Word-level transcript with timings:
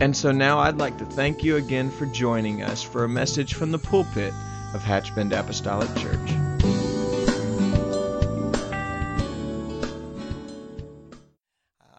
And 0.00 0.16
so 0.16 0.32
now 0.32 0.60
I'd 0.60 0.78
like 0.78 0.96
to 0.96 1.04
thank 1.04 1.44
you 1.44 1.56
again 1.56 1.90
for 1.90 2.06
joining 2.06 2.62
us 2.62 2.82
for 2.82 3.04
a 3.04 3.08
message 3.08 3.52
from 3.52 3.70
the 3.70 3.78
pulpit 3.78 4.32
of 4.72 4.82
Hatchbend 4.82 5.38
Apostolic 5.38 5.94
Church. 5.96 6.30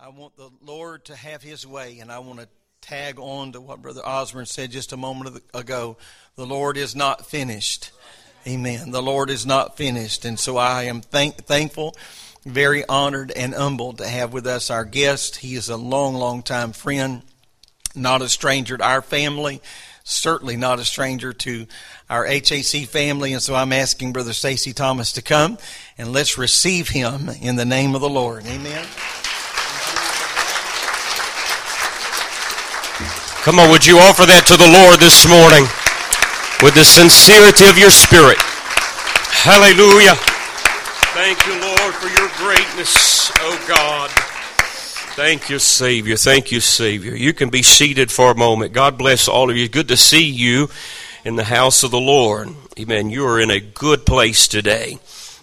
I 0.02 0.10
want 0.10 0.36
the 0.36 0.50
Lord 0.66 1.06
to 1.06 1.16
have 1.16 1.44
His 1.44 1.68
way, 1.68 2.00
and 2.00 2.12
I 2.12 2.18
want 2.18 2.40
to 2.40 2.48
tag 2.82 3.20
on 3.20 3.52
to 3.52 3.62
what 3.62 3.84
Brother 3.84 4.02
Osborne 4.04 4.48
said 4.48 4.72
just 4.72 4.94
a 4.94 4.98
moment 4.98 5.44
ago. 5.54 5.98
The 6.36 6.48
Lord 6.48 6.78
is 6.78 6.96
not 6.96 7.28
finished. 7.28 7.92
Amen. 8.48 8.90
The 8.90 9.04
Lord 9.04 9.30
is 9.30 9.46
not 9.46 9.78
finished. 9.78 10.26
And 10.26 10.40
so 10.40 10.58
I 10.58 10.86
am 10.86 11.02
thank, 11.02 11.46
thankful, 11.46 11.96
very 12.48 12.84
honored, 12.90 13.30
and 13.30 13.54
humbled 13.54 14.00
to 14.00 14.08
have 14.08 14.34
with 14.34 14.48
us 14.48 14.72
our 14.72 14.86
guest. 14.86 15.36
He 15.36 15.54
is 15.54 15.70
a 15.70 15.78
long, 15.78 16.16
long 16.16 16.42
time 16.42 16.72
friend 16.72 17.22
not 17.96 18.22
a 18.22 18.30
stranger 18.30 18.78
to 18.78 18.84
our 18.84 19.02
family, 19.02 19.62
certainly 20.04 20.58
not 20.58 20.80
a 20.80 20.86
stranger 20.86 21.34
to 21.34 21.68
our 22.10 22.26
HAC 22.26 22.88
family. 22.88 23.34
And 23.34 23.42
so 23.42 23.56
I'm 23.56 23.74
asking 23.74 24.14
Brother 24.14 24.34
Stacy 24.34 24.74
Thomas 24.74 25.12
to 25.14 25.22
come 25.22 25.58
and 25.98 26.12
let's 26.12 26.38
receive 26.38 26.90
him 26.90 27.30
in 27.42 27.56
the 27.56 27.66
name 27.66 27.96
of 27.96 28.02
the 28.02 28.10
Lord. 28.10 28.46
Amen. 28.46 28.86
Come 33.42 33.60
on, 33.60 33.72
would 33.72 33.88
you 33.88 33.98
offer 33.98 34.26
that 34.30 34.46
to 34.54 34.56
the 34.56 34.70
Lord 34.70 35.02
this 35.02 35.26
morning 35.26 35.66
with 36.62 36.78
the 36.78 36.86
sincerity 36.86 37.66
of 37.66 37.74
your 37.74 37.90
spirit? 37.90 38.38
Hallelujah. 39.34 40.14
Thank 41.18 41.42
you, 41.50 41.58
Lord, 41.58 41.94
for 41.98 42.08
your 42.14 42.30
greatness, 42.38 43.32
oh 43.42 43.58
God. 43.68 44.14
Thank 45.16 45.50
you, 45.50 45.60
Savior. 45.60 46.16
Thank 46.16 46.54
you, 46.54 46.62
Savior. 46.62 47.14
You 47.14 47.34
can 47.34 47.50
be 47.50 47.64
seated 47.64 48.10
for 48.10 48.32
a 48.32 48.36
moment. 48.36 48.72
God 48.72 48.98
bless 48.98 49.28
all 49.28 49.50
of 49.50 49.58
you. 49.58 49.68
Good 49.68 49.90
to 49.90 49.98
see 49.98 50.24
you 50.24 50.70
in 51.26 51.36
the 51.36 51.44
house 51.44 51.84
of 51.84 51.92
the 51.92 52.00
Lord. 52.00 52.50
Amen. 52.80 53.10
You 53.10 53.28
are 53.28 53.38
in 53.38 53.52
a 53.52 53.60
good 53.60 54.06
place 54.06 54.48
today. 54.48 55.00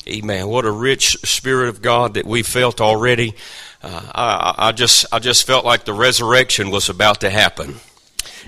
Amen. 0.09 0.49
What 0.49 0.65
a 0.65 0.71
rich 0.71 1.19
Spirit 1.23 1.69
of 1.69 1.83
God 1.83 2.15
that 2.15 2.25
we 2.25 2.43
felt 2.43 2.81
already. 2.81 3.35
Uh, 3.83 4.11
I, 4.15 4.55
I 4.69 4.73
just, 4.73 5.05
I 5.13 5.19
just 5.19 5.47
felt 5.47 5.67
like 5.67 5.85
the 5.85 5.93
resurrection 5.93 6.71
was 6.71 6.89
about 6.89 7.21
to 7.21 7.29
happen. 7.29 7.77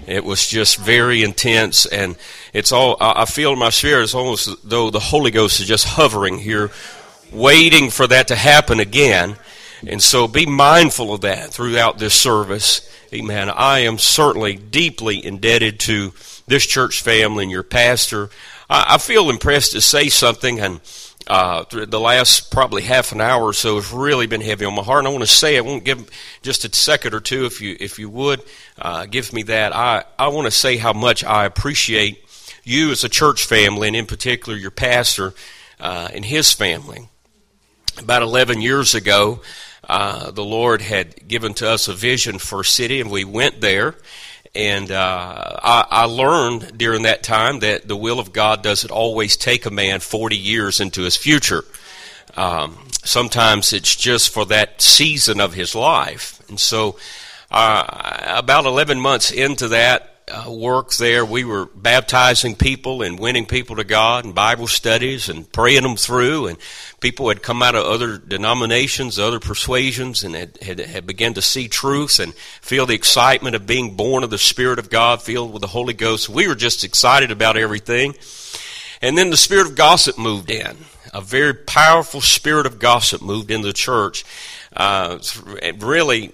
It 0.06 0.24
was 0.24 0.48
just 0.48 0.78
very 0.78 1.22
intense, 1.22 1.84
and 1.84 2.16
it's 2.54 2.72
all. 2.72 2.96
I 2.98 3.26
feel 3.26 3.52
in 3.52 3.58
my 3.58 3.68
spirit 3.68 4.04
it's 4.04 4.14
almost 4.14 4.66
though 4.66 4.88
the 4.88 4.98
Holy 4.98 5.30
Ghost 5.30 5.60
is 5.60 5.66
just 5.66 5.86
hovering 5.86 6.38
here, 6.38 6.70
waiting 7.30 7.90
for 7.90 8.06
that 8.06 8.28
to 8.28 8.36
happen 8.36 8.80
again. 8.80 9.36
And 9.86 10.02
so 10.02 10.28
be 10.28 10.46
mindful 10.46 11.14
of 11.14 11.22
that 11.22 11.50
throughout 11.50 11.98
this 11.98 12.14
service. 12.14 12.88
Amen. 13.12 13.50
I 13.50 13.80
am 13.80 13.98
certainly 13.98 14.54
deeply 14.56 15.24
indebted 15.24 15.80
to 15.80 16.12
this 16.46 16.66
church 16.66 17.02
family 17.02 17.44
and 17.44 17.50
your 17.50 17.62
pastor. 17.62 18.30
I, 18.68 18.94
I 18.94 18.98
feel 18.98 19.30
impressed 19.30 19.72
to 19.72 19.80
say 19.80 20.08
something, 20.08 20.60
and 20.60 20.80
uh, 21.26 21.64
the 21.70 22.00
last 22.00 22.50
probably 22.50 22.82
half 22.82 23.12
an 23.12 23.20
hour 23.20 23.42
or 23.42 23.52
so 23.52 23.76
has 23.76 23.92
really 23.92 24.26
been 24.26 24.40
heavy 24.40 24.64
on 24.64 24.74
my 24.74 24.82
heart. 24.82 25.00
And 25.00 25.08
I 25.08 25.10
want 25.10 25.22
to 25.22 25.32
say, 25.32 25.56
I 25.56 25.60
won't 25.60 25.84
give 25.84 26.08
just 26.42 26.64
a 26.64 26.74
second 26.74 27.14
or 27.14 27.20
two, 27.20 27.46
if 27.46 27.60
you 27.60 27.76
if 27.80 27.98
you 27.98 28.08
would 28.10 28.42
uh, 28.78 29.06
give 29.06 29.32
me 29.32 29.42
that. 29.44 29.74
I 29.74 30.04
I 30.18 30.28
want 30.28 30.46
to 30.46 30.50
say 30.50 30.76
how 30.76 30.92
much 30.92 31.24
I 31.24 31.46
appreciate 31.46 32.24
you 32.64 32.90
as 32.90 33.04
a 33.04 33.08
church 33.08 33.44
family, 33.44 33.88
and 33.88 33.96
in 33.96 34.06
particular 34.06 34.58
your 34.58 34.70
pastor 34.70 35.34
uh, 35.80 36.08
and 36.12 36.24
his 36.24 36.52
family. 36.52 37.08
About 37.98 38.22
11 38.22 38.60
years 38.62 38.94
ago, 38.94 39.40
uh, 39.90 40.30
the 40.30 40.44
Lord 40.44 40.82
had 40.82 41.26
given 41.26 41.52
to 41.54 41.68
us 41.68 41.88
a 41.88 41.92
vision 41.92 42.38
for 42.38 42.60
a 42.60 42.64
city, 42.64 43.00
and 43.00 43.10
we 43.10 43.24
went 43.24 43.60
there. 43.60 43.96
And 44.54 44.92
uh, 44.92 45.56
I, 45.60 45.84
I, 45.90 46.04
learned 46.04 46.78
during 46.78 47.02
that 47.02 47.24
time 47.24 47.58
that 47.60 47.88
the 47.88 47.96
will 47.96 48.20
of 48.20 48.32
God 48.32 48.62
doesn't 48.62 48.90
always 48.90 49.36
take 49.36 49.66
a 49.66 49.70
man 49.70 49.98
40 49.98 50.36
years 50.36 50.80
into 50.80 51.02
his 51.02 51.16
future. 51.16 51.64
Um, 52.36 52.78
sometimes 53.02 53.72
it's 53.72 53.96
just 53.96 54.32
for 54.32 54.44
that 54.46 54.80
season 54.80 55.40
of 55.40 55.54
his 55.54 55.74
life. 55.74 56.40
And 56.48 56.58
so, 56.58 56.96
uh, 57.50 58.36
about 58.38 58.66
11 58.66 59.00
months 59.00 59.32
into 59.32 59.68
that, 59.68 60.09
uh, 60.30 60.50
work 60.50 60.92
there. 60.94 61.24
We 61.24 61.44
were 61.44 61.66
baptizing 61.66 62.54
people 62.54 63.02
and 63.02 63.18
winning 63.18 63.46
people 63.46 63.76
to 63.76 63.84
God 63.84 64.24
and 64.24 64.34
Bible 64.34 64.66
studies 64.66 65.28
and 65.28 65.50
praying 65.50 65.82
them 65.82 65.96
through. 65.96 66.46
And 66.46 66.58
people 67.00 67.28
had 67.28 67.42
come 67.42 67.62
out 67.62 67.74
of 67.74 67.84
other 67.84 68.18
denominations, 68.18 69.18
other 69.18 69.40
persuasions, 69.40 70.24
and 70.24 70.34
had, 70.34 70.58
had, 70.62 70.78
had 70.78 71.06
begun 71.06 71.34
to 71.34 71.42
see 71.42 71.68
truth 71.68 72.18
and 72.18 72.34
feel 72.34 72.86
the 72.86 72.94
excitement 72.94 73.56
of 73.56 73.66
being 73.66 73.96
born 73.96 74.24
of 74.24 74.30
the 74.30 74.38
Spirit 74.38 74.78
of 74.78 74.90
God, 74.90 75.22
filled 75.22 75.52
with 75.52 75.62
the 75.62 75.68
Holy 75.68 75.94
Ghost. 75.94 76.28
We 76.28 76.48
were 76.48 76.54
just 76.54 76.84
excited 76.84 77.30
about 77.30 77.56
everything. 77.56 78.14
And 79.02 79.16
then 79.16 79.30
the 79.30 79.36
spirit 79.36 79.66
of 79.66 79.76
gossip 79.76 80.18
moved 80.18 80.50
in. 80.50 80.76
A 81.12 81.20
very 81.20 81.54
powerful 81.54 82.20
spirit 82.20 82.66
of 82.66 82.78
gossip 82.78 83.22
moved 83.22 83.50
into 83.50 83.66
the 83.66 83.72
church. 83.72 84.24
Uh, 84.74 85.18
really, 85.78 86.32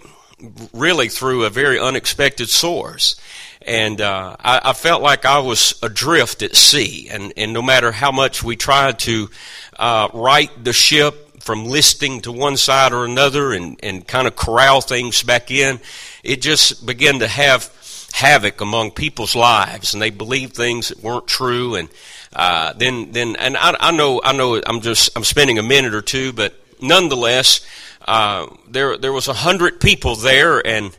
really 0.73 1.09
through 1.09 1.45
a 1.45 1.51
very 1.51 1.79
unexpected 1.79 2.49
source 2.49 3.17
and 3.67 4.01
uh, 4.01 4.37
I, 4.39 4.61
I, 4.67 4.73
felt 4.73 5.03
like 5.03 5.25
I 5.25 5.41
was 5.41 5.75
adrift 5.83 6.43
at 6.43 6.55
sea. 6.55 7.09
And, 7.11 7.33
and 7.37 7.53
no 7.53 7.61
matter 7.61 7.91
how 7.91 8.13
much 8.13 8.43
we 8.43 8.55
tried 8.55 9.01
to 9.01 9.29
uh, 9.77 10.09
right 10.15 10.51
the 10.63 10.73
ship 10.73 11.41
from 11.41 11.65
listing 11.65 12.21
to 12.23 12.33
one 12.33 12.57
side 12.57 12.93
or 12.93 13.05
another 13.05 13.53
and, 13.53 13.79
and 13.83 14.07
kind 14.07 14.29
of 14.29 14.37
corral 14.37 14.81
things 14.81 15.23
back 15.25 15.51
in, 15.51 15.81
it 16.23 16.41
just 16.41 16.87
began 16.87 17.19
to 17.19 17.27
have 17.27 17.73
havoc 18.13 18.61
among 18.61 18.93
people's 18.93 19.37
lives, 19.37 19.93
and 19.93 20.01
they 20.01 20.11
believed 20.11 20.55
things 20.55 20.89
that 20.89 21.03
weren't 21.03 21.27
true. 21.27 21.75
And 21.75 21.89
uh, 22.35 22.73
then, 22.73 23.13
then, 23.13 23.37
and 23.37 23.57
I, 23.57 23.77
I 23.79 23.91
know, 23.91 24.21
I 24.25 24.33
know, 24.33 24.61
I'm 24.65 24.81
just, 24.81 25.11
I'm 25.17 25.25
spending 25.25 25.59
a 25.59 25.63
minute 25.63 25.93
or 25.93 26.03
two, 26.03 26.33
but 26.33 26.55
nonetheless, 26.81 27.67
uh, 28.07 28.47
there, 28.69 28.97
there 28.97 29.13
was 29.13 29.29
a 29.29 29.35
hundred 29.35 29.81
people 29.81 30.15
there, 30.15 30.65
and 30.65 30.97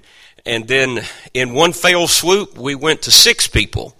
and 0.47 0.67
then 0.67 1.01
in 1.33 1.53
one 1.53 1.73
fell 1.73 2.07
swoop, 2.07 2.57
we 2.57 2.73
went 2.73 3.01
to 3.03 3.11
six 3.11 3.47
people. 3.47 3.95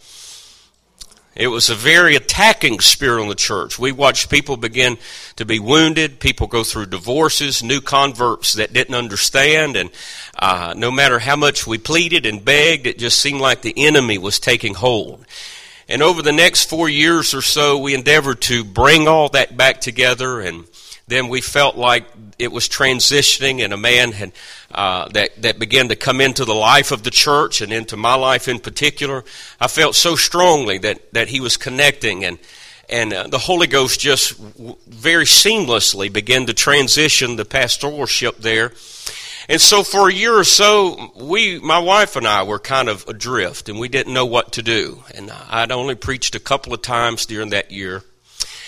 It 1.36 1.50
was 1.50 1.70
a 1.70 1.76
very 1.76 2.16
attacking 2.16 2.80
spirit 2.80 3.22
on 3.22 3.28
the 3.28 3.36
church. 3.36 3.78
We 3.78 3.92
watched 3.92 4.32
people 4.32 4.58
begin 4.58 4.98
to 5.36 5.46
be 5.46 5.60
wounded, 5.60 6.20
people 6.20 6.48
go 6.48 6.64
through 6.64 6.88
divorces, 6.88 7.62
new 7.62 7.80
converts 7.80 8.54
that 8.54 8.74
didn't 8.74 8.96
understand, 8.96 9.76
and 9.76 9.92
uh, 10.40 10.74
no 10.76 10.90
matter 10.90 11.20
how 11.20 11.36
much 11.36 11.68
we 11.68 11.78
pleaded 11.78 12.26
and 12.26 12.44
begged, 12.44 12.88
it 12.88 12.98
just 12.98 13.20
seemed 13.20 13.42
like 13.42 13.62
the 13.62 13.86
enemy 13.86 14.18
was 14.18 14.40
taking 14.40 14.74
hold. 14.74 15.26
And 15.88 16.02
over 16.02 16.22
the 16.22 16.32
next 16.32 16.70
four 16.70 16.90
years 16.90 17.36
or 17.36 17.44
so, 17.44 17.78
we 17.78 17.94
endeavored 17.94 18.42
to 18.44 18.64
bring 18.64 19.08
all 19.08 19.30
that 19.30 19.56
back 19.56 19.80
together, 19.80 20.42
and 20.42 20.66
then 21.08 21.30
we 21.30 21.42
felt 21.42 21.78
like 21.78 22.06
it 22.38 22.52
was 22.52 22.68
transitioning, 22.68 23.64
and 23.64 23.74
a 23.74 23.78
man 23.78 24.12
had 24.12 24.32
uh, 24.72 25.08
that 25.10 25.42
that 25.42 25.60
began 25.60 25.90
to 25.90 25.96
come 25.96 26.22
into 26.22 26.46
the 26.46 26.54
life 26.54 26.92
of 26.92 27.04
the 27.04 27.12
church 27.12 27.62
and 27.62 27.72
into 27.72 27.98
my 27.98 28.16
life 28.16 28.48
in 28.48 28.60
particular. 28.60 29.24
I 29.60 29.68
felt 29.68 29.96
so 29.96 30.16
strongly 30.16 30.78
that 30.80 31.14
that 31.14 31.30
he 31.30 31.40
was 31.40 31.58
connecting, 31.58 32.26
and 32.26 32.38
and 32.90 33.14
uh, 33.14 33.28
the 33.28 33.40
Holy 33.40 33.68
Ghost 33.68 34.00
just 34.00 34.38
w- 34.58 34.76
very 34.88 35.26
seamlessly 35.26 36.12
began 36.12 36.46
to 36.46 36.54
transition 36.54 37.36
the 37.36 37.46
pastoralship 37.46 38.38
there. 38.38 38.74
And 39.50 39.62
so 39.62 39.84
for 39.84 40.10
a 40.10 40.14
year 40.14 40.38
or 40.38 40.44
so, 40.44 41.14
we, 41.16 41.58
my 41.60 41.80
wife 41.80 42.18
and 42.18 42.28
I, 42.28 42.44
were 42.44 42.60
kind 42.60 42.90
of 42.90 43.08
adrift, 43.08 43.70
and 43.70 43.80
we 43.80 43.88
didn't 43.88 44.14
know 44.14 44.26
what 44.26 44.52
to 44.54 44.62
do. 44.62 45.04
And 45.16 45.32
I'd 45.50 45.72
only 45.72 45.96
preached 45.96 46.36
a 46.36 46.40
couple 46.40 46.74
of 46.74 46.82
times 46.82 47.26
during 47.26 47.52
that 47.52 47.72
year. 47.72 48.04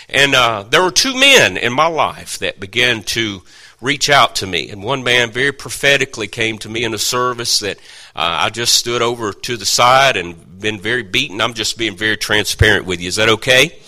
And 0.09 0.33
uh, 0.33 0.63
there 0.63 0.81
were 0.81 0.91
two 0.91 1.13
men 1.19 1.57
in 1.57 1.71
my 1.73 1.87
life 1.87 2.39
that 2.39 2.59
began 2.59 3.03
to 3.03 3.43
reach 3.81 4.09
out 4.09 4.35
to 4.37 4.47
me. 4.47 4.69
And 4.69 4.83
one 4.83 5.03
man 5.03 5.31
very 5.31 5.51
prophetically 5.51 6.27
came 6.27 6.57
to 6.59 6.69
me 6.69 6.83
in 6.83 6.93
a 6.93 6.97
service 6.97 7.59
that 7.59 7.77
uh, 8.15 8.43
I 8.45 8.49
just 8.49 8.75
stood 8.75 9.01
over 9.01 9.31
to 9.31 9.57
the 9.57 9.65
side 9.65 10.17
and 10.17 10.59
been 10.59 10.79
very 10.79 11.03
beaten. 11.03 11.39
I'm 11.41 11.53
just 11.53 11.77
being 11.77 11.95
very 11.95 12.17
transparent 12.17 12.85
with 12.85 12.99
you. 12.99 13.07
Is 13.07 13.15
that 13.15 13.29
okay? 13.29 13.79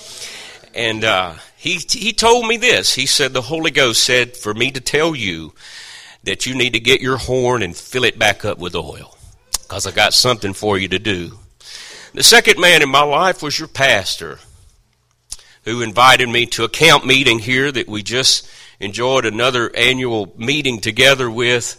And 0.73 1.03
uh, 1.03 1.33
he 1.57 1.79
he 1.89 2.13
told 2.13 2.47
me 2.47 2.57
this. 2.57 2.94
He 2.94 3.06
said 3.06 3.33
the 3.33 3.41
Holy 3.41 3.71
Ghost 3.71 4.03
said 4.03 4.38
for 4.38 4.53
me 4.53 4.71
to 4.71 4.79
tell 4.79 5.15
you 5.15 5.53
that 6.24 6.45
you 6.45 6.56
need 6.56 6.74
to 6.74 6.79
get 6.79 7.01
your 7.01 7.17
horn 7.17 7.62
and 7.62 7.75
fill 7.75 8.03
it 8.03 8.17
back 8.17 8.45
up 8.45 8.57
with 8.57 8.75
oil 8.75 9.17
because 9.63 9.85
I 9.85 9.91
got 9.91 10.13
something 10.13 10.53
for 10.53 10.77
you 10.77 10.88
to 10.89 11.00
do. 11.00 11.38
The 12.13 12.24
second 12.24 12.59
man 12.59 12.81
in 12.81 12.89
my 12.89 13.03
life 13.03 13.41
was 13.41 13.57
your 13.57 13.67
pastor, 13.67 14.39
who 15.63 15.81
invited 15.81 16.28
me 16.28 16.46
to 16.48 16.63
a 16.63 16.69
camp 16.69 17.06
meeting 17.06 17.40
here 17.40 17.72
that 17.72 17.88
we 17.88 18.04
just 18.04 18.50
enjoyed 18.80 19.25
another 19.25 19.74
annual 19.75 20.34
meeting 20.38 20.80
together 20.80 21.30
with. 21.30 21.78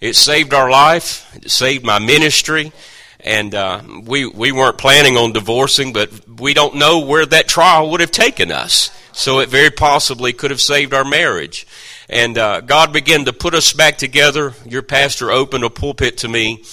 It 0.00 0.16
saved 0.16 0.52
our 0.52 0.70
life, 0.70 1.34
it 1.36 1.50
saved 1.50 1.84
my 1.84 1.98
ministry, 1.98 2.72
and 3.20 3.54
uh, 3.54 3.82
we 4.04 4.26
we 4.26 4.52
weren't 4.52 4.78
planning 4.78 5.16
on 5.16 5.32
divorcing, 5.32 5.92
but 5.92 6.10
we 6.40 6.54
don't 6.54 6.74
know 6.74 7.00
where 7.00 7.24
that 7.24 7.48
trial 7.48 7.90
would 7.90 8.00
have 8.00 8.10
taken 8.10 8.50
us. 8.50 8.90
So 9.12 9.40
it 9.40 9.48
very 9.48 9.70
possibly 9.70 10.32
could 10.32 10.50
have 10.50 10.60
saved 10.60 10.94
our 10.94 11.04
marriage. 11.04 11.66
And 12.08 12.36
uh, 12.36 12.60
God 12.62 12.92
began 12.92 13.26
to 13.26 13.32
put 13.32 13.54
us 13.54 13.72
back 13.72 13.96
together. 13.96 14.54
Your 14.66 14.82
pastor 14.82 15.30
opened 15.30 15.64
a 15.64 15.70
pulpit 15.70 16.18
to 16.18 16.28
me. 16.28 16.64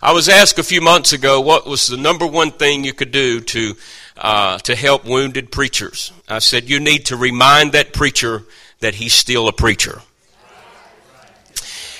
I 0.00 0.12
was 0.12 0.28
asked 0.28 0.58
a 0.58 0.64
few 0.64 0.80
months 0.80 1.12
ago 1.12 1.40
what 1.40 1.66
was 1.66 1.88
the 1.88 1.96
number 1.96 2.26
one 2.26 2.52
thing 2.52 2.84
you 2.84 2.94
could 2.94 3.10
do 3.10 3.40
to 3.40 3.76
uh, 4.18 4.58
to 4.58 4.74
help 4.74 5.04
wounded 5.04 5.50
preachers. 5.50 6.12
I 6.28 6.40
said 6.40 6.68
you 6.68 6.80
need 6.80 7.06
to 7.06 7.16
remind 7.16 7.72
that 7.72 7.92
preacher 7.92 8.42
that 8.80 8.96
he's 8.96 9.14
still 9.14 9.48
a 9.48 9.52
preacher. 9.52 10.02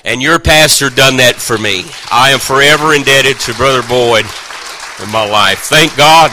And 0.05 0.23
your 0.23 0.39
pastor 0.39 0.91
done 0.91 1.17
that 1.17 1.37
for 1.37 1.59
me. 1.59 1.85
I 2.11 2.31
am 2.31 2.39
forever 2.39 2.95
indebted 2.95 3.41
to 3.41 3.55
Brother 3.55 3.87
Boyd 3.87 4.25
in 5.03 5.11
my 5.11 5.29
life. 5.29 5.61
Thank 5.61 5.97
God. 5.97 6.31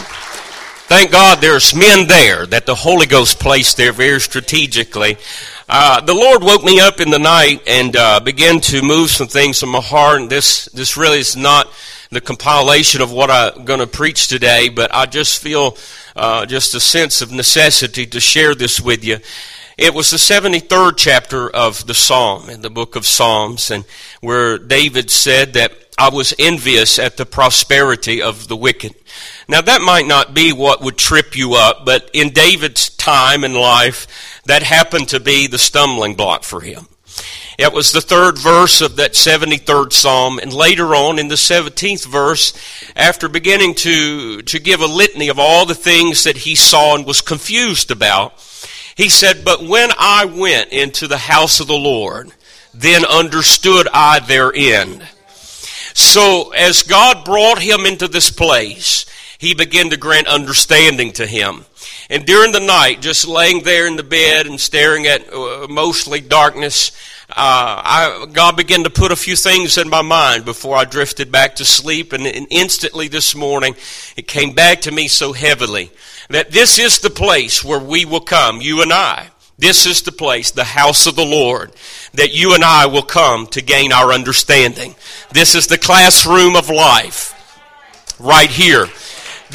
Thank 0.88 1.12
God 1.12 1.42
there's 1.42 1.74
men 1.74 2.08
there 2.08 2.46
that 2.46 2.68
the 2.68 2.76
Holy 2.76 3.08
Ghost 3.08 3.40
placed 3.40 3.76
there 3.76 3.92
very 3.92 4.22
strategically. 4.22 5.18
Uh, 5.68 6.00
the 6.02 6.14
Lord 6.14 6.44
woke 6.44 6.64
me 6.64 6.80
up 6.80 7.02
in 7.02 7.10
the 7.10 7.18
night 7.18 7.64
and 7.66 7.96
uh, 7.96 8.20
began 8.20 8.60
to 8.62 8.84
move 8.84 9.10
some 9.10 9.28
things 9.28 9.64
in 9.64 9.70
my 9.70 9.82
heart. 9.82 10.22
And 10.22 10.30
this, 10.30 10.66
this 10.66 10.96
really 10.96 11.18
is 11.18 11.36
not 11.36 11.68
the 12.12 12.22
compilation 12.22 13.02
of 13.02 13.12
what 13.12 13.30
I'm 13.32 13.66
going 13.66 13.80
to 13.80 13.88
preach 13.88 14.28
today, 14.28 14.70
but 14.70 14.94
I 14.94 15.06
just 15.06 15.42
feel 15.42 15.78
uh, 16.16 16.46
just 16.46 16.76
a 16.76 16.80
sense 16.80 17.22
of 17.22 17.32
necessity 17.32 18.06
to 18.08 18.20
share 18.20 18.56
this 18.56 18.80
with 18.80 19.04
you. 19.04 19.18
It 19.78 19.94
was 19.94 20.12
the 20.12 20.18
73rd 20.18 20.94
chapter 20.96 21.50
of 21.50 21.86
the 21.86 21.94
Psalm, 21.94 22.50
in 22.50 22.62
the 22.62 22.70
book 22.70 22.96
of 22.96 23.06
Psalms, 23.06 23.70
and 23.72 23.84
where 24.22 24.58
David 24.58 25.12
said 25.12 25.54
that 25.54 25.74
I 25.98 26.10
was 26.10 26.34
envious 26.40 26.98
at 26.98 27.18
the 27.18 27.26
prosperity 27.26 28.22
of 28.22 28.48
the 28.48 28.56
wicked. 28.56 28.96
Now 29.50 29.62
that 29.62 29.82
might 29.82 30.08
not 30.08 30.34
be 30.34 30.54
what 30.54 30.82
would 30.82 30.98
trip 30.98 31.36
you 31.36 31.56
up, 31.56 31.86
but 31.86 32.10
in 32.14 32.30
David's 32.30 32.90
time 32.90 33.44
and 33.44 33.54
life, 33.54 34.42
that 34.46 34.64
happened 34.64 35.10
to 35.10 35.20
be 35.20 35.48
the 35.48 35.58
stumbling 35.58 36.16
block 36.16 36.44
for 36.44 36.62
him. 36.62 36.88
It 37.58 37.72
was 37.72 37.92
the 37.92 38.02
third 38.02 38.38
verse 38.38 38.82
of 38.82 38.98
that 38.98 39.14
73rd 39.14 39.94
Psalm, 39.94 40.40
and 40.40 40.52
later 40.52 40.94
on 40.94 41.20
in 41.20 41.30
the 41.30 41.36
17th 41.36 42.06
verse, 42.06 42.54
after 42.96 43.30
beginning 43.30 43.76
to, 43.76 44.42
to 44.42 44.60
give 44.60 44.82
a 44.82 44.88
litany 44.88 45.30
of 45.30 45.40
all 45.40 45.66
the 45.66 45.74
things 45.76 46.26
that 46.26 46.38
he 46.38 46.56
saw 46.56 46.96
and 46.96 47.06
was 47.06 47.22
confused 47.22 47.92
about, 47.92 48.34
he 48.96 49.08
said, 49.08 49.46
But 49.46 49.64
when 49.64 49.90
I 49.98 50.26
went 50.26 50.72
into 50.72 51.08
the 51.08 51.18
house 51.18 51.60
of 51.62 51.68
the 51.68 51.74
Lord, 51.74 52.32
then 52.74 53.06
understood 53.06 53.88
I 53.94 54.20
their 54.20 54.54
end. 54.54 55.08
So 55.94 56.52
as 56.52 56.84
God 56.84 57.24
brought 57.24 57.62
him 57.62 57.86
into 57.86 58.10
this 58.10 58.30
place, 58.30 59.06
he 59.38 59.54
began 59.54 59.90
to 59.92 59.98
grant 59.98 60.28
understanding 60.28 61.14
to 61.14 61.26
him. 61.26 61.66
And 62.10 62.26
during 62.26 62.52
the 62.52 62.60
night, 62.60 63.02
just 63.02 63.28
laying 63.28 63.64
there 63.64 63.88
in 63.88 63.96
the 63.96 64.04
bed 64.04 64.46
and 64.46 64.60
staring 64.60 65.08
at 65.08 65.32
uh, 65.34 65.68
mostly 65.70 66.20
darkness, 66.20 66.92
Uh, 67.38 67.82
I, 67.84 68.28
God 68.32 68.56
began 68.56 68.86
to 68.86 68.90
put 68.90 69.12
a 69.12 69.16
few 69.18 69.36
things 69.36 69.78
in 69.78 69.90
my 69.90 70.02
mind 70.02 70.46
before 70.46 70.78
I 70.78 70.86
drifted 70.86 71.34
back 71.34 71.56
to 71.56 71.66
sleep. 71.66 72.14
And, 72.14 72.26
and 72.26 72.48
instantly 72.50 73.10
this 73.10 73.36
morning, 73.36 73.76
it 74.16 74.26
came 74.26 74.54
back 74.54 74.82
to 74.82 74.92
me 74.92 75.10
so 75.10 75.34
heavily 75.34 75.92
that 76.30 76.52
this 76.52 76.80
is 76.80 77.00
the 77.00 77.10
place 77.10 77.62
where 77.62 77.80
we 77.80 78.06
will 78.06 78.22
come, 78.22 78.62
you 78.62 78.82
and 78.82 78.94
I. 78.94 79.28
This 79.58 79.86
is 79.86 80.02
the 80.02 80.12
place, 80.14 80.52
the 80.52 80.64
house 80.64 81.08
of 81.08 81.16
the 81.16 81.26
Lord, 81.26 81.74
that 82.14 82.34
you 82.34 82.54
and 82.54 82.64
I 82.64 82.86
will 82.86 83.04
come 83.04 83.48
to 83.48 83.62
gain 83.62 83.92
our 83.92 84.14
understanding. 84.14 84.96
This 85.32 85.56
is 85.56 85.68
the 85.68 85.78
classroom 85.78 86.56
of 86.56 86.70
life, 86.70 87.34
right 88.20 88.50
here. 88.50 88.88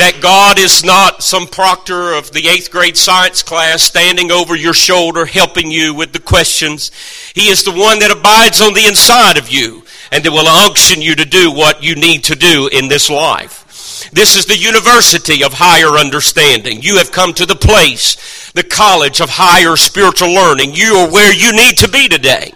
That 0.00 0.22
God 0.22 0.58
is 0.58 0.82
not 0.82 1.22
some 1.22 1.46
proctor 1.46 2.14
of 2.14 2.32
the 2.32 2.48
eighth 2.48 2.70
grade 2.70 2.96
science 2.96 3.42
class 3.42 3.82
standing 3.82 4.32
over 4.32 4.56
your 4.56 4.72
shoulder 4.72 5.26
helping 5.26 5.70
you 5.70 5.92
with 5.92 6.14
the 6.14 6.18
questions. 6.18 6.90
He 7.34 7.50
is 7.50 7.64
the 7.64 7.70
one 7.70 7.98
that 7.98 8.10
abides 8.10 8.62
on 8.62 8.72
the 8.72 8.86
inside 8.86 9.36
of 9.36 9.50
you 9.50 9.84
and 10.10 10.24
that 10.24 10.32
will 10.32 10.48
unction 10.48 11.02
you 11.02 11.14
to 11.16 11.26
do 11.26 11.52
what 11.52 11.82
you 11.82 11.96
need 11.96 12.24
to 12.24 12.34
do 12.34 12.70
in 12.72 12.88
this 12.88 13.10
life. 13.10 14.08
This 14.10 14.36
is 14.36 14.46
the 14.46 14.56
university 14.56 15.44
of 15.44 15.52
higher 15.52 15.98
understanding. 15.98 16.80
You 16.80 16.96
have 16.96 17.12
come 17.12 17.34
to 17.34 17.44
the 17.44 17.54
place, 17.54 18.50
the 18.52 18.64
college 18.64 19.20
of 19.20 19.28
higher 19.28 19.76
spiritual 19.76 20.32
learning. 20.32 20.72
You 20.72 20.94
are 20.94 21.12
where 21.12 21.34
you 21.34 21.52
need 21.52 21.76
to 21.76 21.90
be 21.90 22.08
today. 22.08 22.54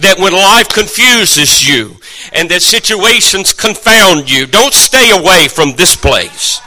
That 0.00 0.18
when 0.18 0.34
life 0.34 0.68
confuses 0.68 1.66
you 1.66 1.96
and 2.32 2.50
that 2.50 2.62
situations 2.62 3.52
confound 3.52 4.30
you, 4.30 4.46
don't 4.46 4.74
stay 4.74 5.10
away 5.10 5.48
from 5.48 5.76
this 5.76 5.96
place. 5.96 6.60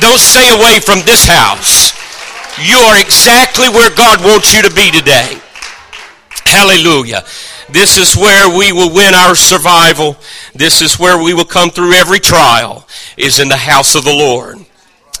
Don't 0.00 0.20
stay 0.20 0.48
away 0.50 0.80
from 0.80 1.00
this 1.04 1.26
house. 1.26 1.92
You 2.58 2.76
are 2.76 3.00
exactly 3.00 3.68
where 3.68 3.94
God 3.94 4.24
wants 4.24 4.54
you 4.54 4.62
to 4.62 4.74
be 4.74 4.90
today. 4.90 5.40
Hallelujah. 6.44 7.24
This 7.68 7.96
is 7.96 8.16
where 8.16 8.48
we 8.48 8.72
will 8.72 8.92
win 8.92 9.14
our 9.14 9.34
survival. 9.34 10.16
This 10.54 10.82
is 10.82 10.98
where 10.98 11.22
we 11.22 11.34
will 11.34 11.44
come 11.44 11.70
through 11.70 11.92
every 11.92 12.18
trial, 12.18 12.86
is 13.16 13.38
in 13.38 13.48
the 13.48 13.56
house 13.56 13.94
of 13.94 14.04
the 14.04 14.14
Lord. 14.14 14.58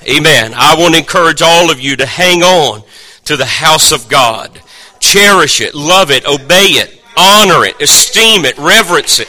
Amen. 0.08 0.52
I 0.54 0.74
want 0.76 0.94
to 0.94 1.00
encourage 1.00 1.42
all 1.42 1.70
of 1.70 1.78
you 1.78 1.96
to 1.96 2.06
hang 2.06 2.42
on 2.42 2.82
to 3.24 3.36
the 3.36 3.46
house 3.46 3.92
of 3.92 4.08
God. 4.08 4.60
Cherish 4.98 5.60
it, 5.60 5.74
love 5.74 6.10
it, 6.10 6.26
obey 6.26 6.66
it, 6.80 6.99
honor 7.16 7.64
it, 7.64 7.80
esteem 7.80 8.44
it, 8.44 8.56
reverence 8.58 9.20
it, 9.20 9.28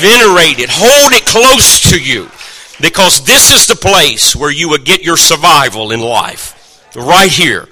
venerate 0.00 0.58
it, 0.58 0.70
hold 0.70 1.12
it 1.12 1.24
close 1.24 1.90
to 1.90 2.00
you. 2.00 2.28
Because 2.80 3.24
this 3.24 3.50
is 3.50 3.66
the 3.66 3.76
place 3.76 4.34
where 4.34 4.50
you 4.50 4.68
will 4.68 4.78
get 4.78 5.04
your 5.04 5.16
survival 5.16 5.92
in 5.92 6.00
life. 6.00 6.58
Right 6.96 7.30
here. 7.30 7.68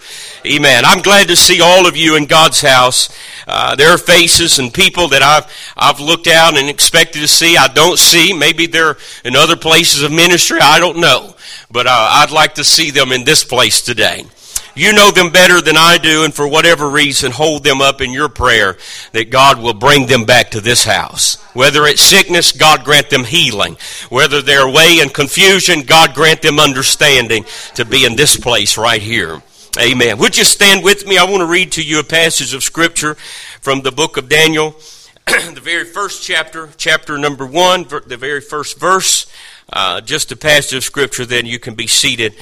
Amen. 0.47 0.85
I'm 0.87 1.02
glad 1.02 1.29
to 1.29 1.37
see 1.37 1.61
all 1.61 1.87
of 1.87 1.97
you 1.97 2.17
in 2.17 2.25
God's 2.25 2.62
house. 2.62 3.14
Uh, 3.47 3.76
there 3.76 3.91
are 3.91 3.99
faces 3.99 4.58
and 4.58 4.73
people 4.73 5.08
that 5.08 5.23
I've 5.23 5.47
I've 5.76 6.01
looked 6.01 6.27
out 6.27 6.56
and 6.56 6.70
expected 6.70 7.20
to 7.20 7.29
see. 7.29 7.58
I 7.58 7.69
don't 7.69 7.98
see. 7.98 8.32
Maybe 8.32 8.67
they're 8.67 8.96
in 9.25 9.36
other 9.36 9.56
places 9.56 10.03
of 10.03 10.13
ministry. 10.13 10.58
I 10.63 10.79
don't 10.79 10.98
know, 10.98 11.34
but 11.70 11.86
uh, 11.86 11.91
I'd 11.91 12.31
like 12.31 12.55
to 12.55 12.65
see 12.65 12.91
them 12.91 13.13
in 13.13 13.25
this 13.25 13.44
place 13.44 13.82
today. 13.82 14.25
You 14.74 14.93
know 14.93 15.10
them 15.10 15.31
better 15.31 15.60
than 15.60 15.77
I 15.77 15.98
do, 15.98 16.24
and 16.24 16.32
for 16.32 16.46
whatever 16.46 16.89
reason, 16.89 17.32
hold 17.32 17.65
them 17.65 17.81
up 17.81 18.00
in 18.00 18.12
your 18.12 18.29
prayer 18.29 18.77
that 19.12 19.31
God 19.31 19.60
will 19.60 19.74
bring 19.74 20.06
them 20.06 20.24
back 20.24 20.50
to 20.50 20.60
this 20.60 20.84
house. 20.84 21.36
Whether 21.55 21.86
it's 21.86 22.03
sickness, 22.03 22.53
God 22.53 22.84
grant 22.84 23.10
them 23.10 23.24
healing. 23.24 23.77
Whether 24.08 24.43
they're 24.43 24.67
away 24.67 24.98
in 25.00 25.08
confusion, 25.08 25.82
God 25.82 26.15
grant 26.15 26.43
them 26.43 26.60
understanding 26.60 27.44
to 27.74 27.84
be 27.84 28.05
in 28.05 28.17
this 28.17 28.36
place 28.36 28.79
right 28.79 29.03
here. 29.03 29.43
Amen. 29.79 30.19
Would 30.19 30.36
you 30.36 30.44
stand 30.44 30.84
with 30.84 31.06
me? 31.06 31.17
I 31.17 31.24
want 31.24 31.41
to 31.41 31.46
read 31.46 31.72
to 31.72 31.82
you 31.82 32.00
a 32.00 32.05
passage 32.05 32.55
of 32.55 32.62
Scripture 32.62 33.15
from 33.60 33.82
the 33.82 33.93
book 33.93 34.17
of 34.17 34.29
Daniel, 34.29 34.74
the 35.27 35.60
very 35.62 35.84
first 35.84 36.24
chapter, 36.24 36.70
chapter 36.77 37.19
number 37.19 37.46
one, 37.46 37.84
the 37.84 38.17
very 38.17 38.41
first 38.41 38.79
verse. 38.81 39.31
Uh, 39.72 40.00
just 40.00 40.32
a 40.32 40.36
passage 40.36 40.79
of 40.79 40.82
Scripture, 40.82 41.24
then 41.24 41.46
you 41.46 41.60
can 41.60 41.74
be 41.74 41.86
seated. 41.86 42.34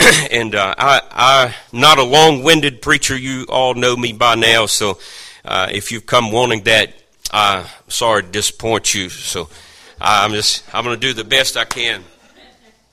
and 0.30 0.54
uh, 0.54 0.74
I, 0.78 1.00
I'm 1.72 1.78
not 1.78 1.98
a 1.98 2.02
long-winded 2.02 2.82
preacher. 2.82 3.16
You 3.16 3.46
all 3.48 3.74
know 3.74 3.96
me 3.96 4.12
by 4.12 4.34
now, 4.34 4.66
so 4.66 4.98
uh, 5.44 5.68
if 5.70 5.92
you've 5.92 6.06
come 6.06 6.32
wanting 6.32 6.62
that, 6.64 6.94
I'm 7.30 7.66
sorry 7.88 8.22
to 8.22 8.28
disappoint 8.28 8.94
you. 8.94 9.08
So 9.08 9.48
I'm 10.00 10.32
just 10.32 10.64
I'm 10.74 10.84
going 10.84 10.98
to 10.98 11.06
do 11.06 11.12
the 11.12 11.24
best 11.24 11.56
I 11.56 11.64
can 11.64 12.02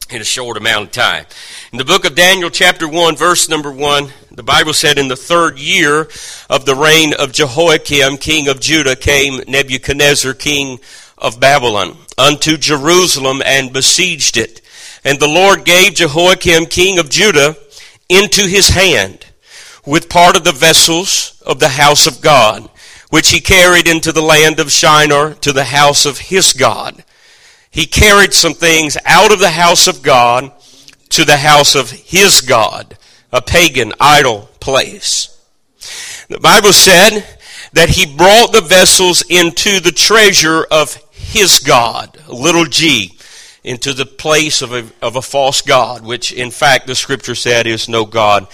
in 0.09 0.21
a 0.21 0.25
short 0.25 0.57
amount 0.57 0.85
of 0.85 0.91
time. 0.91 1.25
In 1.71 1.77
the 1.77 1.85
book 1.85 2.05
of 2.05 2.15
Daniel, 2.15 2.49
chapter 2.49 2.87
1, 2.87 3.15
verse 3.15 3.49
number 3.49 3.71
1, 3.71 4.09
the 4.31 4.43
Bible 4.43 4.73
said, 4.73 4.97
In 4.97 5.07
the 5.07 5.15
third 5.15 5.59
year 5.59 6.07
of 6.49 6.65
the 6.65 6.75
reign 6.75 7.13
of 7.17 7.31
Jehoiakim, 7.33 8.17
king 8.17 8.47
of 8.47 8.59
Judah, 8.59 8.95
came 8.95 9.41
Nebuchadnezzar, 9.47 10.33
king 10.33 10.79
of 11.17 11.39
Babylon, 11.39 11.97
unto 12.17 12.57
Jerusalem 12.57 13.41
and 13.45 13.73
besieged 13.73 14.37
it. 14.37 14.61
And 15.07 15.19
the 15.19 15.27
Lord 15.27 15.65
gave 15.65 15.95
Jehoiakim, 15.95 16.65
king 16.67 16.99
of 16.99 17.09
Judah, 17.09 17.55
into 18.09 18.41
his 18.41 18.69
hand, 18.69 19.25
with 19.85 20.09
part 20.09 20.35
of 20.35 20.43
the 20.43 20.51
vessels 20.51 21.41
of 21.45 21.59
the 21.59 21.69
house 21.69 22.05
of 22.05 22.21
God, 22.21 22.69
which 23.09 23.29
he 23.29 23.39
carried 23.39 23.87
into 23.87 24.11
the 24.11 24.21
land 24.21 24.59
of 24.59 24.71
Shinar 24.71 25.33
to 25.35 25.53
the 25.53 25.63
house 25.63 26.05
of 26.05 26.19
his 26.19 26.53
God 26.53 27.03
he 27.77 27.85
carried 27.85 28.33
some 28.33 28.55
things 28.55 28.97
out 29.05 29.31
of 29.31 29.39
the 29.39 29.51
house 29.51 29.87
of 29.87 30.01
God 30.01 30.51
to 31.09 31.23
the 31.23 31.37
house 31.37 31.75
of 31.75 31.91
his 31.91 32.41
God, 32.41 32.97
a 33.31 33.41
pagan 33.41 33.93
idol 33.99 34.49
place. 34.59 35.39
The 36.27 36.39
Bible 36.39 36.73
said 36.73 37.23
that 37.73 37.89
he 37.89 38.15
brought 38.15 38.51
the 38.51 38.61
vessels 38.61 39.23
into 39.29 39.79
the 39.79 39.91
treasure 39.91 40.65
of 40.71 40.95
his 41.11 41.59
God, 41.59 42.17
little 42.27 42.65
g, 42.65 43.16
into 43.67 43.93
the 43.93 44.05
place 44.05 44.61
of 44.61 44.71
a, 44.71 44.85
of 45.01 45.17
a 45.17 45.21
false 45.21 45.61
God, 45.61 46.05
which 46.05 46.31
in 46.31 46.51
fact 46.51 46.87
the 46.87 46.95
scripture 46.95 47.35
said 47.35 47.67
is 47.67 47.89
no 47.89 48.05
God 48.05 48.47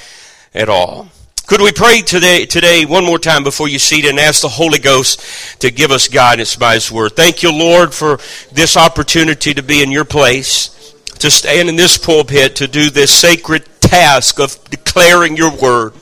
at 0.54 0.70
all. 0.70 1.08
Could 1.46 1.62
we 1.62 1.72
pray 1.72 2.02
today, 2.02 2.46
today 2.46 2.86
one 2.86 3.06
more 3.06 3.20
time 3.20 3.44
before 3.44 3.68
you 3.68 3.78
seat 3.78 4.06
and 4.06 4.18
ask 4.18 4.42
the 4.42 4.48
Holy 4.48 4.80
Ghost 4.80 5.60
to 5.62 5.70
give 5.70 5.92
us 5.92 6.08
guidance 6.08 6.56
by 6.56 6.76
His 6.76 6.92
Word? 6.92 7.12
Thank 7.16 7.44
you, 7.44 7.52
Lord, 7.52 7.94
for 7.94 8.18
this 8.52 8.76
opportunity 8.76 9.54
to 9.54 9.62
be 9.62 9.84
in 9.84 9.92
your 9.92 10.06
place, 10.06 10.94
to 11.20 11.30
stand 11.30 11.70
in 11.70 11.76
this 11.76 11.98
pulpit, 11.98 12.56
to 12.56 12.68
do 12.68 12.90
this 12.90 13.14
sacred 13.14 13.66
task 13.82 14.40
of 14.40 14.58
declaring 14.70 15.38
your 15.38 15.52
Word. 15.52 15.94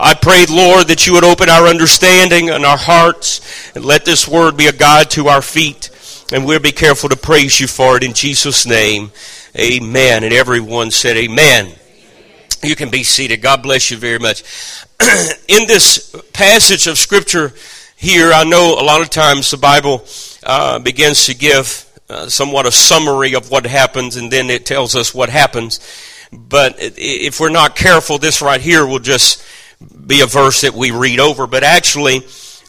I 0.00 0.14
pray, 0.14 0.46
Lord, 0.50 0.88
that 0.88 1.06
you 1.06 1.12
would 1.14 1.24
open 1.24 1.48
our 1.48 1.68
understanding 1.68 2.50
and 2.50 2.66
our 2.66 2.76
hearts 2.76 3.40
and 3.76 3.84
let 3.84 4.04
this 4.04 4.26
Word 4.26 4.56
be 4.56 4.66
a 4.66 4.72
guide 4.72 5.10
to 5.12 5.28
our 5.28 5.42
feet. 5.42 5.90
And 6.32 6.46
we'll 6.46 6.60
be 6.60 6.72
careful 6.72 7.10
to 7.10 7.16
praise 7.16 7.60
you 7.60 7.66
for 7.66 7.98
it 7.98 8.02
in 8.02 8.14
Jesus' 8.14 8.64
name. 8.64 9.12
Amen. 9.54 10.24
And 10.24 10.32
everyone 10.32 10.90
said, 10.90 11.18
Amen. 11.18 11.74
You 12.62 12.74
can 12.74 12.88
be 12.88 13.02
seated. 13.02 13.42
God 13.42 13.62
bless 13.62 13.90
you 13.90 13.98
very 13.98 14.18
much. 14.18 14.42
In 15.48 15.66
this 15.66 16.16
passage 16.32 16.86
of 16.86 16.96
Scripture 16.96 17.52
here, 17.96 18.32
I 18.32 18.44
know 18.44 18.80
a 18.80 18.84
lot 18.84 19.02
of 19.02 19.10
times 19.10 19.50
the 19.50 19.58
Bible 19.58 20.06
uh, 20.42 20.78
begins 20.78 21.26
to 21.26 21.34
give 21.34 21.84
uh, 22.08 22.30
somewhat 22.30 22.66
a 22.66 22.72
summary 22.72 23.34
of 23.34 23.50
what 23.50 23.66
happens, 23.66 24.16
and 24.16 24.30
then 24.30 24.48
it 24.48 24.64
tells 24.64 24.96
us 24.96 25.14
what 25.14 25.28
happens. 25.28 25.80
But 26.32 26.76
if 26.78 27.40
we're 27.40 27.50
not 27.50 27.76
careful, 27.76 28.16
this 28.16 28.40
right 28.40 28.60
here 28.60 28.86
will 28.86 29.00
just 29.00 29.44
be 30.06 30.22
a 30.22 30.26
verse 30.26 30.62
that 30.62 30.72
we 30.72 30.92
read 30.92 31.20
over. 31.20 31.46
But 31.46 31.62
actually, 31.62 32.22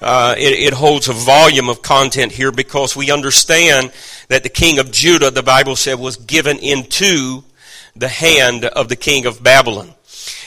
uh, 0.04 0.36
it, 0.38 0.60
it, 0.60 0.74
holds 0.74 1.08
a 1.08 1.14
volume 1.14 1.70
of 1.70 1.82
content 1.82 2.32
here 2.32 2.52
because 2.52 2.96
we 2.96 3.12
understand 3.12 3.92
that 4.28 4.44
the 4.44 4.50
king 4.50 4.80
of 4.80 4.92
Judah, 4.92 5.32
the 5.32 5.44
Bible 5.44 5.76
said, 5.76 6.00
was 6.00 6.18
given 6.18 6.58
into 6.60 7.44
the 7.96 8.08
hand 8.08 8.66
of 8.66 8.90
the 8.90 8.96
king 8.96 9.26
of 9.26 9.42
Babylon. 9.42 9.94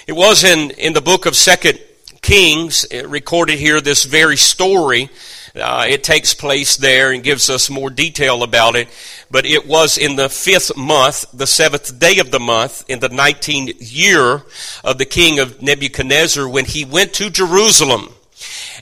It 0.06 0.14
was 0.14 0.44
in, 0.44 0.70
in 0.72 0.92
the 0.92 1.00
book 1.00 1.26
of 1.26 1.34
Second 1.34 1.80
Kings, 2.22 2.86
recorded 3.06 3.58
here, 3.58 3.80
this 3.80 4.04
very 4.04 4.36
story. 4.36 5.08
Uh, 5.54 5.86
it 5.88 6.04
takes 6.04 6.34
place 6.34 6.76
there 6.76 7.12
and 7.12 7.22
gives 7.22 7.48
us 7.48 7.70
more 7.70 7.88
detail 7.88 8.42
about 8.42 8.76
it. 8.76 8.88
But 9.30 9.46
it 9.46 9.66
was 9.66 9.96
in 9.96 10.16
the 10.16 10.28
fifth 10.28 10.76
month, 10.76 11.24
the 11.32 11.46
seventh 11.46 11.98
day 11.98 12.18
of 12.18 12.30
the 12.30 12.40
month, 12.40 12.84
in 12.88 13.00
the 13.00 13.08
nineteenth 13.08 13.80
year 13.80 14.42
of 14.84 14.98
the 14.98 15.04
king 15.06 15.38
of 15.38 15.62
Nebuchadnezzar, 15.62 16.48
when 16.48 16.64
he 16.64 16.84
went 16.84 17.14
to 17.14 17.30
Jerusalem. 17.30 18.08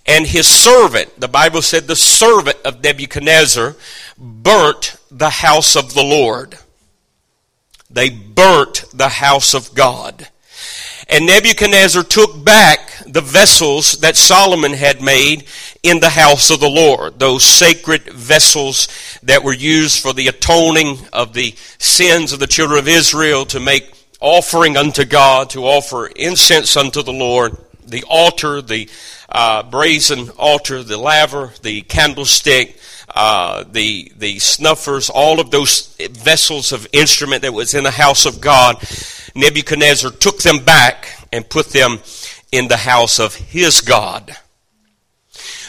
And 0.07 0.27
his 0.27 0.47
servant, 0.47 1.21
the 1.21 1.29
Bible 1.29 1.63
said 1.63 1.87
the 1.87 1.97
servant 1.97 2.59
of 2.65 2.83
Nebuchadnezzar, 2.83 3.77
burnt 4.19 4.97
the 5.11 5.31
house 5.31 5.77
of 5.77 5.95
the 5.95 6.03
Lord. 6.03 6.59
They 7.91 8.11
burnt 8.11 8.85
the 8.93 9.09
house 9.09 9.55
of 9.55 9.75
God. 9.75 10.29
And 11.09 11.27
Nebuchadnezzar 11.27 12.03
took 12.03 12.45
back 12.45 12.91
the 13.07 13.21
vessels 13.21 13.99
that 13.99 14.17
Solomon 14.17 14.73
had 14.73 15.03
made 15.03 15.45
in 15.83 16.01
the 16.01 16.11
house 16.11 16.51
of 16.51 16.61
the 16.61 16.69
Lord. 16.69 17.19
Those 17.19 17.45
sacred 17.45 18.05
vessels 18.05 18.89
that 19.23 19.45
were 19.45 19.55
used 19.55 20.03
for 20.03 20.13
the 20.13 20.29
atoning 20.29 20.99
of 21.13 21.35
the 21.35 21.55
sins 21.79 22.33
of 22.33 22.41
the 22.41 22.47
children 22.47 22.79
of 22.79 22.89
Israel 22.89 23.45
to 23.47 23.61
make 23.61 23.93
offering 24.21 24.77
unto 24.77 25.05
God, 25.05 25.51
to 25.51 25.67
offer 25.67 26.07
incense 26.07 26.77
unto 26.77 27.03
the 27.03 27.13
Lord. 27.13 27.57
The 27.87 28.05
altar, 28.09 28.63
the 28.63 28.89
uh, 29.29 29.63
brazen 29.65 30.31
altar, 30.39 30.83
the 30.83 30.97
laver, 30.97 31.53
the 31.63 31.83
candlestick, 31.83 32.79
uh, 33.15 33.65
the 33.71 34.13
the 34.17 34.39
snuffers, 34.39 35.11
all 35.11 35.41
of 35.41 35.51
those 35.51 35.95
vessels 36.11 36.73
of 36.73 36.87
instrument 36.93 37.43
that 37.43 37.53
was 37.53 37.75
in 37.75 37.85
the 37.85 37.91
house 37.91 38.27
of 38.27 38.41
God, 38.41 38.77
Nebuchadnezzar 39.35 40.11
took 40.11 40.43
them 40.43 40.65
back 40.65 41.09
and 41.33 41.49
put 41.49 41.71
them 41.71 41.99
in 42.53 42.69
the 42.69 42.77
house 42.77 43.19
of 43.19 43.35
his 43.35 43.81
God. 43.81 44.37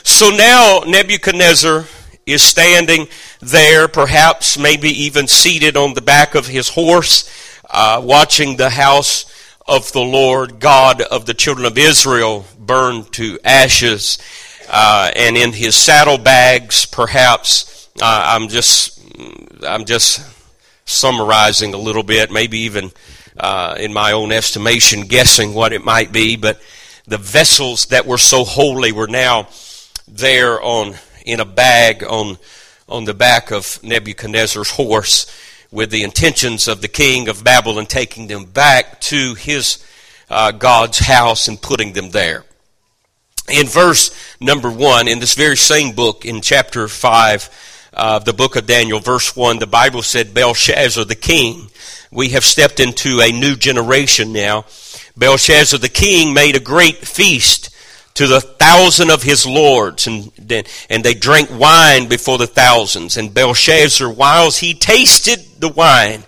So 0.04 0.30
now 0.30 0.84
Nebuchadnezzar 0.86 1.86
is 2.26 2.44
standing 2.44 3.08
there, 3.42 3.88
perhaps 3.88 4.58
maybe 4.58 4.90
even 4.90 5.28
seated 5.28 5.78
on 5.78 5.94
the 5.94 6.02
back 6.02 6.36
of 6.36 6.48
his 6.48 6.70
horse, 6.70 7.30
uh, 7.70 8.02
watching 8.04 8.58
the 8.58 8.70
house 8.70 9.26
of 9.68 9.92
the 9.94 10.02
Lord 10.02 10.60
God 10.60 11.02
of 11.02 11.26
the 11.26 11.34
children 11.34 11.66
of 11.66 11.78
Israel 11.78 12.46
burned 12.60 13.12
to 13.14 13.40
ashes 13.44 14.20
uh, 14.70 15.12
and 15.16 15.36
in 15.38 15.54
his 15.54 15.76
saddlebags, 15.76 16.86
perhaps. 16.86 17.90
Uh, 18.02 18.22
I'm 18.36 18.48
just, 18.48 19.00
I'm 19.66 19.86
just 19.86 20.22
summarizing 20.86 21.74
a 21.74 21.78
little 21.78 22.04
bit, 22.04 22.32
maybe 22.32 22.60
even 22.60 22.92
uh, 23.38 23.76
in 23.80 23.94
my 23.94 24.12
own 24.12 24.32
estimation, 24.32 25.02
guessing 25.02 25.54
what 25.54 25.74
it 25.74 25.84
might 25.84 26.12
be. 26.12 26.36
But 26.36 26.62
the 27.08 27.18
vessels 27.18 27.88
that 27.88 28.06
were 28.06 28.18
so 28.18 28.44
holy 28.44 28.92
were 28.92 29.08
now 29.08 29.48
there 30.08 30.62
on 30.62 30.96
in 31.26 31.40
a 31.40 31.46
bag 31.46 32.04
on 32.04 32.38
on 32.88 33.06
the 33.06 33.14
back 33.16 33.52
of 33.52 33.80
Nebuchadnezzar's 33.84 34.70
horse, 34.70 35.26
with 35.76 35.92
the 35.92 36.04
intentions 36.04 36.68
of 36.68 36.82
the 36.82 36.88
king 36.88 37.28
of 37.28 37.44
Babylon 37.44 37.86
taking 37.86 38.28
them 38.28 38.46
back 38.46 39.00
to 39.02 39.36
his 39.36 39.86
uh, 40.30 40.52
God's 40.52 41.00
house 41.00 41.48
and 41.48 41.62
putting 41.62 41.94
them 41.94 42.10
there 42.10 42.46
in 43.50 43.68
verse 43.68 44.12
number 44.40 44.72
one, 44.72 45.08
in 45.08 45.20
this 45.20 45.36
very 45.36 45.58
same 45.58 45.94
book, 45.94 46.26
in 46.26 46.42
chapter 46.42 46.88
five 46.88 47.50
of 47.94 48.26
the 48.26 48.34
book 48.34 48.56
of 48.56 48.66
Daniel, 48.66 49.00
verse 49.00 49.36
one, 49.36 49.60
the 49.60 49.68
Bible 49.68 50.02
said 50.02 50.34
Belshazzar 50.34 51.06
the 51.06 51.16
king. 51.16 51.70
We 52.12 52.30
have 52.30 52.44
stepped 52.44 52.80
into 52.80 53.22
a 53.22 53.32
new 53.32 53.56
generation 53.56 54.34
now. 54.34 54.66
Belshazzar 55.16 55.80
the 55.80 55.90
king 55.90 56.34
made 56.34 56.56
a 56.56 56.60
great 56.60 56.98
feast 56.98 57.70
to 58.16 58.28
the 58.28 58.42
thousand 58.42 59.12
of 59.12 59.24
his 59.24 59.46
lords, 59.46 60.08
and, 60.08 60.32
and 60.90 61.04
they 61.04 61.14
drank 61.14 61.50
wine 61.52 62.08
before 62.08 62.38
the 62.38 62.48
thousands. 62.48 63.18
And 63.18 63.34
Belshazzar, 63.34 64.10
whilst 64.10 64.62
he 64.62 64.74
tasted 64.74 65.40
the 65.60 65.70
wine, 65.70 66.24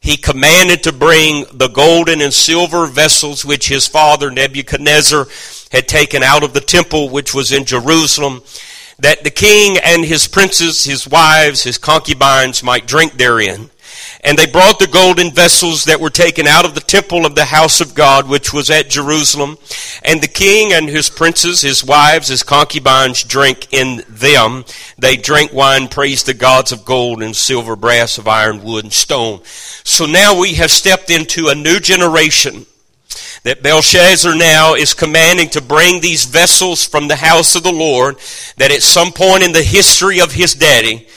he 0.00 0.16
commanded 0.16 0.82
to 0.82 0.92
bring 0.92 1.44
the 1.52 1.68
golden 1.68 2.20
and 2.20 2.34
silver 2.34 2.86
vessels 2.86 3.44
which 3.44 3.68
his 3.68 3.86
father 3.86 4.30
Nebuchadnezzar 4.30 5.26
had 5.70 5.86
taken 5.86 6.22
out 6.22 6.42
of 6.42 6.52
the 6.52 6.60
temple 6.60 7.10
which 7.10 7.32
was 7.32 7.52
in 7.52 7.64
Jerusalem, 7.64 8.42
that 8.98 9.22
the 9.22 9.30
king 9.30 9.78
and 9.78 10.04
his 10.04 10.26
princes, 10.26 10.84
his 10.84 11.06
wives, 11.06 11.62
his 11.62 11.78
concubines 11.78 12.62
might 12.62 12.86
drink 12.86 13.12
therein. 13.12 13.70
And 14.22 14.36
they 14.36 14.46
brought 14.46 14.78
the 14.78 14.86
golden 14.86 15.30
vessels 15.30 15.84
that 15.84 16.00
were 16.00 16.10
taken 16.10 16.46
out 16.46 16.66
of 16.66 16.74
the 16.74 16.80
temple 16.80 17.24
of 17.24 17.34
the 17.34 17.46
house 17.46 17.80
of 17.80 17.94
God, 17.94 18.28
which 18.28 18.52
was 18.52 18.68
at 18.68 18.90
Jerusalem. 18.90 19.56
And 20.02 20.20
the 20.20 20.28
king 20.28 20.74
and 20.74 20.88
his 20.88 21.08
princes, 21.08 21.62
his 21.62 21.82
wives, 21.82 22.28
his 22.28 22.42
concubines 22.42 23.22
drank 23.22 23.72
in 23.72 24.02
them. 24.08 24.66
They 24.98 25.16
drank 25.16 25.54
wine, 25.54 25.88
praised 25.88 26.26
the 26.26 26.34
gods 26.34 26.70
of 26.70 26.84
gold 26.84 27.22
and 27.22 27.34
silver, 27.34 27.76
brass, 27.76 28.18
of 28.18 28.28
iron, 28.28 28.62
wood, 28.62 28.84
and 28.84 28.92
stone. 28.92 29.40
So 29.84 30.04
now 30.04 30.38
we 30.38 30.54
have 30.54 30.70
stepped 30.70 31.10
into 31.10 31.48
a 31.48 31.54
new 31.54 31.80
generation 31.80 32.66
that 33.42 33.62
Belshazzar 33.62 34.36
now 34.36 34.74
is 34.74 34.92
commanding 34.92 35.48
to 35.50 35.62
bring 35.62 36.00
these 36.00 36.26
vessels 36.26 36.86
from 36.86 37.08
the 37.08 37.16
house 37.16 37.54
of 37.54 37.62
the 37.62 37.72
Lord 37.72 38.16
that 38.58 38.70
at 38.70 38.82
some 38.82 39.12
point 39.12 39.42
in 39.42 39.52
the 39.52 39.62
history 39.62 40.20
of 40.20 40.32
his 40.32 40.54
daddy 40.54 41.08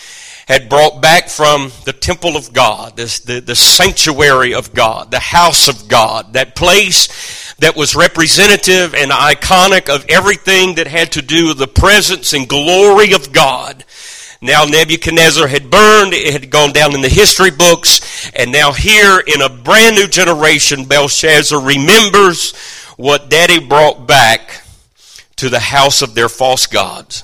had 0.47 0.69
brought 0.69 1.01
back 1.01 1.29
from 1.29 1.71
the 1.85 1.93
temple 1.93 2.35
of 2.35 2.51
God, 2.51 2.97
this, 2.97 3.19
the, 3.19 3.39
the 3.39 3.55
sanctuary 3.55 4.53
of 4.53 4.73
God, 4.73 5.11
the 5.11 5.19
house 5.19 5.67
of 5.67 5.87
God, 5.87 6.33
that 6.33 6.55
place 6.55 7.55
that 7.59 7.75
was 7.75 7.95
representative 7.95 8.93
and 8.93 9.11
iconic 9.11 9.93
of 9.93 10.05
everything 10.09 10.75
that 10.75 10.87
had 10.87 11.13
to 11.13 11.21
do 11.21 11.49
with 11.49 11.57
the 11.57 11.67
presence 11.67 12.33
and 12.33 12.47
glory 12.47 13.13
of 13.13 13.31
God. 13.31 13.85
Now 14.41 14.65
Nebuchadnezzar 14.65 15.47
had 15.47 15.69
burned, 15.69 16.13
it 16.13 16.33
had 16.33 16.49
gone 16.49 16.73
down 16.73 16.93
in 16.93 17.01
the 17.01 17.07
history 17.07 17.51
books, 17.51 18.29
and 18.35 18.51
now 18.51 18.73
here 18.73 19.23
in 19.25 19.41
a 19.41 19.47
brand 19.47 19.95
new 19.95 20.07
generation, 20.07 20.83
Belshazzar 20.83 21.61
remembers 21.61 22.53
what 22.97 23.29
daddy 23.29 23.65
brought 23.65 24.05
back 24.05 24.61
to 25.37 25.47
the 25.47 25.59
house 25.59 26.01
of 26.01 26.13
their 26.13 26.27
false 26.27 26.67
gods. 26.67 27.23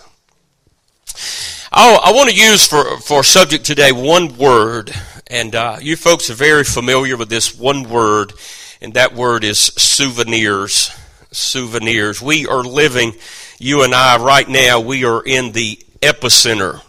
I'll, 1.72 2.00
i 2.04 2.18
want 2.18 2.32
to 2.32 2.36
use 2.36 2.68
for, 2.68 2.98
for 2.98 3.24
subject 3.24 3.64
today 3.64 3.92
one 3.92 4.38
word, 4.38 4.92
and 5.28 5.54
uh, 5.54 5.78
you 5.80 5.96
folks 5.96 6.32
are 6.32 6.34
very 6.34 6.64
familiar 6.64 7.16
with 7.16 7.30
this 7.30 7.56
one 7.56 7.88
word, 7.88 8.34
and 8.82 8.96
that 8.96 9.14
word 9.14 9.44
is 9.44 9.60
souvenirs. 9.60 10.90
Souvenirs. 11.32 12.24
We 12.24 12.48
are 12.48 12.64
living, 12.64 13.14
you 13.60 13.84
and 13.84 13.94
I, 13.94 14.18
right 14.18 14.50
now, 14.50 14.80
we 14.80 15.06
are 15.06 15.22
in 15.24 15.52
the 15.52 15.76
epicenter 16.02 16.82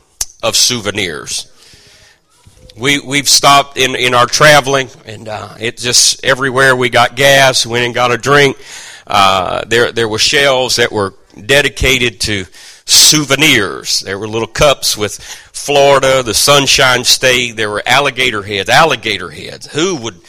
of 0.43 0.57
souvenirs. 0.57 1.53
We, 2.75 3.01
we've 3.01 3.29
stopped 3.29 3.77
in, 3.77 3.95
in 3.95 4.15
our 4.15 4.25
traveling, 4.25 4.89
and 5.05 5.29
uh, 5.29 5.57
it 5.61 5.77
just 5.77 6.25
everywhere 6.25 6.75
we 6.75 6.89
got 6.89 7.17
gas, 7.17 7.67
went 7.67 7.85
and 7.85 7.95
got 7.95 8.13
a 8.13 8.17
drink. 8.17 8.57
Uh, 9.07 9.63
there, 9.67 9.93
there 9.93 10.09
were 10.09 10.19
shelves 10.19 10.77
that 10.77 10.91
were 10.91 11.13
dedicated 11.45 12.19
to 12.23 12.47
souvenirs. 12.91 14.01
There 14.01 14.19
were 14.19 14.29
little 14.29 14.49
cups 14.49 14.97
with 14.97 15.19
Florida, 15.19 16.23
the 16.23 16.35
Sunshine 16.35 17.05
State. 17.05 17.57
There 17.57 17.71
were 17.71 17.83
alligator 17.87 18.43
heads. 18.43 18.69
Alligator 18.69 19.31
heads. 19.31 19.67
Who 19.73 19.97
would 19.97 20.21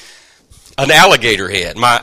an 0.78 0.92
alligator 0.92 1.50
head? 1.50 1.78
My, 1.78 2.02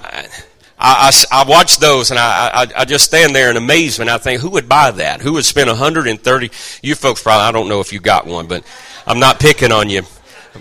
I, 0.78 1.10
I, 1.32 1.42
I 1.42 1.48
watch 1.48 1.78
those 1.78 2.10
and 2.10 2.18
I, 2.18 2.50
I, 2.54 2.66
I 2.76 2.84
just 2.84 3.04
stand 3.04 3.34
there 3.34 3.50
in 3.50 3.56
amazement. 3.56 4.10
I 4.10 4.18
think, 4.18 4.40
who 4.40 4.50
would 4.50 4.68
buy 4.68 4.90
that? 4.92 5.20
Who 5.20 5.34
would 5.34 5.44
spend 5.44 5.68
130? 5.68 6.50
You 6.82 6.94
folks 6.94 7.22
probably, 7.22 7.44
I 7.44 7.52
don't 7.52 7.68
know 7.68 7.80
if 7.80 7.92
you 7.92 8.00
got 8.00 8.26
one, 8.26 8.46
but 8.46 8.64
I'm 9.06 9.18
not 9.18 9.40
picking 9.40 9.72
on 9.72 9.90
you. 9.90 10.02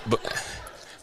But, 0.08 0.44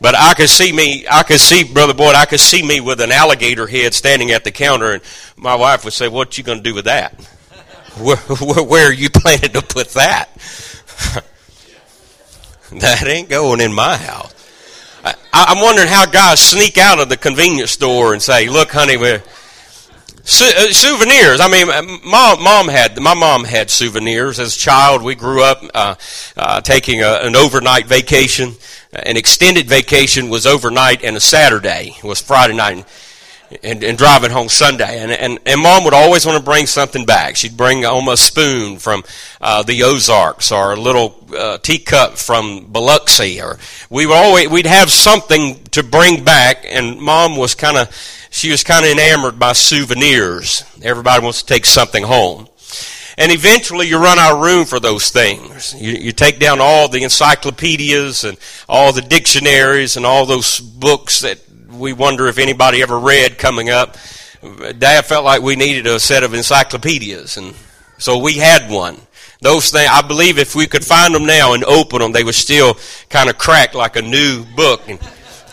but 0.01 0.15
I 0.15 0.35
could 0.35 0.51
see 0.51 0.73
me, 0.73 1.07
I 1.11 1.23
could 1.23 1.41
see, 1.41 1.65
Brother 1.65 1.95
Boyd, 1.95 2.15
I 2.15 2.27
could 2.27 2.41
see 2.41 2.63
me 2.63 2.81
with 2.81 3.01
an 3.01 3.13
alligator 3.13 3.67
head 3.67 3.95
standing 3.95 4.33
at 4.33 4.45
the 4.45 4.51
counter, 4.51 4.93
and 4.93 5.03
my 5.37 5.55
wife 5.55 5.85
would 5.85 5.95
say, 5.95 6.09
What 6.09 6.37
you 6.37 6.45
going 6.45 6.59
to 6.59 6.65
do 6.65 6.75
with 6.75 6.85
that? 6.85 7.19
Where, 7.99 8.17
where, 8.17 8.89
are 8.89 8.93
you 8.93 9.11
planning 9.11 9.53
to 9.53 9.63
put 9.63 9.91
that? 9.91 10.29
that 12.73 13.07
ain't 13.07 13.29
going 13.29 13.61
in 13.61 13.73
my 13.73 13.97
house. 13.97 14.33
I, 15.05 15.15
I'm 15.33 15.63
wondering 15.63 15.89
how 15.89 16.07
guys 16.07 16.41
sneak 16.41 16.79
out 16.79 16.99
of 16.99 17.09
the 17.09 17.17
convenience 17.17 17.71
store 17.71 18.13
and 18.13 18.23
say, 18.23 18.49
Look, 18.49 18.71
honey, 18.71 18.97
we're. 18.97 19.23
Su- 20.27 20.53
uh, 20.57 20.73
souvenirs. 20.73 21.39
I 21.39 21.49
mean, 21.49 22.01
mom, 22.03 22.43
mom 22.43 22.69
had 22.69 22.99
my 22.99 23.13
mom 23.13 23.45
had 23.45 23.71
souvenirs 23.71 24.39
as 24.39 24.57
a 24.57 24.59
child. 24.59 25.03
We 25.03 25.15
grew 25.15 25.45
up 25.45 25.63
uh, 25.75 25.97
uh, 26.35 26.63
taking 26.63 27.03
a, 27.03 27.19
an 27.21 27.37
overnight 27.37 27.85
vacation 27.87 28.55
an 28.95 29.17
extended 29.17 29.69
vacation 29.69 30.29
was 30.29 30.47
overnight 30.47 31.03
and 31.03 31.17
a 31.17 31.21
Saturday 31.21 31.97
was 32.03 32.21
Friday 32.21 32.55
night 32.55 32.87
and, 33.63 33.85
and 33.85 33.97
driving 33.97 34.31
home 34.31 34.49
Sunday. 34.49 35.01
And, 35.01 35.11
and, 35.11 35.39
and 35.47 35.61
mom 35.61 35.85
would 35.85 35.95
always 35.95 36.27
want 36.27 36.39
to 36.39 36.45
bring 36.45 36.67
something 36.67 37.05
back. 37.05 37.37
She'd 37.37 37.57
bring 37.57 37.83
home 37.83 38.09
a 38.09 38.17
spoon 38.17 38.79
from 38.79 39.05
uh, 39.41 39.63
the 39.63 39.83
Ozarks 39.83 40.51
or 40.51 40.73
a 40.73 40.77
little 40.77 41.27
uh, 41.37 41.59
teacup 41.59 42.19
from 42.19 42.67
Biloxi. 42.67 43.41
Or 43.41 43.59
we 43.91 44.07
would 44.07 44.15
always, 44.15 44.49
we'd 44.49 44.67
have 44.67 44.91
something 44.91 45.63
to 45.73 45.83
bring 45.83 46.25
back. 46.25 46.65
And 46.69 47.01
mom 47.01 47.37
was 47.37 47.55
kind 47.55 47.77
of, 47.77 47.95
she 48.31 48.51
was 48.51 48.65
kind 48.65 48.85
of 48.85 48.91
enamored 48.91 49.39
by 49.39 49.53
souvenirs. 49.53 50.65
Everybody 50.83 51.23
wants 51.23 51.43
to 51.43 51.47
take 51.47 51.67
something 51.67 52.05
home. 52.05 52.49
And 53.17 53.31
eventually 53.31 53.87
you 53.87 53.99
run 53.99 54.19
out 54.19 54.35
of 54.35 54.43
room 54.43 54.65
for 54.65 54.81
those 54.81 55.11
things. 55.11 55.75
You, 55.79 55.93
you 55.93 56.13
take 56.13 56.41
down 56.41 56.59
all 56.61 56.89
the 56.89 57.05
encyclopedias 57.05 58.25
and 58.25 58.37
all 58.69 58.93
the 58.93 59.03
dictionaries 59.03 59.97
and 59.97 60.05
all 60.05 60.27
those 60.27 60.59
books 60.59 61.21
that 61.21 61.39
we 61.85 61.93
wonder 61.93 62.27
if 62.29 62.39
anybody 62.39 62.81
ever 62.81 62.99
read 62.99 63.37
coming 63.37 63.69
up. 63.69 63.99
Dad 64.79 65.05
felt 65.05 65.23
like 65.23 65.43
we 65.43 65.55
needed 65.55 65.87
a 65.87 66.01
set 66.01 66.23
of 66.23 66.33
encyclopedias, 66.33 67.37
and 67.37 67.55
so 67.99 68.17
we 68.17 68.39
had 68.39 68.71
one. 68.71 68.97
Those 69.43 69.71
things, 69.71 69.91
I 69.93 70.01
believe, 70.01 70.39
if 70.39 70.55
we 70.55 70.67
could 70.67 70.83
find 70.83 71.15
them 71.15 71.27
now 71.27 71.53
and 71.53 71.63
open 71.63 71.99
them, 71.99 72.13
they 72.13 72.25
would 72.25 72.35
still 72.35 72.79
kind 73.11 73.29
of 73.29 73.37
crack 73.37 73.75
like 73.75 73.97
a 73.97 74.03
new 74.03 74.47
book. 74.57 74.89
And 74.89 74.99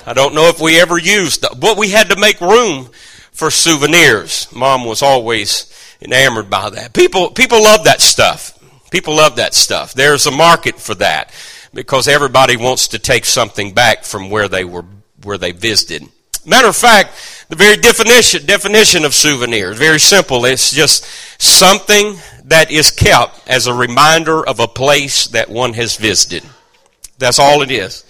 I 0.06 0.14
don't 0.14 0.34
know 0.34 0.48
if 0.48 0.62
we 0.62 0.80
ever 0.80 0.98
used, 0.98 1.42
them, 1.42 1.60
but 1.60 1.78
we 1.78 1.90
had 1.90 2.10
to 2.12 2.16
make 2.16 2.40
room 2.40 2.88
for 3.34 3.52
souvenirs. 3.52 4.48
Mom 4.54 4.86
was 4.86 5.02
always 5.02 5.68
enamored 6.02 6.50
by 6.50 6.70
that. 6.70 6.94
People, 6.94 7.32
people 7.32 7.62
love 7.62 7.84
that 7.84 8.00
stuff. 8.00 8.58
People 8.90 9.18
love 9.18 9.36
that 9.36 9.54
stuff. 9.54 9.94
There's 9.94 10.28
a 10.28 10.32
market 10.32 10.80
for 10.80 10.96
that 10.96 11.34
because 11.74 12.08
everybody 12.08 12.56
wants 12.56 12.90
to 12.90 13.00
take 13.00 13.26
something 13.26 13.74
back 13.74 14.06
from 14.06 14.30
where 14.30 14.48
they 14.48 14.64
were, 14.64 14.86
where 15.24 15.38
they 15.38 15.52
visited. 15.52 16.08
Matter 16.46 16.68
of 16.68 16.76
fact, 16.76 17.46
the 17.50 17.56
very 17.56 17.78
definition, 17.78 18.46
definition 18.46 19.06
of 19.06 19.14
souvenir 19.14 19.72
is 19.72 19.78
very 19.78 20.00
simple. 20.00 20.46
It's 20.46 20.72
just 20.72 21.06
something 21.42 22.18
that 22.46 22.72
is 22.72 22.92
kept 22.92 23.48
as 23.48 23.68
a 23.68 23.74
reminder 23.74 24.46
of 24.46 24.60
a 24.60 24.68
place 24.68 25.28
that 25.28 25.50
one 25.50 25.74
has 25.74 25.98
visited. 25.98 26.44
That's 27.18 27.40
all 27.40 27.62
it 27.62 27.72
is. 27.72 28.04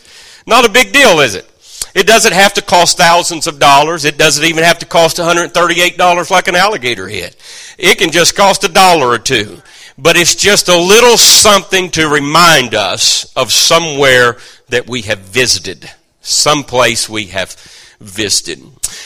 Not 0.47 0.65
a 0.65 0.71
big 0.71 0.93
deal, 0.93 1.19
is 1.19 1.35
it? 1.35 1.47
It 1.93 2.07
doesn't 2.07 2.33
have 2.33 2.53
to 2.53 2.61
cost 2.61 2.97
thousands 2.97 3.47
of 3.47 3.59
dollars. 3.59 4.05
It 4.05 4.17
doesn't 4.17 4.45
even 4.45 4.63
have 4.63 4.79
to 4.79 4.85
cost 4.85 5.17
$138 5.17 6.31
like 6.31 6.47
an 6.47 6.55
alligator 6.55 7.09
head. 7.09 7.35
It 7.77 7.97
can 7.97 8.11
just 8.11 8.35
cost 8.35 8.63
a 8.63 8.69
dollar 8.69 9.07
or 9.07 9.19
two. 9.19 9.61
But 9.97 10.15
it's 10.15 10.35
just 10.35 10.69
a 10.69 10.77
little 10.77 11.17
something 11.17 11.91
to 11.91 12.07
remind 12.07 12.73
us 12.73 13.31
of 13.35 13.51
somewhere 13.51 14.37
that 14.69 14.87
we 14.87 15.01
have 15.01 15.19
visited. 15.19 15.89
Some 16.21 16.63
place 16.63 17.09
we 17.09 17.27
have 17.27 17.55
visited. 18.01 18.59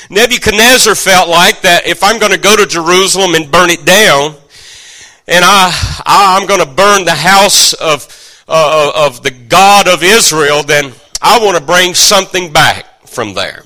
Nebuchadnezzar 0.10 0.96
felt 0.96 1.30
like 1.30 1.62
that 1.62 1.86
if 1.86 2.04
I'm 2.04 2.20
going 2.20 2.32
to 2.32 2.40
go 2.40 2.56
to 2.56 2.66
Jerusalem 2.66 3.36
and 3.36 3.52
burn 3.52 3.70
it 3.70 3.86
down, 3.86 4.36
and 5.28 5.44
I, 5.44 5.72
I 6.06 6.40
am 6.40 6.48
going 6.48 6.60
to 6.60 6.66
burn 6.66 7.06
the 7.06 7.16
house 7.16 7.74
of, 7.74 8.44
uh, 8.48 8.92
of 8.96 9.24
the 9.24 9.32
God 9.32 9.88
of 9.88 10.04
Israel, 10.04 10.64
then 10.64 10.94
I 11.22 11.40
want 11.40 11.58
to 11.58 11.64
bring 11.64 11.94
something 11.94 12.54
back 12.54 13.08
from 13.08 13.34
there. 13.34 13.64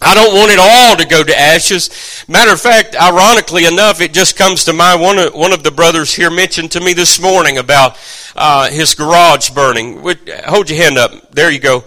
I 0.00 0.14
don't 0.14 0.34
want 0.34 0.52
it 0.52 0.58
all 0.60 0.96
to 0.96 1.06
go 1.06 1.24
to 1.24 1.38
ashes. 1.38 2.24
Matter 2.28 2.52
of 2.52 2.60
fact, 2.60 2.94
ironically 2.94 3.64
enough, 3.64 4.00
it 4.00 4.14
just 4.14 4.36
comes 4.36 4.64
to 4.64 4.72
mind. 4.72 5.00
One 5.00 5.18
of, 5.18 5.34
one 5.34 5.52
of 5.52 5.64
the 5.64 5.72
brothers 5.72 6.14
here 6.14 6.30
mentioned 6.30 6.70
to 6.72 6.80
me 6.80 6.92
this 6.92 7.20
morning 7.20 7.58
about 7.58 7.98
uh, 8.36 8.70
his 8.70 8.94
garage 8.94 9.50
burning. 9.50 10.00
Hold 10.46 10.70
your 10.70 10.78
hand 10.78 10.98
up. 10.98 11.32
There 11.32 11.50
you 11.50 11.58
go. 11.58 11.82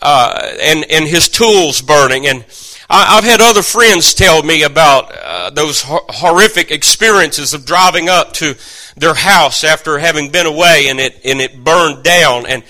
Uh, 0.00 0.54
and 0.60 0.84
and 0.90 1.06
his 1.06 1.28
tools 1.28 1.80
burning. 1.80 2.26
And 2.26 2.44
I, 2.88 3.16
have 3.16 3.24
had 3.24 3.40
other 3.40 3.62
friends 3.62 4.14
tell 4.14 4.42
me 4.42 4.62
about 4.62 5.12
uh, 5.12 5.50
those 5.50 5.82
horrific 5.84 6.70
experiences 6.70 7.54
of 7.54 7.64
driving 7.64 8.08
up 8.08 8.32
to 8.34 8.54
their 8.96 9.14
house 9.14 9.64
after 9.64 9.98
having 9.98 10.30
been 10.30 10.46
away, 10.46 10.88
and 10.88 11.00
it 11.00 11.20
and 11.24 11.40
it 11.40 11.64
burned 11.64 12.04
down. 12.04 12.46
And 12.46 12.62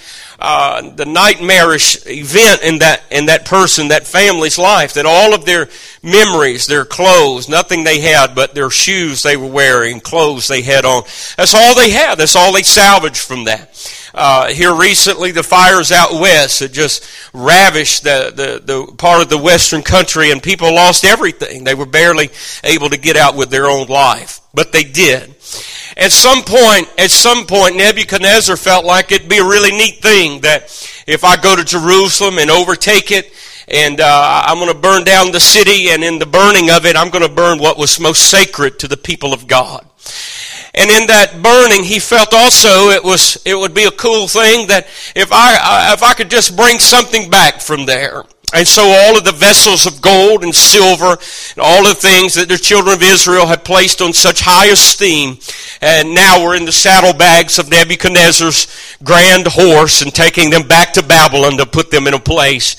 uh, 0.49 0.91
the 0.95 1.05
nightmarish 1.05 2.07
event 2.07 2.63
in 2.63 2.79
that 2.79 3.03
in 3.11 3.27
that 3.27 3.45
person, 3.47 3.89
that 3.89 4.07
family's 4.07 4.59
life, 4.59 4.93
that 4.93 5.05
all 5.05 5.35
of 5.35 5.45
their 5.45 5.69
memories, 6.05 6.69
their 6.69 6.85
clothes, 6.85 7.49
nothing 7.49 7.83
they 7.83 7.99
had 7.99 8.37
but 8.37 8.55
their 8.55 8.71
shoes 8.71 9.25
they 9.25 9.37
were 9.37 9.51
wearing, 9.51 9.99
clothes 9.99 10.47
they 10.47 10.63
had 10.63 10.85
on. 10.85 11.03
That's 11.37 11.53
all 11.53 11.75
they 11.75 11.91
had. 11.91 12.15
That's 12.15 12.37
all 12.37 12.53
they 12.53 12.63
salvaged 12.63 13.17
from 13.17 13.45
that. 13.47 13.75
Uh, 14.15 14.47
here 14.47 14.73
recently, 14.73 15.33
the 15.33 15.43
fires 15.43 15.91
out 15.91 16.13
west 16.13 16.61
had 16.61 16.73
just 16.73 17.05
ravished 17.35 18.05
the, 18.05 18.33
the, 18.35 18.63
the 18.65 18.93
part 18.93 19.23
of 19.23 19.29
the 19.29 19.37
western 19.37 19.83
country, 19.83 20.31
and 20.31 20.41
people 20.41 20.73
lost 20.73 21.05
everything. 21.05 21.65
They 21.65 21.75
were 21.75 21.87
barely 21.87 22.31
able 22.63 22.89
to 22.91 22.97
get 22.97 23.17
out 23.17 23.35
with 23.35 23.51
their 23.51 23.67
own 23.67 23.89
life, 23.89 24.41
but 24.55 24.71
they 24.71 24.85
did. 24.85 25.36
At 25.97 26.13
some 26.13 26.43
point, 26.43 26.89
at 26.99 27.11
some 27.11 27.47
point, 27.47 27.77
Nebuchadnezzar 27.77 28.57
felt 28.57 28.85
like 28.85 29.13
it'd 29.13 29.31
be 29.31 29.39
a 29.39 29.45
really 29.45 29.71
neat 29.71 30.03
thing 30.03 30.43
that 30.43 30.65
if 31.07 31.25
I 31.25 31.37
go 31.37 31.57
to 31.57 31.65
Jerusalem 31.65 32.39
and 32.39 32.51
overtake 32.51 33.11
it, 33.11 33.33
and 33.69 34.01
uh, 34.01 34.43
I'm 34.47 34.59
going 34.59 34.73
to 34.73 34.79
burn 34.79 35.05
down 35.05 35.33
the 35.33 35.41
city, 35.41 35.89
and 35.89 36.05
in 36.05 36.19
the 36.19 36.27
burning 36.27 36.71
of 36.71 36.85
it, 36.85 36.97
I'm 36.97 37.11
going 37.11 37.27
to 37.27 37.35
burn 37.35 37.59
what 37.59 37.79
was 37.79 37.99
most 37.99 38.31
sacred 38.31 38.79
to 38.81 38.89
the 38.89 38.97
people 38.97 39.33
of 39.33 39.47
God. 39.47 39.87
And 40.75 40.91
in 40.91 41.07
that 41.07 41.41
burning, 41.43 41.85
he 41.85 41.99
felt 41.99 42.35
also 42.35 42.91
it 42.91 43.03
was 43.03 43.39
it 43.47 43.55
would 43.55 43.73
be 43.73 43.85
a 43.85 43.91
cool 43.91 44.29
thing 44.29 44.67
that 44.67 44.87
if 45.17 45.33
I 45.33 45.95
if 45.95 46.03
I 46.03 46.13
could 46.13 46.29
just 46.29 46.55
bring 46.55 46.79
something 46.79 47.31
back 47.31 47.63
from 47.63 47.87
there. 47.87 48.25
And 48.55 48.67
so 48.67 48.83
all 48.85 49.19
of 49.19 49.25
the 49.25 49.33
vessels 49.33 49.87
of 49.87 50.01
gold 50.01 50.45
and 50.45 50.55
silver 50.55 51.19
and 51.57 51.59
all 51.59 51.83
the 51.83 51.95
things 51.95 52.35
that 52.35 52.49
the 52.49 52.57
children 52.57 52.95
of 52.95 53.03
Israel 53.03 53.47
had 53.47 53.65
placed 53.65 54.01
on 54.01 54.13
such 54.13 54.41
high 54.41 54.67
esteem 54.67 55.39
and 55.81 56.15
now 56.15 56.45
were 56.45 56.55
in 56.55 56.65
the 56.65 56.73
saddlebags 56.73 57.59
of 57.59 57.69
Nebuchadnezzar's 57.69 58.69
grand 59.03 59.49
horse 59.49 60.01
and 60.01 60.15
taking 60.15 60.51
them 60.51 60.67
back 60.67 60.93
to 60.93 61.03
Babylon 61.03 61.57
to 61.59 61.67
put 61.67 61.91
them 61.91 62.07
in 62.07 62.15
a 62.15 62.21
place. 62.21 62.77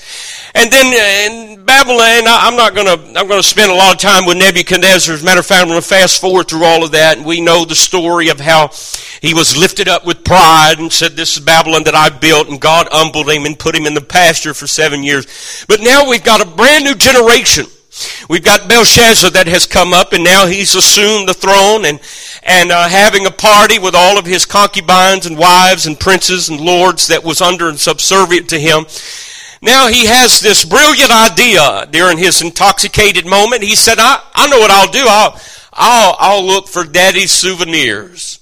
And 0.54 0.70
then 0.72 0.86
uh, 0.86 1.32
in 1.32 1.64
Babylon, 1.64 2.24
I'm 2.26 2.56
not 2.56 2.74
to 2.74 3.20
I'm 3.20 3.28
to 3.28 3.42
spend 3.42 3.70
a 3.70 3.74
lot 3.74 3.94
of 3.94 4.00
time 4.00 4.24
with 4.26 4.38
Nebuchadnezzar. 4.38 5.14
As 5.14 5.22
a 5.22 5.24
matter 5.24 5.40
of 5.40 5.46
fact, 5.46 5.68
I'm 5.68 5.68
to 5.68 5.82
fast 5.82 6.20
forward 6.20 6.48
through 6.48 6.64
all 6.64 6.82
of 6.82 6.92
that, 6.92 7.18
and 7.18 7.26
we 7.26 7.40
know 7.40 7.64
the 7.64 7.74
story 7.74 8.28
of 8.28 8.40
how 8.40 8.70
he 9.20 9.34
was 9.34 9.56
lifted 9.56 9.88
up 9.88 10.06
with 10.06 10.24
pride 10.24 10.78
and 10.78 10.92
said, 10.92 11.16
"This 11.16 11.36
is 11.36 11.40
Babylon 11.40 11.84
that 11.84 11.94
I 11.94 12.08
built," 12.08 12.48
and 12.48 12.60
God 12.60 12.88
humbled 12.90 13.28
him 13.28 13.44
and 13.44 13.58
put 13.58 13.76
him 13.76 13.86
in 13.86 13.94
the 13.94 14.00
pasture 14.00 14.54
for 14.54 14.66
seven 14.66 15.02
years. 15.02 15.26
But 15.66 15.80
now 15.80 16.08
we've 16.08 16.24
got 16.24 16.40
a 16.40 16.46
brand 16.46 16.84
new 16.84 16.94
generation. 16.94 17.66
We've 18.28 18.44
got 18.44 18.68
Belshazzar 18.68 19.30
that 19.30 19.48
has 19.48 19.66
come 19.66 19.92
up, 19.92 20.12
and 20.12 20.22
now 20.22 20.46
he's 20.46 20.74
assumed 20.74 21.28
the 21.28 21.34
throne 21.34 21.84
and 21.84 21.98
and 22.44 22.70
uh, 22.70 22.88
having 22.88 23.26
a 23.26 23.30
party 23.30 23.78
with 23.78 23.94
all 23.94 24.18
of 24.18 24.24
his 24.24 24.46
concubines 24.46 25.26
and 25.26 25.36
wives 25.36 25.86
and 25.86 25.98
princes 25.98 26.48
and 26.48 26.60
lords 26.60 27.08
that 27.08 27.24
was 27.24 27.40
under 27.40 27.68
and 27.68 27.78
subservient 27.78 28.48
to 28.50 28.58
him. 28.58 28.86
Now 29.60 29.88
he 29.88 30.06
has 30.06 30.40
this 30.40 30.64
brilliant 30.64 31.10
idea 31.10 31.86
during 31.90 32.18
his 32.18 32.40
intoxicated 32.42 33.26
moment. 33.26 33.64
He 33.64 33.74
said, 33.74 33.98
I, 33.98 34.22
I 34.34 34.48
know 34.48 34.58
what 34.58 34.70
I'll 34.70 34.90
do. 34.90 35.04
I'll, 35.06 35.40
I'll, 35.72 36.16
I'll 36.18 36.46
look 36.46 36.68
for 36.68 36.84
daddy's 36.84 37.32
souvenirs. 37.32 38.37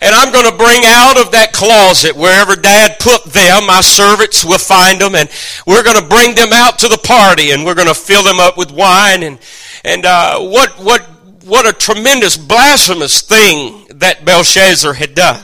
And 0.00 0.14
I'm 0.14 0.32
going 0.32 0.50
to 0.50 0.56
bring 0.56 0.82
out 0.84 1.20
of 1.20 1.32
that 1.32 1.52
closet 1.52 2.16
wherever 2.16 2.56
dad 2.56 2.98
put 2.98 3.24
them, 3.24 3.66
my 3.66 3.80
servants 3.80 4.44
will 4.44 4.58
find 4.58 5.00
them 5.00 5.14
and 5.14 5.28
we're 5.66 5.82
going 5.82 6.00
to 6.00 6.08
bring 6.08 6.34
them 6.34 6.52
out 6.52 6.78
to 6.80 6.88
the 6.88 6.98
party 6.98 7.50
and 7.50 7.64
we're 7.64 7.74
going 7.74 7.88
to 7.88 7.94
fill 7.94 8.22
them 8.22 8.40
up 8.40 8.56
with 8.56 8.70
wine 8.70 9.22
and, 9.22 9.38
and, 9.84 10.04
uh, 10.04 10.38
what, 10.38 10.72
what 10.78 11.06
what 11.48 11.66
a 11.66 11.72
tremendous 11.72 12.36
blasphemous 12.36 13.22
thing 13.22 13.86
that 13.96 14.24
Belshazzar 14.24 14.92
had 14.92 15.14
done. 15.14 15.42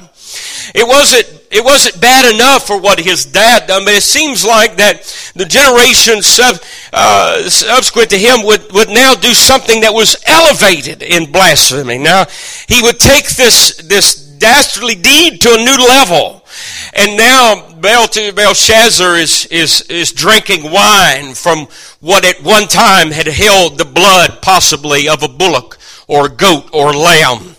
It 0.75 0.87
wasn't, 0.87 1.27
it 1.51 1.65
wasn't 1.65 2.01
bad 2.01 2.35
enough 2.35 2.67
for 2.67 2.81
what 2.81 2.99
his 2.99 3.25
dad 3.25 3.69
done, 3.69 3.85
but 3.85 3.95
it 3.95 4.03
seems 4.03 4.45
like 4.45 4.77
that 4.77 5.03
the 5.35 5.45
generation 5.45 6.23
sub, 6.23 6.57
uh, 6.93 7.49
subsequent 7.49 8.11
to 8.11 8.19
him 8.19 8.45
would, 8.45 8.73
would 8.73 8.89
now 8.89 9.15
do 9.15 9.33
something 9.35 9.81
that 9.83 9.95
was 9.95 10.17
elevated 10.27 11.03
in 11.03 11.31
blasphemy. 11.31 11.99
Now, 11.99 12.27
he 12.69 12.83
would 12.83 12.99
take 12.99 13.29
this, 13.31 13.77
this 13.77 14.24
dastardly 14.39 14.95
deed 14.95 15.41
to 15.41 15.49
a 15.49 15.65
new 15.65 15.87
level. 15.89 16.45
And 16.93 17.17
now 17.17 17.75
Belshazzar 17.81 19.17
is, 19.17 19.47
is, 19.47 19.83
is 19.83 20.13
drinking 20.13 20.71
wine 20.71 21.35
from 21.35 21.67
what 22.01 22.25
at 22.25 22.43
one 22.43 22.69
time 22.69 23.11
had 23.11 23.27
held 23.27 23.79
the 23.79 23.85
blood 23.85 24.41
possibly 24.43 25.09
of 25.09 25.23
a 25.23 25.29
bullock 25.29 25.79
or 26.07 26.27
a 26.27 26.31
goat 26.31 26.71
or 26.73 26.93
lamb. 26.93 27.54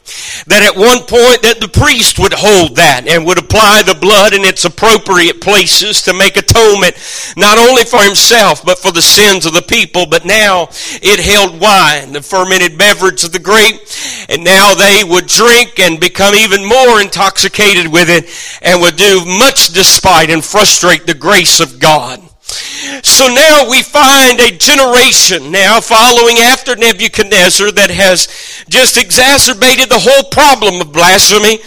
That 0.47 0.61
at 0.61 0.77
one 0.77 0.99
point 0.99 1.41
that 1.41 1.57
the 1.59 1.67
priest 1.67 2.19
would 2.19 2.33
hold 2.33 2.75
that 2.75 3.07
and 3.07 3.25
would 3.25 3.39
apply 3.39 3.81
the 3.81 3.95
blood 3.95 4.33
in 4.33 4.43
its 4.43 4.65
appropriate 4.65 5.41
places 5.41 6.01
to 6.03 6.13
make 6.13 6.37
atonement 6.37 6.95
not 7.37 7.57
only 7.57 7.83
for 7.83 8.01
himself 8.03 8.63
but 8.63 8.79
for 8.79 8.91
the 8.91 9.01
sins 9.01 9.45
of 9.45 9.53
the 9.53 9.61
people. 9.61 10.05
But 10.05 10.25
now 10.25 10.69
it 11.01 11.19
held 11.19 11.59
wine, 11.59 12.13
the 12.13 12.21
fermented 12.21 12.77
beverage 12.77 13.23
of 13.23 13.31
the 13.31 13.39
grape, 13.39 13.81
and 14.29 14.43
now 14.43 14.73
they 14.73 15.03
would 15.03 15.27
drink 15.27 15.79
and 15.79 15.99
become 15.99 16.35
even 16.35 16.65
more 16.65 17.01
intoxicated 17.01 17.91
with 17.91 18.09
it 18.09 18.29
and 18.61 18.81
would 18.81 18.95
do 18.97 19.25
much 19.25 19.73
despite 19.73 20.29
and 20.29 20.43
frustrate 20.43 21.05
the 21.05 21.13
grace 21.13 21.59
of 21.59 21.79
God. 21.79 22.24
So 22.47 23.27
now 23.27 23.69
we 23.69 23.81
find 23.81 24.39
a 24.39 24.57
generation 24.57 25.51
now 25.51 25.81
following 25.81 26.37
after 26.37 26.75
Nebuchadnezzar 26.75 27.71
that 27.71 27.89
has 27.89 28.27
just 28.69 28.97
exacerbated 28.97 29.89
the 29.89 29.99
whole 29.99 30.29
problem 30.29 30.81
of 30.81 30.91
blasphemy, 30.93 31.59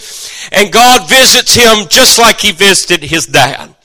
and 0.51 0.71
God 0.71 1.09
visits 1.09 1.53
him 1.55 1.87
just 1.89 2.17
like 2.19 2.39
he 2.39 2.51
visited 2.51 3.03
his 3.09 3.25
dad. 3.25 3.75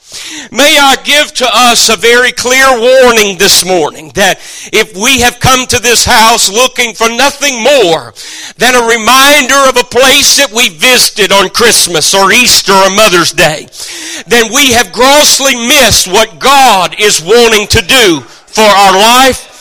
May 0.51 0.77
I 0.77 0.95
give 1.03 1.33
to 1.33 1.47
us 1.47 1.89
a 1.89 1.97
very 1.97 2.31
clear 2.31 2.67
warning 2.79 3.37
this 3.37 3.65
morning 3.65 4.11
that 4.15 4.39
if 4.71 4.95
we 4.95 5.19
have 5.21 5.39
come 5.39 5.65
to 5.67 5.79
this 5.79 6.05
house 6.05 6.51
looking 6.51 6.93
for 6.93 7.09
nothing 7.09 7.63
more 7.63 8.13
than 8.57 8.75
a 8.75 8.87
reminder 8.87 9.59
of 9.67 9.77
a 9.77 9.89
place 9.89 10.37
that 10.37 10.51
we 10.53 10.69
visited 10.69 11.31
on 11.31 11.49
Christmas 11.49 12.13
or 12.13 12.31
Easter 12.31 12.73
or 12.73 12.89
Mother's 12.91 13.31
Day, 13.31 13.67
then 14.27 14.53
we 14.53 14.71
have 14.71 14.93
grossly 14.93 15.55
missed 15.55 16.07
what 16.07 16.39
God 16.39 16.95
is 16.99 17.21
wanting 17.21 17.67
to 17.67 17.81
do 17.81 18.21
for 18.21 18.63
our 18.63 18.93
life 18.93 19.54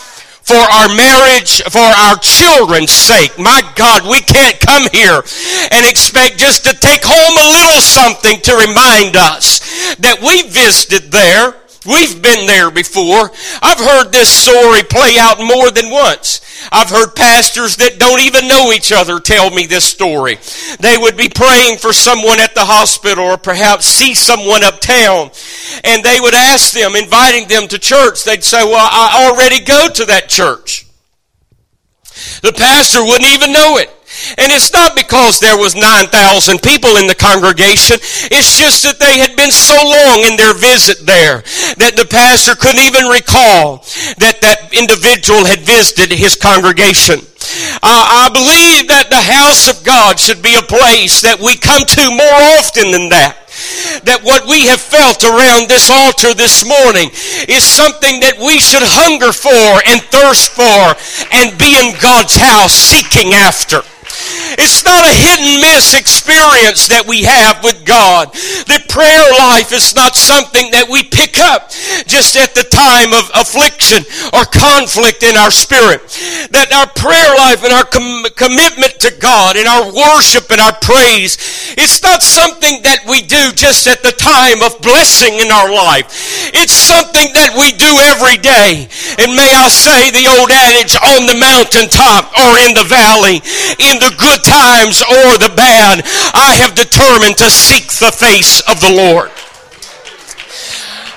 for 0.44 0.61
our 0.61 0.88
marriage, 0.94 1.62
for 1.72 1.78
our 1.78 2.16
children's 2.20 2.92
sake. 2.92 3.33
My 3.38 3.62
God, 3.74 4.04
we 4.04 4.20
can't 4.20 4.61
come 4.61 4.85
here 4.92 5.20
and 5.72 5.87
expect 5.88 6.38
just 6.38 6.64
to 6.64 6.76
take 6.76 7.00
home 7.02 7.35
a 7.40 7.48
little 7.48 7.80
something 7.80 8.40
to 8.40 8.52
remind 8.52 9.16
us 9.16 9.61
that 9.96 10.20
we 10.20 10.42
visited 10.48 11.11
there 11.11 11.57
We've 11.84 12.20
been 12.22 12.46
there 12.46 12.70
before. 12.70 13.30
I've 13.62 13.78
heard 13.78 14.10
this 14.10 14.30
story 14.30 14.82
play 14.82 15.16
out 15.18 15.38
more 15.38 15.70
than 15.70 15.90
once. 15.90 16.40
I've 16.72 16.88
heard 16.88 17.14
pastors 17.14 17.76
that 17.76 17.98
don't 17.98 18.20
even 18.20 18.48
know 18.48 18.72
each 18.72 18.92
other 18.92 19.20
tell 19.20 19.50
me 19.50 19.66
this 19.66 19.84
story. 19.84 20.38
They 20.80 20.96
would 20.96 21.16
be 21.16 21.28
praying 21.28 21.78
for 21.78 21.92
someone 21.92 22.40
at 22.40 22.54
the 22.54 22.64
hospital 22.64 23.24
or 23.24 23.36
perhaps 23.36 23.84
see 23.84 24.14
someone 24.14 24.64
uptown 24.64 25.30
and 25.84 26.02
they 26.02 26.20
would 26.20 26.34
ask 26.34 26.72
them, 26.72 26.94
inviting 26.94 27.48
them 27.48 27.68
to 27.68 27.78
church. 27.78 28.24
They'd 28.24 28.44
say, 28.44 28.64
well, 28.64 28.88
I 28.90 29.28
already 29.28 29.62
go 29.64 29.88
to 29.88 30.04
that 30.06 30.28
church. 30.28 30.86
The 32.42 32.52
pastor 32.52 33.02
wouldn't 33.04 33.32
even 33.32 33.52
know 33.52 33.76
it. 33.78 33.90
And 34.38 34.53
it's 34.53 34.72
not 34.72 34.96
because 34.96 35.40
there 35.40 35.57
was 35.57 35.74
9,000 35.74 36.11
people 36.62 36.96
in 36.96 37.07
the 37.07 37.14
congregation. 37.14 37.98
It's 38.31 38.57
just 38.57 38.83
that 38.85 38.98
they 38.98 39.18
had 39.18 39.37
been 39.37 39.53
so 39.53 39.77
long 39.77 40.24
in 40.24 40.37
their 40.37 40.55
visit 40.55 41.05
there 41.07 41.42
that 41.79 41.94
the 41.96 42.07
pastor 42.09 42.55
couldn't 42.55 42.85
even 42.85 43.07
recall 43.07 43.85
that 44.18 44.40
that 44.40 44.72
individual 44.72 45.44
had 45.44 45.61
visited 45.61 46.14
his 46.14 46.37
congregation. 46.37 47.20
Uh, 47.85 48.27
I 48.27 48.31
believe 48.33 48.88
that 48.88 49.12
the 49.12 49.20
house 49.20 49.68
of 49.68 49.85
God 49.85 50.18
should 50.18 50.40
be 50.40 50.57
a 50.57 50.64
place 50.64 51.20
that 51.20 51.38
we 51.38 51.57
come 51.57 51.85
to 51.85 52.05
more 52.16 52.38
often 52.57 52.90
than 52.90 53.09
that 53.11 53.44
that 54.03 54.20
what 54.27 54.46
we 54.50 54.66
have 54.66 54.81
felt 54.81 55.22
around 55.22 55.70
this 55.70 55.88
altar 55.88 56.35
this 56.35 56.66
morning 56.66 57.09
is 57.46 57.62
something 57.62 58.20
that 58.20 58.37
we 58.37 58.59
should 58.59 58.83
hunger 58.83 59.31
for 59.31 59.79
and 59.87 60.03
thirst 60.11 60.50
for 60.53 60.92
and 61.31 61.55
be 61.55 61.79
in 61.79 61.94
God's 62.03 62.35
house 62.35 62.74
seeking 62.74 63.33
after. 63.33 63.87
It's 64.56 64.84
not 64.84 65.04
a 65.04 65.14
hit 65.14 65.40
and 65.40 65.60
miss 65.60 65.94
experience 65.94 66.88
that 66.88 67.04
we 67.06 67.22
have 67.26 67.62
with 67.62 67.84
God. 67.84 68.32
The 68.70 68.80
prayer 68.88 69.28
life 69.37 69.72
is 69.72 69.94
not 69.94 70.16
something 70.16 70.70
that 70.72 70.88
we 70.88 71.02
pick 71.04 71.38
up 71.38 71.70
just 72.06 72.37
at 72.38 72.54
the 72.54 72.64
time 72.64 73.12
of 73.12 73.28
affliction 73.34 74.06
or 74.32 74.46
conflict 74.48 75.22
in 75.22 75.37
our 75.37 75.50
spirit. 75.50 76.06
That 76.54 76.72
our 76.72 76.88
prayer 76.96 77.34
life 77.37 77.66
and 77.66 77.74
our 77.74 77.84
com- 77.84 78.24
commitment 78.38 78.96
to 79.02 79.12
God 79.18 79.58
and 79.58 79.66
our 79.66 79.90
worship 79.90 80.48
and 80.48 80.62
our 80.62 80.76
praise, 80.80 81.37
it's 81.76 82.00
not 82.00 82.22
something 82.22 82.80
that 82.87 83.04
we 83.04 83.20
do 83.26 83.52
just 83.52 83.84
at 83.90 84.00
the 84.00 84.14
time 84.14 84.62
of 84.62 84.78
blessing 84.80 85.42
in 85.42 85.50
our 85.50 85.68
life. 85.68 86.08
It's 86.54 86.72
something 86.72 87.34
that 87.34 87.52
we 87.58 87.74
do 87.74 87.90
every 88.14 88.38
day. 88.38 88.87
And 89.18 89.34
may 89.34 89.50
I 89.50 89.68
say 89.68 90.14
the 90.14 90.30
old 90.30 90.50
adage 90.54 90.94
on 90.94 91.26
the 91.26 91.38
mountaintop 91.38 92.30
or 92.38 92.50
in 92.62 92.72
the 92.72 92.87
valley, 92.87 93.42
in 93.82 93.98
the 93.98 94.13
good 94.16 94.42
times 94.44 95.03
or 95.03 95.38
the 95.38 95.53
bad, 95.57 96.03
I 96.35 96.57
have 96.61 96.74
determined 96.74 97.37
to 97.38 97.50
seek 97.50 97.88
the 97.98 98.12
face 98.12 98.61
of 98.68 98.81
the 98.81 98.92
Lord. 98.92 99.31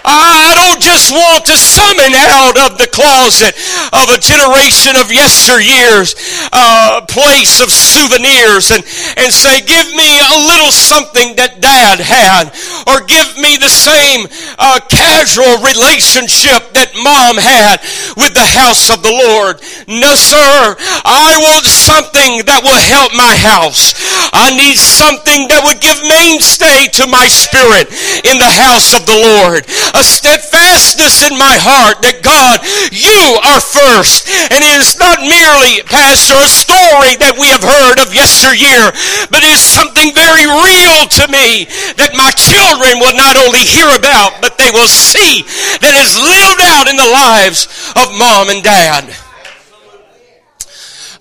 I 0.08 0.56
don't 0.56 0.80
just 0.80 1.12
want 1.12 1.44
to 1.52 1.60
summon 1.60 2.16
out 2.16 2.56
of 2.64 2.80
the 2.80 2.88
closet 2.88 3.52
of 3.92 4.08
a 4.08 4.20
generation 4.24 4.96
of 4.96 5.12
yesteryears 5.12 6.16
uh, 6.56 7.04
place 7.12 7.60
of 7.60 7.68
souvenirs 7.68 8.72
and, 8.72 8.88
and 9.20 9.30
say, 9.36 9.60
give 9.60 9.88
me 9.92 10.08
a 10.24 10.36
little 10.48 10.72
something 10.72 11.36
that 11.36 11.60
dad 11.60 12.00
had 12.00 12.56
or 12.88 13.04
give 13.04 13.36
me 13.36 13.60
the 13.60 13.68
same 13.68 14.24
uh, 14.56 14.80
casual 14.88 15.60
relationship 15.60 16.72
that 16.72 16.96
mom 17.04 17.36
had 17.36 17.84
with 18.16 18.32
the 18.32 18.48
house 18.48 18.88
of 18.88 19.04
the 19.04 19.12
Lord. 19.12 19.60
No, 19.92 20.16
sir. 20.16 20.76
I 21.04 21.36
want 21.44 21.68
something 21.68 22.48
that 22.48 22.64
will 22.64 22.80
help 22.80 23.12
my 23.12 23.36
house. 23.36 23.92
I 24.32 24.56
need 24.56 24.80
something 24.80 25.52
that 25.52 25.68
would 25.68 25.84
give 25.84 26.00
mainstay 26.08 26.88
to 26.96 27.12
my 27.12 27.28
spirit 27.28 27.92
in 28.24 28.40
the 28.40 28.54
house 28.56 28.96
of 28.96 29.04
the 29.04 29.20
Lord 29.20 29.68
a 29.98 30.06
steadfastness 30.06 31.26
in 31.26 31.34
my 31.34 31.58
heart 31.58 32.06
that 32.06 32.22
God, 32.22 32.62
you 32.94 33.42
are 33.42 33.62
first. 33.62 34.30
And 34.54 34.62
it 34.62 34.78
is 34.78 34.94
not 35.02 35.26
merely, 35.26 35.82
Pastor, 35.90 36.38
a 36.38 36.50
story 36.50 37.18
that 37.18 37.34
we 37.42 37.50
have 37.50 37.66
heard 37.66 37.98
of 37.98 38.14
yesteryear, 38.14 38.94
but 39.34 39.42
it 39.42 39.58
is 39.58 39.64
something 39.64 40.14
very 40.14 40.46
real 40.46 41.10
to 41.18 41.26
me 41.34 41.66
that 41.98 42.14
my 42.14 42.30
children 42.38 43.02
will 43.02 43.18
not 43.18 43.36
only 43.42 43.66
hear 43.66 43.90
about, 43.98 44.38
but 44.38 44.62
they 44.62 44.70
will 44.70 44.90
see 44.90 45.42
that 45.82 45.98
is 45.98 46.14
lived 46.14 46.62
out 46.62 46.86
in 46.86 46.96
the 46.96 47.10
lives 47.10 47.66
of 47.98 48.14
mom 48.14 48.54
and 48.54 48.62
dad. 48.62 49.10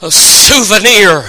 A 0.04 0.10
souvenir 0.12 1.24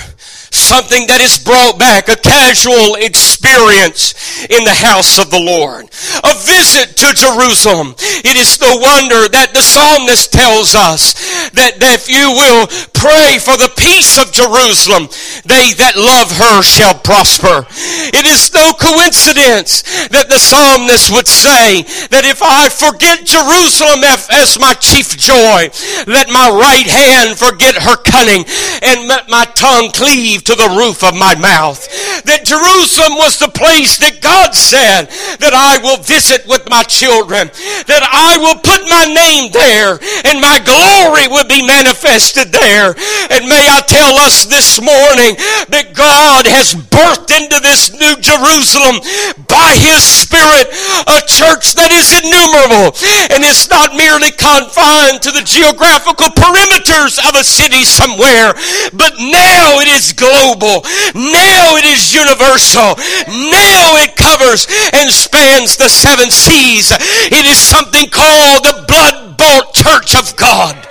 something 0.52 1.08
that 1.08 1.22
is 1.22 1.38
brought 1.38 1.80
back, 1.80 2.08
a 2.08 2.16
casual 2.16 2.96
experience 2.96 4.14
in 4.48 4.64
the 4.64 4.74
house 4.74 5.20
of 5.20 5.30
the 5.32 5.40
Lord. 5.40 5.86
A 6.24 6.34
visit 6.44 6.98
to 6.98 7.14
Jerusalem. 7.14 7.96
It 8.24 8.36
is 8.36 8.60
no 8.60 8.78
wonder 8.78 9.28
that 9.30 9.54
the 9.54 9.62
psalmist 9.62 10.32
tells 10.32 10.76
us 10.76 11.14
that, 11.52 11.80
that 11.80 11.98
if 12.00 12.10
you 12.10 12.32
will 12.32 12.68
pray 12.98 13.38
for 13.38 13.56
the 13.56 13.72
peace 13.78 14.18
of 14.18 14.34
Jerusalem, 14.34 15.08
they 15.46 15.78
that 15.78 15.96
love 15.96 16.34
her 16.34 16.66
shall 16.66 16.98
prosper. 16.98 17.70
It 18.10 18.26
is 18.26 18.50
no 18.54 18.74
coincidence 18.74 19.86
that 20.10 20.28
the 20.28 20.42
psalmist 20.42 21.14
would 21.14 21.30
say 21.30 21.86
that 22.10 22.26
if 22.26 22.42
I 22.42 22.68
forget 22.74 23.24
Jerusalem 23.24 24.02
as 24.34 24.58
my 24.58 24.74
chief 24.74 25.14
joy, 25.14 25.70
let 26.10 26.34
my 26.34 26.50
right 26.50 26.90
hand 26.90 27.38
forget 27.38 27.78
her 27.78 27.98
cunning 28.02 28.44
and 28.82 29.08
let 29.08 29.30
my 29.30 29.46
tongue 29.54 29.94
cleave 29.94 30.44
to 30.50 30.56
the 30.56 30.74
roof 30.74 31.04
of 31.06 31.14
my 31.14 31.36
mouth. 31.36 31.86
that 32.26 32.46
Jerusalem 32.46 33.18
was 33.18 33.38
the 33.38 33.52
place 33.52 33.98
that 34.00 34.22
God 34.22 34.56
said 34.56 35.08
that 35.40 35.54
I 35.54 35.78
will 35.80 36.02
visit 36.02 36.48
with 36.48 36.70
my 36.70 36.84
children, 36.84 37.48
that 37.88 38.04
I 38.04 38.38
will 38.42 38.60
put 38.60 38.82
my 38.90 39.06
name 39.06 39.52
there 39.52 40.00
and 40.26 40.42
my 40.42 40.60
glory 40.60 41.28
will 41.28 41.48
be 41.48 41.66
manifested 41.66 42.52
there. 42.52 42.87
And 42.95 43.50
may 43.50 43.65
I 43.67 43.82
tell 43.88 44.15
us 44.21 44.45
this 44.45 44.80
morning 44.80 45.36
that 45.73 45.91
God 45.95 46.45
has 46.45 46.76
birthed 46.76 47.34
into 47.34 47.60
this 47.60 47.91
new 47.91 48.15
Jerusalem 48.21 49.02
by 49.50 49.76
His 49.76 50.04
Spirit 50.06 50.69
a 51.08 51.19
church 51.26 51.73
that 51.76 51.91
is 51.91 52.13
innumerable 52.19 52.93
and 53.34 53.43
it's 53.43 53.69
not 53.69 53.95
merely 53.95 54.32
confined 54.32 55.21
to 55.23 55.32
the 55.32 55.43
geographical 55.43 56.32
perimeters 56.36 57.19
of 57.19 57.36
a 57.36 57.43
city 57.43 57.84
somewhere, 57.84 58.54
but 58.93 59.15
now 59.17 59.80
it 59.82 59.89
is 59.89 60.13
global. 60.13 60.84
Now 61.15 61.76
it 61.80 61.86
is 61.86 62.13
universal. 62.13 62.95
Now 63.28 63.97
it 64.00 64.15
covers 64.15 64.67
and 64.93 65.10
spans 65.12 65.78
the 65.78 65.89
seven 65.89 66.30
seas. 66.30 66.91
It 67.32 67.45
is 67.45 67.58
something 67.58 68.10
called 68.10 68.63
the 68.63 68.86
blood 68.88 69.38
bought 69.38 69.73
church 69.73 70.15
of 70.15 70.36
God. 70.36 70.87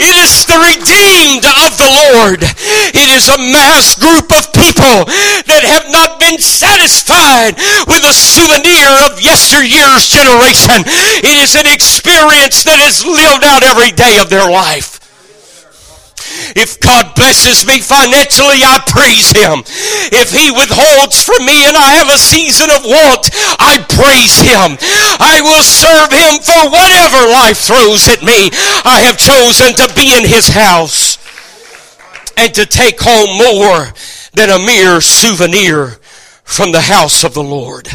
It 0.00 0.16
is 0.16 0.46
the 0.48 0.56
redeemed 0.56 1.44
of 1.44 1.76
the 1.76 1.90
Lord. 1.90 2.40
It 2.40 3.08
is 3.12 3.28
a 3.28 3.36
mass 3.52 3.98
group 3.98 4.32
of 4.32 4.48
people 4.56 5.04
that 5.44 5.60
have 5.60 5.92
not 5.92 6.16
been 6.16 6.40
satisfied 6.40 7.60
with 7.84 8.04
a 8.08 8.16
souvenir 8.16 8.88
of 9.04 9.20
yesteryear's 9.20 10.08
generation. 10.08 10.88
It 11.20 11.36
is 11.36 11.52
an 11.52 11.68
experience 11.68 12.64
that 12.64 12.80
is 12.80 13.04
lived 13.04 13.44
out 13.44 13.62
every 13.62 13.92
day 13.92 14.16
of 14.22 14.30
their 14.30 14.48
life. 14.48 14.99
If 16.56 16.80
God 16.80 17.14
blesses 17.14 17.66
me 17.66 17.80
financially, 17.80 18.62
I 18.62 18.82
praise 18.86 19.30
Him. 19.30 19.62
If 20.14 20.30
He 20.30 20.50
withholds 20.50 21.22
from 21.22 21.46
me 21.46 21.66
and 21.66 21.76
I 21.76 21.98
have 21.98 22.10
a 22.10 22.18
season 22.18 22.70
of 22.70 22.84
want, 22.84 23.30
I 23.58 23.78
praise 23.86 24.38
Him. 24.40 24.78
I 25.20 25.40
will 25.42 25.62
serve 25.62 26.10
Him 26.12 26.42
for 26.42 26.70
whatever 26.70 27.20
life 27.30 27.58
throws 27.58 28.08
at 28.08 28.22
me. 28.22 28.50
I 28.84 29.02
have 29.06 29.18
chosen 29.18 29.74
to 29.78 29.94
be 29.94 30.14
in 30.16 30.26
His 30.26 30.48
house 30.48 31.18
and 32.36 32.54
to 32.54 32.66
take 32.66 33.00
home 33.00 33.36
more 33.36 33.92
than 34.32 34.50
a 34.50 34.58
mere 34.58 35.00
souvenir 35.00 35.98
from 36.44 36.72
the 36.72 36.80
house 36.80 37.24
of 37.24 37.34
the 37.34 37.42
Lord. 37.42 37.88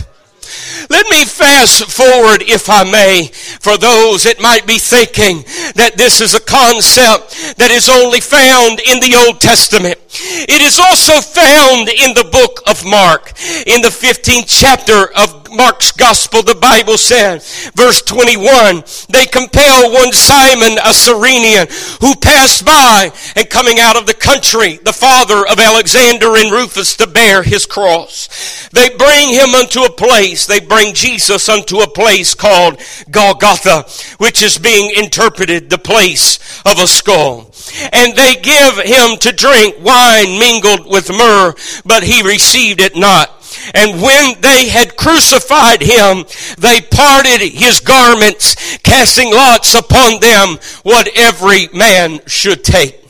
Let 0.89 1.07
me 1.09 1.25
fast 1.25 1.91
forward, 1.91 2.43
if 2.43 2.69
I 2.69 2.83
may, 2.83 3.27
for 3.59 3.77
those 3.77 4.23
that 4.23 4.39
might 4.39 4.67
be 4.67 4.77
thinking 4.77 5.43
that 5.75 5.97
this 5.97 6.21
is 6.21 6.35
a 6.35 6.39
concept 6.39 7.57
that 7.57 7.71
is 7.71 7.89
only 7.89 8.21
found 8.21 8.79
in 8.79 8.99
the 8.99 9.15
Old 9.25 9.41
Testament. 9.41 9.99
It 10.21 10.61
is 10.61 10.79
also 10.79 11.21
found 11.21 11.89
in 11.89 12.13
the 12.13 12.29
book 12.31 12.61
of 12.67 12.85
Mark. 12.85 13.33
In 13.65 13.81
the 13.81 13.89
15th 13.89 14.45
chapter 14.47 15.11
of 15.15 15.51
Mark's 15.51 15.91
gospel, 15.91 16.43
the 16.43 16.55
Bible 16.55 16.97
says, 16.97 17.71
verse 17.75 18.01
21, 18.01 18.83
they 19.09 19.25
compel 19.25 19.91
one 19.93 20.11
Simon, 20.11 20.77
a 20.83 20.93
Cyrenian, 20.93 21.67
who 22.01 22.15
passed 22.15 22.65
by 22.65 23.11
and 23.35 23.49
coming 23.49 23.79
out 23.79 23.97
of 23.97 24.05
the 24.05 24.13
country, 24.13 24.77
the 24.77 24.93
father 24.93 25.47
of 25.47 25.59
Alexander 25.59 26.35
and 26.35 26.51
Rufus, 26.51 26.95
to 26.97 27.07
bear 27.07 27.43
his 27.43 27.65
cross. 27.65 28.69
They 28.69 28.89
bring 28.89 29.29
him 29.29 29.55
unto 29.55 29.81
a 29.81 29.91
place, 29.91 30.45
they 30.45 30.59
bring 30.59 30.93
Jesus 30.93 31.47
unto 31.47 31.79
a 31.79 31.89
place 31.89 32.33
called 32.33 32.81
Golgotha, 33.09 33.85
which 34.17 34.43
is 34.43 34.57
being 34.57 34.91
interpreted 34.95 35.69
the 35.69 35.77
place 35.77 36.39
of 36.65 36.79
a 36.79 36.87
skull. 36.87 37.51
And 37.91 38.15
they 38.15 38.35
give 38.35 38.77
him 38.77 39.17
to 39.19 39.31
drink 39.31 39.75
wine 39.81 40.39
mingled 40.39 40.89
with 40.89 41.09
myrrh, 41.09 41.53
but 41.85 42.03
he 42.03 42.21
received 42.23 42.81
it 42.81 42.95
not. 42.95 43.31
And 43.73 44.01
when 44.01 44.39
they 44.41 44.67
had 44.67 44.97
crucified 44.97 45.81
him, 45.81 46.25
they 46.57 46.81
parted 46.81 47.41
his 47.41 47.79
garments, 47.79 48.77
casting 48.79 49.31
lots 49.31 49.75
upon 49.75 50.19
them 50.19 50.57
what 50.83 51.09
every 51.15 51.67
man 51.73 52.19
should 52.27 52.63
take. 52.63 53.01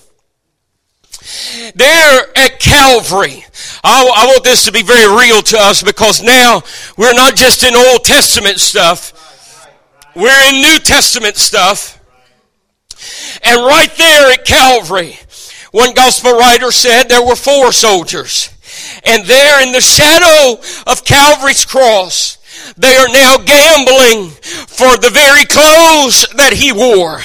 There 1.73 2.27
at 2.35 2.59
Calvary, 2.59 3.45
I, 3.83 4.13
I, 4.15 4.25
want 4.27 4.43
this 4.43 4.65
to 4.65 4.71
be 4.71 4.83
very 4.83 5.07
real 5.07 5.41
to 5.41 5.57
us 5.57 5.81
because 5.81 6.21
now 6.21 6.61
we're 6.97 7.13
not 7.13 7.35
just 7.35 7.63
in 7.63 7.75
Old 7.75 8.03
Testament 8.03 8.59
stuff, 8.59 9.11
we're 10.15 10.49
in 10.49 10.61
New 10.61 10.79
Testament 10.79 11.35
stuff. 11.35 11.94
And 13.43 13.61
right 13.61 13.91
there 13.97 14.31
at 14.31 14.45
Calvary, 14.45 15.17
one 15.71 15.93
gospel 15.93 16.33
writer 16.33 16.71
said 16.71 17.03
there 17.03 17.25
were 17.25 17.35
four 17.35 17.71
soldiers. 17.71 18.49
And 19.05 19.25
there 19.25 19.61
in 19.61 19.71
the 19.71 19.81
shadow 19.81 20.61
of 20.87 21.05
Calvary's 21.05 21.65
cross, 21.65 22.37
they 22.77 22.95
are 22.95 23.09
now 23.09 23.37
gambling 23.37 24.29
for 24.31 24.97
the 24.97 25.11
very 25.11 25.45
clothes 25.45 26.27
that 26.35 26.53
he 26.53 26.71
wore 26.71 27.19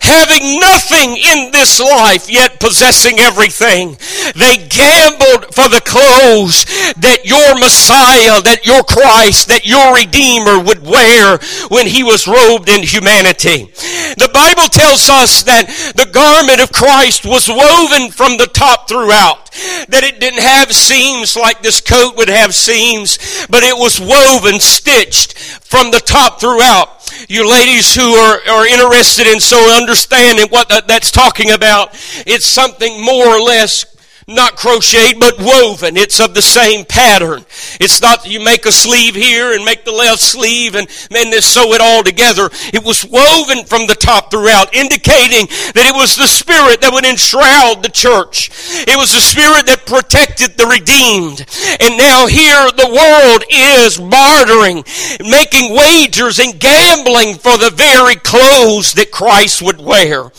having 0.00 0.58
nothing 0.60 1.16
in 1.16 1.50
this 1.52 1.80
life, 1.80 2.30
yet 2.30 2.60
possessing 2.60 3.18
everything. 3.18 3.96
They 4.34 4.56
gambled 4.68 5.54
for 5.54 5.68
the 5.68 5.82
clothes 5.84 6.64
that 6.98 7.24
your 7.24 7.58
Messiah, 7.58 8.40
that 8.42 8.66
your 8.66 8.82
Christ, 8.82 9.48
that 9.48 9.66
your 9.66 9.94
Redeemer 9.94 10.62
would 10.62 10.82
wear 10.82 11.38
when 11.68 11.86
he 11.86 12.02
was 12.02 12.26
robed 12.26 12.68
in 12.68 12.82
humanity. 12.82 13.72
The 14.18 14.30
Bible 14.32 14.68
tells 14.68 15.08
us 15.08 15.42
that 15.44 15.66
the 15.96 16.10
garment 16.10 16.60
of 16.60 16.72
Christ 16.72 17.24
was 17.24 17.48
woven 17.48 18.10
from 18.10 18.36
the 18.36 18.46
top 18.46 18.88
throughout. 18.88 19.50
That 19.88 20.04
it 20.04 20.20
didn't 20.20 20.42
have 20.42 20.72
seams 20.72 21.36
like 21.36 21.62
this 21.62 21.80
coat 21.80 22.16
would 22.16 22.28
have 22.28 22.54
seams, 22.54 23.18
but 23.50 23.62
it 23.62 23.76
was 23.76 24.00
woven, 24.00 24.60
stitched 24.60 25.61
from 25.72 25.90
the 25.90 26.00
top 26.00 26.38
throughout. 26.38 27.00
You 27.30 27.48
ladies 27.48 27.94
who 27.94 28.02
are, 28.02 28.36
are 28.46 28.66
interested 28.66 29.26
in 29.26 29.40
so 29.40 29.56
understanding 29.74 30.44
what 30.50 30.68
that, 30.68 30.86
that's 30.86 31.10
talking 31.10 31.50
about, 31.50 31.94
it's 32.26 32.44
something 32.44 33.02
more 33.02 33.26
or 33.26 33.40
less 33.40 33.86
not 34.28 34.56
crocheted, 34.56 35.18
but 35.18 35.38
woven. 35.38 35.96
It's 35.96 36.20
of 36.20 36.34
the 36.34 36.42
same 36.42 36.84
pattern. 36.84 37.44
It's 37.80 38.00
not 38.00 38.22
that 38.22 38.30
you 38.30 38.44
make 38.44 38.66
a 38.66 38.72
sleeve 38.72 39.14
here 39.14 39.52
and 39.52 39.64
make 39.64 39.84
the 39.84 39.92
left 39.92 40.20
sleeve 40.20 40.74
and 40.74 40.88
then 41.10 41.30
they 41.30 41.40
sew 41.40 41.72
it 41.72 41.80
all 41.80 42.02
together. 42.02 42.50
It 42.72 42.84
was 42.84 43.04
woven 43.04 43.64
from 43.64 43.86
the 43.86 43.94
top 43.94 44.30
throughout, 44.30 44.74
indicating 44.74 45.46
that 45.74 45.88
it 45.88 45.94
was 45.94 46.16
the 46.16 46.26
Spirit 46.26 46.80
that 46.80 46.92
would 46.92 47.04
enshroud 47.04 47.82
the 47.82 47.90
church. 47.92 48.50
It 48.86 48.96
was 48.96 49.12
the 49.12 49.20
Spirit 49.20 49.66
that 49.66 49.86
protected 49.86 50.56
the 50.56 50.66
redeemed. 50.66 51.44
And 51.80 51.96
now 51.96 52.26
here 52.26 52.70
the 52.72 52.92
world 52.92 53.42
is 53.50 53.98
bartering, 53.98 54.84
making 55.26 55.74
wagers 55.74 56.38
and 56.38 56.58
gambling 56.58 57.38
for 57.38 57.58
the 57.58 57.72
very 57.74 58.16
clothes 58.16 58.94
that 58.94 59.10
Christ 59.10 59.62
would 59.62 59.80
wear. 59.80 60.30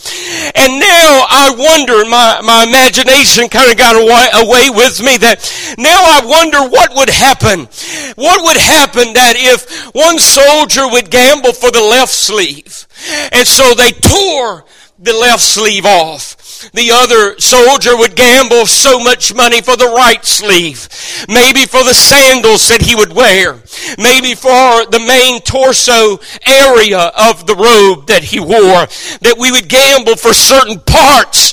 And 0.54 0.80
now 0.80 1.10
I 1.28 1.54
wonder, 1.56 2.04
my, 2.08 2.40
my 2.42 2.64
imagination 2.64 3.48
kind 3.48 3.70
of 3.70 3.73
got 3.74 3.96
away, 3.96 4.46
away 4.46 4.70
with 4.70 5.00
me 5.02 5.16
that 5.18 5.74
now 5.78 6.00
I 6.02 6.24
wonder 6.24 6.68
what 6.68 6.94
would 6.94 7.10
happen. 7.10 7.68
What 8.16 8.44
would 8.44 8.56
happen 8.56 9.12
that 9.14 9.34
if 9.36 9.94
one 9.94 10.18
soldier 10.18 10.88
would 10.88 11.10
gamble 11.10 11.52
for 11.52 11.70
the 11.70 11.82
left 11.82 12.12
sleeve 12.12 12.86
and 13.32 13.46
so 13.46 13.74
they 13.74 13.92
tore 13.92 14.64
the 14.98 15.12
left 15.12 15.42
sleeve 15.42 15.84
off. 15.84 16.70
The 16.72 16.92
other 16.92 17.38
soldier 17.38 17.96
would 17.96 18.16
gamble 18.16 18.64
so 18.66 18.98
much 18.98 19.34
money 19.34 19.60
for 19.60 19.76
the 19.76 19.88
right 19.88 20.24
sleeve. 20.24 20.88
Maybe 21.28 21.66
for 21.66 21.84
the 21.84 21.92
sandals 21.92 22.68
that 22.68 22.80
he 22.80 22.94
would 22.94 23.12
wear. 23.12 23.60
Maybe 23.98 24.34
for 24.34 24.86
the 24.86 25.04
main 25.06 25.40
torso 25.42 26.18
area 26.46 26.98
of 26.98 27.46
the 27.46 27.56
robe 27.56 28.06
that 28.06 28.24
he 28.24 28.40
wore. 28.40 28.86
That 29.20 29.36
we 29.38 29.52
would 29.52 29.68
gamble 29.68 30.16
for 30.16 30.32
certain 30.32 30.80
parts 30.80 31.52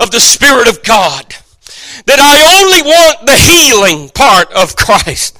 of 0.00 0.10
the 0.10 0.20
Spirit 0.20 0.66
of 0.66 0.82
God 0.82 1.36
that 2.06 2.20
I 2.20 2.36
only 2.60 2.82
want 2.82 3.26
the 3.26 3.36
healing 3.36 4.08
part 4.10 4.52
of 4.52 4.76
Christ. 4.76 5.36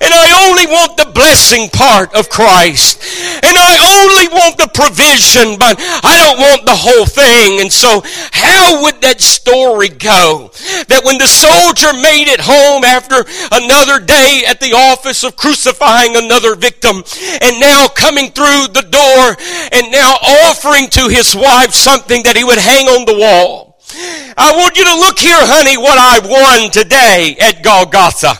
And 0.00 0.12
I 0.12 0.48
only 0.48 0.66
want 0.66 0.96
the 0.96 1.12
blessing 1.12 1.68
part 1.68 2.14
of 2.14 2.30
Christ. 2.30 3.02
And 3.44 3.56
I 3.56 3.72
only 3.76 4.28
want 4.32 4.56
the 4.56 4.72
provision, 4.72 5.58
but 5.60 5.76
I 5.78 6.16
don't 6.16 6.40
want 6.40 6.64
the 6.64 6.76
whole 6.76 7.04
thing. 7.04 7.60
And 7.60 7.72
so 7.72 8.02
how 8.32 8.82
would 8.82 9.00
that 9.02 9.20
story 9.20 9.88
go? 9.88 10.50
That 10.88 11.04
when 11.04 11.18
the 11.18 11.28
soldier 11.28 11.92
made 11.92 12.32
it 12.32 12.40
home 12.40 12.84
after 12.84 13.20
another 13.52 14.00
day 14.00 14.44
at 14.48 14.60
the 14.60 14.72
office 14.72 15.24
of 15.24 15.36
crucifying 15.36 16.16
another 16.16 16.56
victim 16.56 17.04
and 17.42 17.60
now 17.60 17.88
coming 17.88 18.32
through 18.32 18.72
the 18.72 18.86
door 18.88 19.36
and 19.72 19.92
now 19.92 20.16
offering 20.48 20.88
to 20.96 21.08
his 21.08 21.36
wife 21.36 21.74
something 21.74 22.22
that 22.24 22.36
he 22.36 22.44
would 22.44 22.58
hang 22.58 22.88
on 22.88 23.04
the 23.04 23.18
wall. 23.18 23.69
I 23.92 24.54
want 24.56 24.76
you 24.76 24.84
to 24.84 24.94
look 24.94 25.18
here, 25.18 25.36
honey, 25.36 25.76
what 25.76 25.98
I 25.98 26.20
won 26.22 26.70
today 26.70 27.36
at 27.40 27.62
Golgotha. 27.62 28.38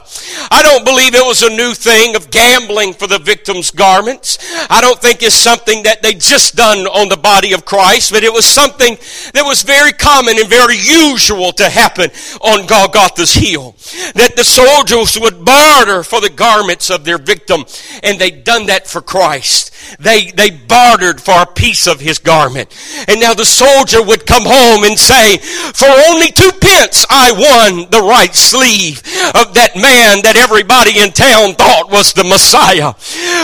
I 0.50 0.62
don't 0.62 0.84
believe 0.84 1.14
it 1.14 1.24
was 1.24 1.42
a 1.42 1.50
new 1.50 1.74
thing 1.74 2.14
of 2.14 2.30
gambling 2.30 2.94
for 2.94 3.06
the 3.06 3.18
victim's 3.18 3.70
garments. 3.70 4.38
I 4.70 4.80
don't 4.80 5.00
think 5.00 5.22
it's 5.22 5.34
something 5.34 5.82
that 5.84 6.02
they 6.02 6.14
just 6.14 6.56
done 6.56 6.86
on 6.86 7.08
the 7.08 7.16
body 7.16 7.52
of 7.52 7.64
Christ, 7.64 8.12
but 8.12 8.22
it 8.22 8.32
was 8.32 8.46
something 8.46 8.96
that 9.34 9.44
was 9.44 9.62
very 9.62 9.92
common 9.92 10.38
and 10.38 10.48
very 10.48 10.76
usual 10.76 11.52
to 11.52 11.68
happen 11.68 12.10
on 12.40 12.66
Golgotha's 12.66 13.34
hill. 13.34 13.74
That 14.14 14.34
the 14.36 14.44
soldiers 14.44 15.18
would 15.20 15.44
barter 15.44 16.02
for 16.02 16.20
the 16.20 16.30
garments 16.30 16.90
of 16.90 17.04
their 17.04 17.18
victim, 17.18 17.64
and 18.02 18.18
they'd 18.18 18.44
done 18.44 18.66
that 18.66 18.86
for 18.86 19.00
Christ. 19.00 19.70
They, 19.98 20.30
they 20.30 20.50
bartered 20.50 21.20
for 21.20 21.42
a 21.42 21.46
piece 21.46 21.86
of 21.86 22.00
his 22.00 22.18
garment. 22.18 22.74
And 23.08 23.20
now 23.20 23.34
the 23.34 23.44
soldier 23.44 24.02
would 24.02 24.26
come 24.26 24.44
home 24.44 24.84
and 24.84 24.98
say, 24.98 25.39
for 25.74 25.88
only 26.08 26.30
two 26.32 26.52
pence 26.60 27.06
I 27.10 27.32
won 27.32 27.90
the 27.90 28.02
right 28.02 28.34
sleeve 28.34 29.02
of 29.34 29.54
that 29.54 29.74
man 29.76 30.22
that 30.22 30.36
everybody 30.36 30.98
in 31.00 31.12
town 31.12 31.54
thought 31.54 31.90
was 31.90 32.12
the 32.12 32.24
Messiah. 32.24 32.94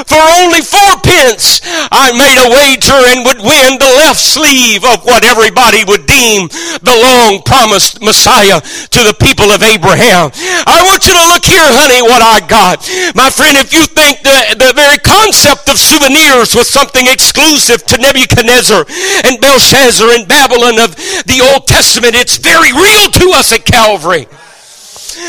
For 0.07 0.21
only 0.43 0.61
four 0.63 1.01
pence 1.03 1.61
I 1.91 2.13
made 2.13 2.39
a 2.39 2.53
wager 2.53 3.01
and 3.13 3.25
would 3.25 3.41
win 3.41 3.79
the 3.79 3.93
left 4.03 4.21
sleeve 4.21 4.85
of 4.85 5.05
what 5.05 5.25
everybody 5.25 5.85
would 5.87 6.07
deem 6.07 6.49
the 6.83 6.97
long 6.97 7.43
promised 7.43 8.03
Messiah 8.03 8.61
to 8.61 9.01
the 9.03 9.17
people 9.17 9.51
of 9.51 9.63
Abraham. 9.63 10.31
I 10.67 10.83
want 10.85 11.07
you 11.07 11.15
to 11.15 11.25
look 11.33 11.45
here, 11.45 11.65
honey, 11.65 12.03
what 12.03 12.23
I 12.23 12.45
got. 12.45 12.85
My 13.15 13.31
friend, 13.31 13.57
if 13.57 13.73
you 13.73 13.87
think 13.87 14.23
the, 14.23 14.57
the 14.59 14.73
very 14.75 14.99
concept 15.01 15.69
of 15.69 15.79
souvenirs 15.79 16.55
was 16.55 16.69
something 16.69 17.07
exclusive 17.07 17.85
to 17.87 17.99
Nebuchadnezzar 17.99 18.85
and 19.25 19.41
Belshazzar 19.41 20.11
and 20.13 20.27
Babylon 20.29 20.79
of 20.83 20.95
the 21.27 21.41
Old 21.41 21.67
Testament, 21.67 21.86
it's 21.95 22.39
very 22.39 22.73
real 22.73 23.11
to 23.11 23.31
us 23.39 23.53
at 23.53 23.65
Calvary 23.65 24.27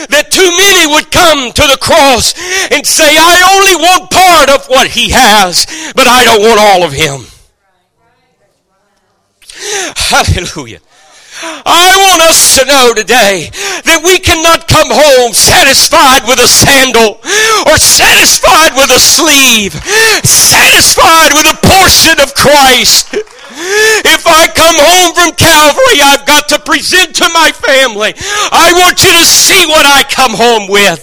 that 0.10 0.32
too 0.32 0.50
many 0.58 0.84
would 0.89 1.12
come 1.12 1.52
to 1.54 1.65
the 1.70 1.78
cross 1.80 2.34
and 2.72 2.86
say, 2.86 3.08
I 3.08 3.46
only 3.56 3.76
want 3.78 4.12
part 4.12 4.50
of 4.50 4.67
what 4.67 4.88
he 4.88 5.12
has, 5.12 5.65
but 5.96 6.08
I 6.08 6.24
don't 6.26 6.41
want 6.41 6.60
all 6.60 6.84
of 6.84 6.91
him. 6.91 7.24
Hallelujah. 9.96 10.82
I 11.41 11.93
want 12.10 12.22
us 12.26 12.58
to 12.58 12.65
know 12.65 12.93
today 12.98 13.50
that 13.86 14.02
we 14.02 14.17
cannot 14.17 14.67
come 14.67 14.89
home 14.89 15.34
satisfied 15.34 16.26
with 16.26 16.41
a 16.41 16.50
sandal 16.50 17.22
or 17.70 17.78
satisfied 17.78 18.74
with 18.74 18.89
a 18.89 19.00
sleeve, 19.00 19.78
satisfied 20.26 21.38
with 21.38 21.46
a 21.46 21.58
portion 21.62 22.17
of 22.17 22.34
Christ. 22.34 23.37
If 23.58 24.28
I 24.28 24.48
come 24.54 24.78
home 24.78 25.13
from 25.17 25.32
Calvary, 25.34 26.00
I've 26.02 26.26
got 26.26 26.48
to 26.50 26.60
present 26.60 27.15
to 27.17 27.30
my 27.34 27.52
family. 27.52 28.13
I 28.54 28.74
want 28.78 29.04
you 29.04 29.10
to 29.10 29.26
see 29.26 29.65
what 29.65 29.86
I 29.86 30.04
come 30.06 30.32
home 30.38 30.70
with. 30.70 31.02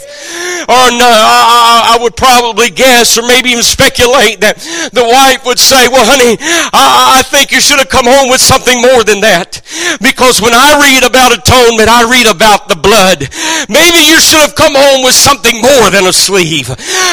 Or 0.64 0.86
no, 0.96 1.10
I, 1.10 1.96
I 1.98 2.02
would 2.02 2.16
probably 2.16 2.70
guess, 2.70 3.18
or 3.18 3.26
maybe 3.26 3.50
even 3.50 3.62
speculate 3.62 4.40
that 4.40 4.56
the 4.92 5.04
wife 5.04 5.44
would 5.44 5.58
say, 5.58 5.88
"Well, 5.88 6.06
honey, 6.06 6.38
I, 6.40 7.20
I 7.20 7.22
think 7.22 7.52
you 7.52 7.60
should 7.60 7.78
have 7.78 7.90
come 7.90 8.06
home 8.06 8.30
with 8.30 8.40
something 8.40 8.80
more 8.80 9.04
than 9.04 9.20
that." 9.20 9.60
Because 10.00 10.40
when 10.40 10.54
I 10.54 10.78
read 10.78 11.02
about 11.02 11.34
atonement, 11.34 11.88
I 11.88 12.06
read 12.06 12.26
about 12.26 12.68
the 12.68 12.78
blood. 12.78 13.26
Maybe 13.68 14.04
you 14.04 14.20
should 14.20 14.42
have 14.42 14.54
come 14.54 14.74
home 14.74 15.02
with 15.02 15.14
something 15.14 15.60
more 15.60 15.90
than 15.90 16.06
a 16.06 16.14
sleeve. 16.14 16.70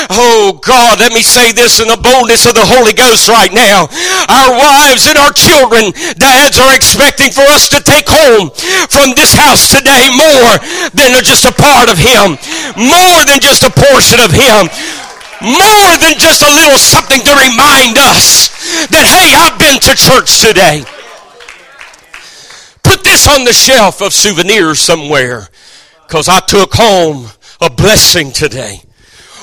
Oh 0.10 0.60
God, 0.62 1.00
let 1.00 1.14
me 1.14 1.22
say 1.24 1.52
this 1.52 1.80
in 1.80 1.88
the 1.88 2.00
boldness 2.00 2.46
of 2.46 2.54
the 2.54 2.66
Holy 2.66 2.94
Ghost 2.94 3.28
right 3.28 3.52
now. 3.52 3.90
Our 4.30 4.52
wives 4.54 5.08
and 5.08 5.18
our 5.18 5.34
children, 5.34 5.94
dads 6.18 6.60
are 6.60 6.74
expecting 6.76 7.32
for 7.32 7.46
us 7.50 7.70
to 7.74 7.80
take 7.82 8.10
home 8.10 8.52
from 8.90 9.14
this 9.16 9.34
house 9.34 9.70
today 9.72 10.10
more 10.14 10.54
than 10.94 11.18
just 11.24 11.46
a 11.46 11.54
part 11.54 11.90
of 11.90 11.98
Him, 11.98 12.38
more 12.78 13.20
than 13.26 13.40
just 13.40 13.64
a 13.64 13.72
portion 13.72 14.20
of 14.20 14.32
Him 14.32 14.70
more 15.42 15.98
than 15.98 16.14
just 16.22 16.46
a 16.46 16.54
little 16.54 16.78
something 16.78 17.18
to 17.18 17.34
remind 17.34 17.98
us 17.98 18.54
that, 18.94 19.10
hey, 19.10 19.34
I've 19.34 19.58
been 19.58 19.82
to 19.82 19.98
church 19.98 20.38
today. 20.38 20.86
On 23.12 23.44
the 23.44 23.52
shelf 23.52 24.02
of 24.02 24.14
souvenirs 24.14 24.80
somewhere 24.80 25.50
because 26.08 26.30
I 26.30 26.40
took 26.40 26.74
home 26.74 27.28
a 27.60 27.70
blessing 27.70 28.32
today. 28.32 28.84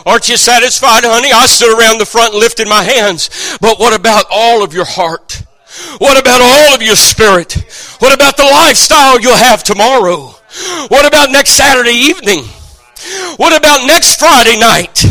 Aren't 0.06 0.30
you 0.30 0.38
satisfied, 0.38 1.04
honey? 1.04 1.30
I 1.30 1.44
stood 1.44 1.78
around 1.78 1.98
the 1.98 2.06
front 2.06 2.32
and 2.32 2.40
lifted 2.40 2.66
my 2.66 2.82
hands. 2.82 3.58
But 3.60 3.78
what 3.78 3.92
about 3.92 4.24
all 4.30 4.64
of 4.64 4.72
your 4.72 4.86
heart? 4.86 5.42
What 5.98 6.18
about 6.18 6.40
all 6.40 6.74
of 6.74 6.80
your 6.80 6.96
spirit? 6.96 7.52
What 7.98 8.14
about 8.14 8.38
the 8.38 8.44
lifestyle 8.44 9.20
you'll 9.20 9.34
have 9.34 9.62
tomorrow? 9.62 10.34
What 10.88 11.06
about 11.06 11.30
next 11.30 11.50
Saturday 11.50 11.90
evening? 11.90 12.44
What 13.36 13.54
about 13.54 13.86
next 13.86 14.18
Friday 14.18 14.58
night? 14.58 15.04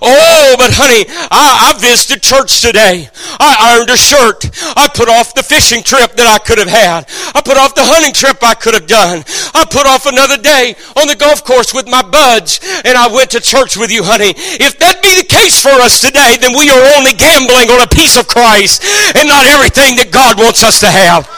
Oh, 0.00 0.56
but 0.56 0.72
honey, 0.72 1.04
I, 1.30 1.68
I, 1.68 1.78
visited 1.78 2.22
church 2.22 2.62
today. 2.62 3.08
I 3.38 3.76
ironed 3.76 3.90
a 3.90 4.00
shirt. 4.00 4.48
I 4.76 4.88
put 4.88 5.08
off 5.08 5.34
the 5.34 5.42
fishing 5.42 5.82
trip 5.82 6.16
that 6.16 6.24
I 6.24 6.40
could 6.40 6.56
have 6.56 6.72
had. 6.72 7.04
I 7.36 7.44
put 7.44 7.60
off 7.60 7.76
the 7.76 7.84
hunting 7.84 8.16
trip 8.16 8.40
I 8.40 8.54
could 8.54 8.72
have 8.72 8.88
done. 8.88 9.24
I 9.52 9.68
put 9.68 9.84
off 9.84 10.06
another 10.06 10.40
day 10.40 10.74
on 10.96 11.06
the 11.06 11.16
golf 11.16 11.44
course 11.44 11.74
with 11.74 11.86
my 11.86 12.00
buds 12.00 12.60
and 12.84 12.96
I 12.96 13.12
went 13.12 13.30
to 13.36 13.40
church 13.40 13.76
with 13.76 13.92
you, 13.92 14.04
honey. 14.04 14.32
If 14.56 14.78
that 14.80 15.04
be 15.04 15.12
the 15.20 15.28
case 15.28 15.60
for 15.60 15.76
us 15.84 16.00
today, 16.00 16.40
then 16.40 16.56
we 16.56 16.72
are 16.72 16.84
only 16.96 17.12
gambling 17.12 17.68
on 17.68 17.84
a 17.84 17.90
piece 17.92 18.16
of 18.16 18.26
Christ 18.26 18.80
and 19.16 19.28
not 19.28 19.44
everything 19.44 20.00
that 20.00 20.08
God 20.08 20.40
wants 20.40 20.64
us 20.64 20.80
to 20.80 20.88
have. 20.88 21.28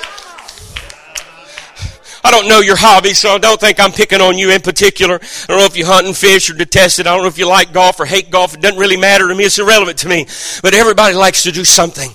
I 2.23 2.31
don't 2.31 2.49
know 2.49 2.61
your 2.61 2.77
hobby, 2.77 3.15
so 3.15 3.31
I 3.31 3.39
don't 3.39 3.61
think 3.61 3.81
I'm 3.81 3.93
picking 3.93 4.21
on 4.21 4.39
you 4.39 4.51
in 4.51 4.61
particular. 4.61 5.15
I 5.15 5.47
don't 5.49 5.59
know 5.59 5.65
if 5.65 5.77
you 5.77 5.87
hunt 5.87 6.07
and 6.07 6.17
fish 6.17 6.51
or 6.51 6.55
detest 6.55 6.99
it. 6.99 7.07
I 7.07 7.15
don't 7.15 7.23
know 7.23 7.29
if 7.29 7.39
you 7.39 7.47
like 7.47 7.73
golf 7.73 7.99
or 8.01 8.05
hate 8.05 8.31
golf. 8.31 8.55
It 8.55 8.61
doesn't 8.61 8.79
really 8.79 8.97
matter 8.97 9.29
to 9.29 9.35
me. 9.35 9.45
It's 9.45 9.59
irrelevant 9.59 9.99
to 9.99 10.09
me. 10.09 10.27
But 10.63 10.75
everybody 10.75 11.15
likes 11.15 11.43
to 11.45 11.53
do 11.53 11.65
something. 11.65 12.11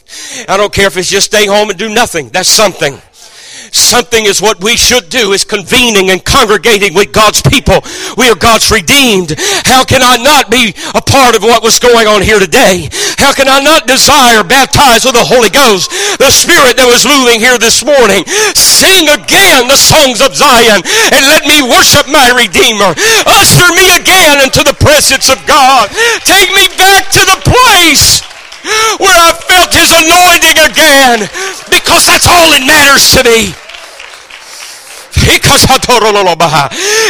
I 0.47 0.57
don't 0.57 0.73
care 0.73 0.87
if 0.87 0.97
it's 0.97 1.09
just 1.09 1.27
stay 1.27 1.47
home 1.47 1.69
and 1.69 1.79
do 1.79 1.93
nothing. 1.93 2.29
That's 2.29 2.49
something. 2.49 2.99
Something 3.75 4.23
is 4.23 4.39
what 4.39 4.63
we 4.63 4.79
should 4.79 5.11
do 5.11 5.35
is 5.35 5.43
convening 5.43 6.07
and 6.07 6.23
congregating 6.23 6.95
with 6.95 7.11
God's 7.11 7.43
people. 7.43 7.83
We 8.15 8.31
are 8.31 8.39
God's 8.39 8.71
redeemed. 8.71 9.35
How 9.67 9.83
can 9.83 9.99
I 9.99 10.15
not 10.15 10.47
be 10.47 10.71
a 10.95 11.03
part 11.03 11.35
of 11.35 11.43
what 11.43 11.59
was 11.59 11.75
going 11.75 12.07
on 12.07 12.23
here 12.23 12.39
today? 12.39 12.87
How 13.19 13.35
can 13.35 13.51
I 13.51 13.59
not 13.59 13.83
desire 13.83 14.47
baptized 14.47 15.03
with 15.03 15.19
the 15.19 15.27
Holy 15.27 15.51
Ghost, 15.51 15.91
the 16.23 16.31
Spirit 16.31 16.79
that 16.79 16.87
was 16.87 17.03
moving 17.03 17.43
here 17.43 17.59
this 17.59 17.83
morning? 17.83 18.23
Sing 18.55 19.11
again 19.11 19.67
the 19.67 19.75
songs 19.75 20.23
of 20.23 20.31
Zion 20.31 20.79
and 21.11 21.23
let 21.27 21.43
me 21.43 21.59
worship 21.59 22.07
my 22.07 22.31
Redeemer. 22.31 22.95
Usher 23.27 23.75
me 23.75 23.91
again 23.91 24.39
into 24.39 24.63
the 24.63 24.77
presence 24.79 25.27
of 25.27 25.43
God. 25.43 25.91
Take 26.23 26.47
me 26.55 26.71
back 26.79 27.11
to 27.11 27.21
the 27.27 27.43
place 27.43 28.23
where 29.03 29.19
I 29.19 29.35
felt 29.51 29.75
his 29.75 29.91
anointing 29.91 30.63
again 30.63 31.27
because 31.67 32.07
that's 32.07 32.23
all 32.23 32.55
that 32.55 32.63
matters 32.63 33.11
to 33.19 33.21
me. 33.27 33.64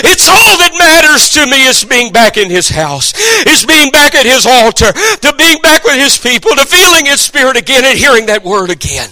It's 0.05 0.29
all 0.29 0.57
that 0.59 0.71
matters 0.77 1.29
to 1.31 1.45
me 1.45 1.65
is 1.65 1.83
being 1.83 2.11
back 2.11 2.37
in 2.37 2.49
his 2.49 2.69
house, 2.69 3.13
is 3.45 3.65
being 3.65 3.91
back 3.91 4.15
at 4.15 4.25
his 4.25 4.45
altar, 4.45 4.91
to 4.91 5.33
being 5.37 5.59
back 5.61 5.83
with 5.83 5.95
his 5.95 6.17
people, 6.17 6.51
to 6.51 6.65
feeling 6.65 7.05
his 7.05 7.21
spirit 7.21 7.57
again 7.57 7.83
and 7.83 7.97
hearing 7.97 8.27
that 8.27 8.43
word 8.43 8.69
again. 8.69 9.09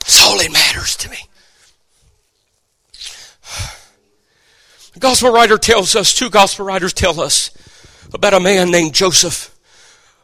It's 0.00 0.22
all 0.22 0.38
that 0.38 0.52
matters 0.52 0.96
to 0.96 1.10
me. 1.10 1.18
The 4.94 5.00
gospel 5.00 5.30
writer 5.30 5.56
tells 5.56 5.94
us, 5.94 6.14
two 6.14 6.30
gospel 6.30 6.66
writers 6.66 6.92
tell 6.92 7.20
us 7.20 7.50
about 8.12 8.34
a 8.34 8.40
man 8.40 8.70
named 8.70 8.92
Joseph 8.92 9.56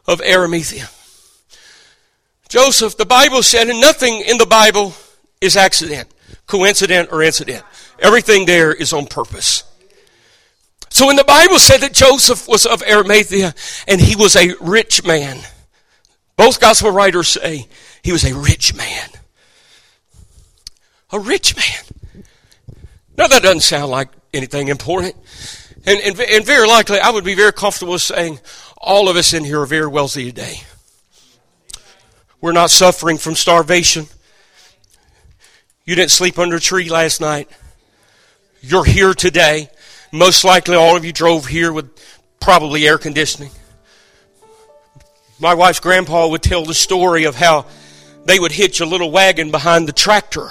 of 0.05 0.21
Arimathea. 0.21 0.89
Joseph, 2.49 2.97
the 2.97 3.05
Bible 3.05 3.43
said, 3.43 3.69
and 3.69 3.79
nothing 3.81 4.21
in 4.27 4.37
the 4.37 4.45
Bible 4.45 4.93
is 5.41 5.57
accident, 5.57 6.09
coincident, 6.47 7.09
or 7.11 7.21
incident. 7.21 7.63
Everything 7.99 8.45
there 8.45 8.73
is 8.73 8.93
on 8.93 9.05
purpose. 9.05 9.63
So 10.89 11.07
when 11.07 11.17
the 11.17 11.23
Bible 11.23 11.59
said 11.59 11.81
that 11.81 11.93
Joseph 11.93 12.47
was 12.47 12.65
of 12.65 12.81
Arimathea 12.81 13.53
and 13.87 14.01
he 14.01 14.15
was 14.15 14.35
a 14.35 14.55
rich 14.61 15.05
man, 15.05 15.39
both 16.37 16.59
gospel 16.59 16.91
writers 16.91 17.27
say 17.27 17.67
he 18.01 18.11
was 18.11 18.23
a 18.23 18.35
rich 18.35 18.73
man. 18.73 19.09
A 21.11 21.19
rich 21.19 21.55
man. 21.55 22.25
Now 23.17 23.27
that 23.27 23.43
doesn't 23.43 23.61
sound 23.61 23.91
like 23.91 24.09
anything 24.33 24.69
important. 24.69 25.15
And, 25.85 25.99
and, 25.99 26.19
and 26.19 26.45
very 26.45 26.67
likely, 26.67 26.99
I 26.99 27.09
would 27.09 27.23
be 27.23 27.33
very 27.33 27.53
comfortable 27.53 27.97
saying 27.99 28.39
all 28.77 29.09
of 29.09 29.15
us 29.15 29.33
in 29.33 29.43
here 29.43 29.61
are 29.61 29.65
very 29.65 29.87
wealthy 29.87 30.25
today. 30.25 30.61
We're 32.39 32.51
not 32.51 32.69
suffering 32.69 33.17
from 33.17 33.35
starvation. 33.35 34.07
You 35.87 35.95
didn't 35.95 36.11
sleep 36.11 36.37
under 36.37 36.57
a 36.57 36.59
tree 36.59 36.89
last 36.89 37.21
night. 37.21 37.49
You're 38.59 38.83
here 38.83 39.13
today. 39.13 39.69
Most 40.11 40.43
likely 40.43 40.75
all 40.75 40.97
of 40.97 41.05
you 41.05 41.13
drove 41.13 41.45
here 41.45 41.71
with 41.71 41.89
probably 42.41 42.85
air 42.85 42.97
conditioning. 42.97 43.51
My 45.39 45.53
wife's 45.53 45.79
grandpa 45.79 46.27
would 46.27 46.43
tell 46.43 46.65
the 46.65 46.73
story 46.73 47.23
of 47.23 47.35
how 47.35 47.67
they 48.25 48.37
would 48.37 48.51
hitch 48.51 48.81
a 48.81 48.85
little 48.85 49.11
wagon 49.11 49.49
behind 49.49 49.87
the 49.87 49.93
tractor. 49.93 50.49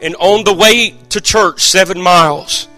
And 0.00 0.16
on 0.16 0.44
the 0.44 0.54
way 0.54 0.94
to 1.10 1.20
church, 1.20 1.60
seven 1.60 2.00
miles, 2.00 2.68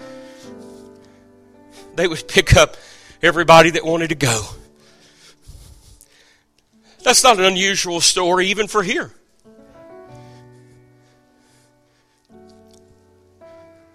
they 1.95 2.09
would 2.09 2.27
pick 2.27 2.57
up 2.57 2.77
everybody 3.23 3.71
that 3.71 3.85
wanted 3.85 4.09
to 4.09 4.17
go. 4.17 4.43
That's 7.05 7.23
not 7.23 7.39
an 7.39 7.45
unusual 7.45 8.01
story, 8.01 8.49
even 8.49 8.67
for 8.67 8.83
here. 8.83 9.13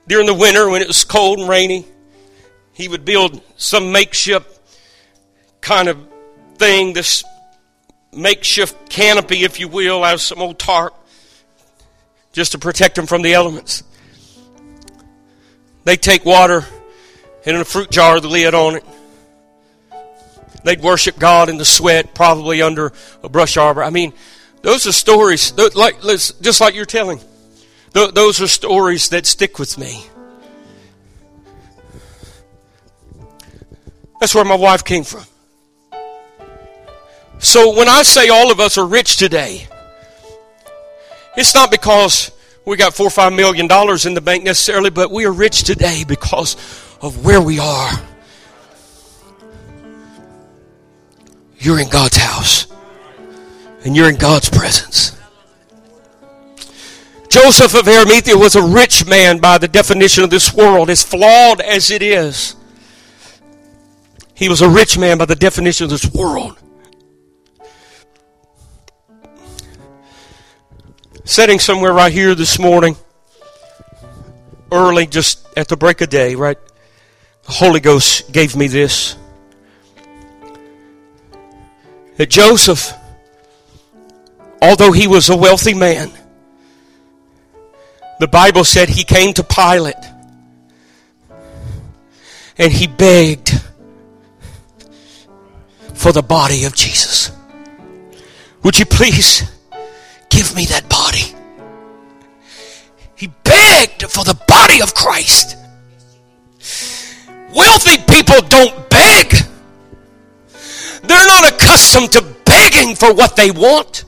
During 0.10 0.26
the 0.26 0.34
winter, 0.34 0.68
when 0.68 0.82
it 0.82 0.88
was 0.88 1.03
cold 1.03 1.38
and 1.38 1.47
rainy, 1.47 1.86
he 2.74 2.88
would 2.88 3.05
build 3.05 3.43
some 3.57 3.91
makeshift 3.91 4.60
kind 5.62 5.88
of 5.88 5.99
thing, 6.55 6.93
this 6.93 7.24
makeshift 8.12 8.89
canopy, 8.89 9.43
if 9.43 9.60
you 9.60 9.68
will, 9.68 10.03
out 10.03 10.16
of 10.16 10.22
some 10.22 10.41
old 10.41 10.57
tarp, 10.57 10.95
just 12.34 12.53
to 12.53 12.57
protect 12.57 12.95
them 12.95 13.05
from 13.05 13.22
the 13.22 13.36
elements. 13.36 13.84
They'd 15.84 16.01
take 16.01 16.26
water 16.26 16.66
and 17.45 17.55
in 17.55 17.62
a 17.62 17.66
fruit 17.66 17.91
jar, 17.91 18.20
the 18.20 18.30
lid 18.30 18.55
on 18.55 18.78
it. 18.78 18.86
They'd 20.64 20.82
worship 20.82 21.20
God 21.20 21.49
in 21.49 21.57
the 21.57 21.66
sweat, 21.66 22.16
probably 22.16 22.64
under 22.64 22.91
a 23.22 23.30
brush 23.30 23.57
arbor. 23.57 23.84
I 23.84 23.91
mean, 23.91 24.14
those 24.64 24.88
are 24.88 24.91
stories, 24.91 25.53
like 25.76 26.01
just 26.01 26.62
like 26.62 26.74
you're 26.74 26.86
telling. 26.86 27.22
Those 27.94 28.42
are 28.42 28.48
stories 28.48 29.10
that 29.10 29.26
stick 29.26 29.60
with 29.60 29.78
me. 29.78 30.06
That's 34.20 34.36
where 34.36 34.46
my 34.46 34.56
wife 34.56 34.84
came 34.84 35.04
from. 35.04 35.24
So 37.40 37.76
when 37.76 37.88
I 37.88 38.04
say 38.04 38.30
all 38.30 38.52
of 38.52 38.60
us 38.60 38.78
are 38.78 38.86
rich 38.86 39.18
today, 39.18 39.68
it's 41.38 41.56
not 41.56 41.72
because 41.72 42.32
we 42.66 42.76
got 42.78 42.94
four 42.94 43.08
or 43.08 43.12
five 43.12 43.34
million 43.34 43.68
dollars 43.68 44.06
in 44.06 44.14
the 44.14 44.22
bank 44.22 44.44
necessarily, 44.44 44.90
but 44.90 45.10
we 45.10 45.26
are 45.26 45.32
rich 45.32 45.64
today 45.64 46.04
because 46.08 46.56
of 47.02 47.24
where 47.26 47.42
we 47.42 47.60
are. 47.60 47.92
You're 51.58 51.80
in 51.80 51.90
God's 51.90 52.18
house. 52.18 52.68
And 53.86 53.96
you're 53.96 54.10
in 54.10 54.18
God's 54.18 54.50
presence. 54.50 55.18
Joseph 57.30 57.76
of 57.76 57.88
Arimathea 57.88 58.36
was 58.36 58.56
a 58.56 58.64
rich 58.64 59.06
man 59.06 59.38
by 59.38 59.60
the 59.60 59.68
definition 59.68 60.24
of 60.24 60.32
this 60.32 60.52
world, 60.52 60.90
as 60.90 61.04
flawed 61.04 61.62
as 61.62 61.92
it 61.92 62.02
is. 62.02 62.56
He 64.34 64.50
was 64.50 64.62
a 64.62 64.70
rich 64.70 64.98
man 64.98 65.20
by 65.20 65.26
the 65.26 65.36
definition 65.36 65.84
of 65.84 65.92
this 65.92 66.12
world. 66.12 66.58
Sitting 71.24 71.60
somewhere 71.60 71.94
right 71.94 72.12
here 72.12 72.34
this 72.34 72.58
morning, 72.58 72.96
early, 74.72 75.06
just 75.06 75.46
at 75.56 75.68
the 75.68 75.78
break 75.78 76.02
of 76.02 76.10
day, 76.10 76.34
right? 76.34 76.58
The 77.44 77.52
Holy 77.52 77.80
Ghost 77.80 78.32
gave 78.32 78.56
me 78.56 78.68
this. 78.68 79.16
That 82.18 82.32
Joseph, 82.32 82.92
although 84.62 84.92
he 84.92 85.06
was 85.06 85.30
a 85.30 85.38
wealthy 85.38 85.76
man, 85.76 86.12
the 88.20 88.28
Bible 88.28 88.63
said 88.63 88.89
he 88.89 89.03
came 89.03 89.34
to 89.34 89.43
Pilate 89.43 89.95
and 92.57 92.72
he 92.72 92.88
begged 92.88 93.51
for 95.93 96.11
the 96.11 96.22
body 96.22 96.65
of 96.65 96.76
Jesus. 96.76 97.32
Would 98.63 98.78
you 98.78 98.86
please 98.86 99.49
give 100.30 100.53
me 100.55 100.65
that 100.65 100.89
body? 100.89 101.34
He 103.15 103.28
begged 103.43 104.03
for 104.03 104.24
the 104.24 104.38
body 104.47 104.82
of 104.82 104.93
Christ. 104.93 105.57
Wealthy 107.53 107.97
people 107.97 108.41
don't 108.47 108.89
beg. 108.89 109.32
They're 111.03 111.28
not 111.28 111.53
accustomed 111.53 112.11
to 112.13 112.22
begging 112.45 112.95
for 112.95 113.13
what 113.13 113.36
they 113.36 113.51
want. 113.51 114.03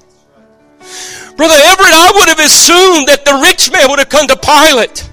Brother 1.41 1.55
Everett, 1.55 1.91
I 1.91 2.11
would 2.13 2.29
have 2.29 2.39
assumed 2.39 3.07
that 3.07 3.25
the 3.25 3.33
rich 3.41 3.71
man 3.71 3.89
would 3.89 3.97
have 3.97 4.09
come 4.09 4.27
to 4.27 4.37
Pilate, 4.37 5.09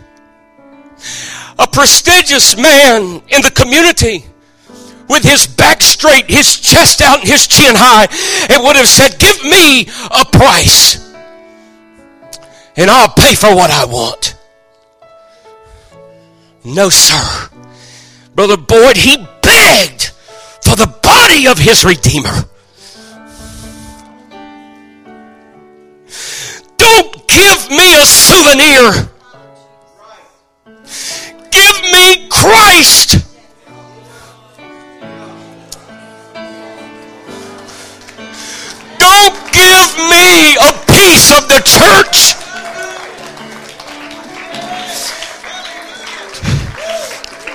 a 1.58 1.66
prestigious 1.66 2.54
man 2.54 3.22
in 3.28 3.40
the 3.40 3.50
community, 3.50 4.26
with 5.08 5.22
his 5.22 5.46
back 5.46 5.80
straight, 5.80 6.28
his 6.28 6.60
chest 6.60 7.00
out, 7.00 7.20
and 7.20 7.28
his 7.30 7.46
chin 7.46 7.72
high, 7.74 8.08
and 8.52 8.62
would 8.62 8.76
have 8.76 8.88
said, 8.88 9.18
Give 9.18 9.42
me 9.42 9.88
a 10.04 10.26
price, 10.26 10.98
and 12.76 12.90
I'll 12.90 13.08
pay 13.08 13.34
for 13.34 13.56
what 13.56 13.70
I 13.70 13.86
want. 13.86 14.36
No, 16.62 16.90
sir. 16.90 17.48
Brother 18.34 18.58
Boyd, 18.58 18.98
he 18.98 19.16
begged 19.40 20.10
for 20.60 20.76
the 20.76 20.94
body 21.02 21.46
of 21.48 21.56
his 21.56 21.86
Redeemer. 21.86 22.44
Don't 26.88 27.28
give 27.28 27.68
me 27.68 27.94
a 27.96 28.06
souvenir. 28.06 29.10
Give 31.50 31.78
me 31.92 32.26
Christ. 32.30 33.28
Don't 38.98 39.36
give 39.52 39.90
me 40.12 40.56
a 40.56 40.72
piece 40.88 41.28
of 41.36 41.44
the 41.52 41.60
church. 41.76 42.32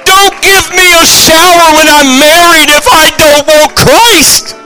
Don't 0.06 0.42
give 0.44 0.70
me 0.78 0.94
a 0.94 1.06
shower 1.08 1.74
when 1.74 1.88
I'm 1.90 2.20
married 2.20 2.70
if 2.70 2.88
I 2.88 3.10
don't 3.18 3.48
want 3.48 3.76
Christ. 3.76 4.63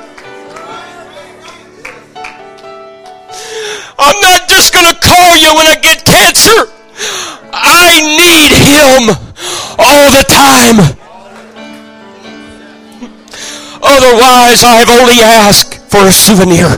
I'm 4.00 4.20
not 4.22 4.48
just 4.48 4.74
going 4.74 4.86
to 4.86 5.00
call 5.00 5.38
you 5.38 5.56
when 5.56 5.66
I 5.68 5.76
get 5.82 6.06
cancer. 6.06 6.72
I 7.52 7.98
need 8.02 8.52
Him 8.54 9.10
all 9.78 10.12
the 10.12 10.26
time. 10.30 10.78
Otherwise, 13.82 14.64
I 14.64 14.76
have 14.80 14.89
only 14.89 15.22
asked 15.22 15.89
for 15.89 16.06
a 16.06 16.12
souvenir. 16.12 16.78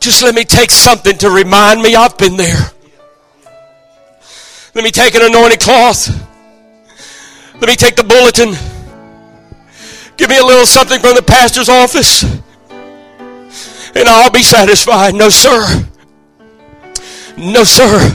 Just 0.00 0.22
let 0.22 0.34
me 0.34 0.44
take 0.44 0.70
something 0.70 1.16
to 1.18 1.30
remind 1.30 1.82
me 1.82 1.94
I've 1.94 2.16
been 2.16 2.36
there. 2.36 2.70
Let 4.74 4.84
me 4.84 4.90
take 4.90 5.14
an 5.14 5.22
anointed 5.22 5.60
cloth. 5.60 6.08
Let 7.54 7.68
me 7.68 7.76
take 7.76 7.96
the 7.96 8.04
bulletin. 8.04 8.54
Give 10.16 10.28
me 10.28 10.38
a 10.38 10.44
little 10.44 10.66
something 10.66 11.00
from 11.00 11.14
the 11.14 11.22
pastor's 11.22 11.68
office. 11.68 12.24
And 13.96 14.06
I'll 14.10 14.30
be 14.30 14.42
satisfied. 14.42 15.14
No, 15.14 15.30
sir. 15.30 15.88
No, 17.38 17.64
sir. 17.64 18.14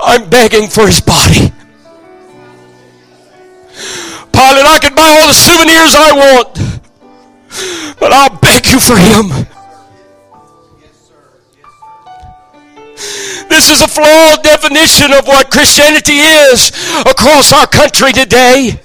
I'm 0.00 0.28
begging 0.28 0.68
for 0.68 0.86
his 0.86 1.00
body. 1.00 1.52
Pilate, 4.32 4.66
I 4.66 4.78
can 4.82 4.94
buy 4.96 5.20
all 5.20 5.28
the 5.28 5.34
souvenirs 5.34 5.94
I 5.94 6.12
want, 6.18 8.00
but 8.00 8.12
I'll 8.12 8.36
beg 8.40 8.66
you 8.66 8.80
for 8.80 8.96
him. 8.96 9.46
This 13.48 13.68
is 13.68 13.82
a 13.82 13.88
flawed 13.88 14.42
definition 14.42 15.12
of 15.12 15.28
what 15.28 15.50
Christianity 15.50 16.18
is 16.18 16.70
across 17.06 17.52
our 17.52 17.68
country 17.68 18.12
today. 18.12 18.80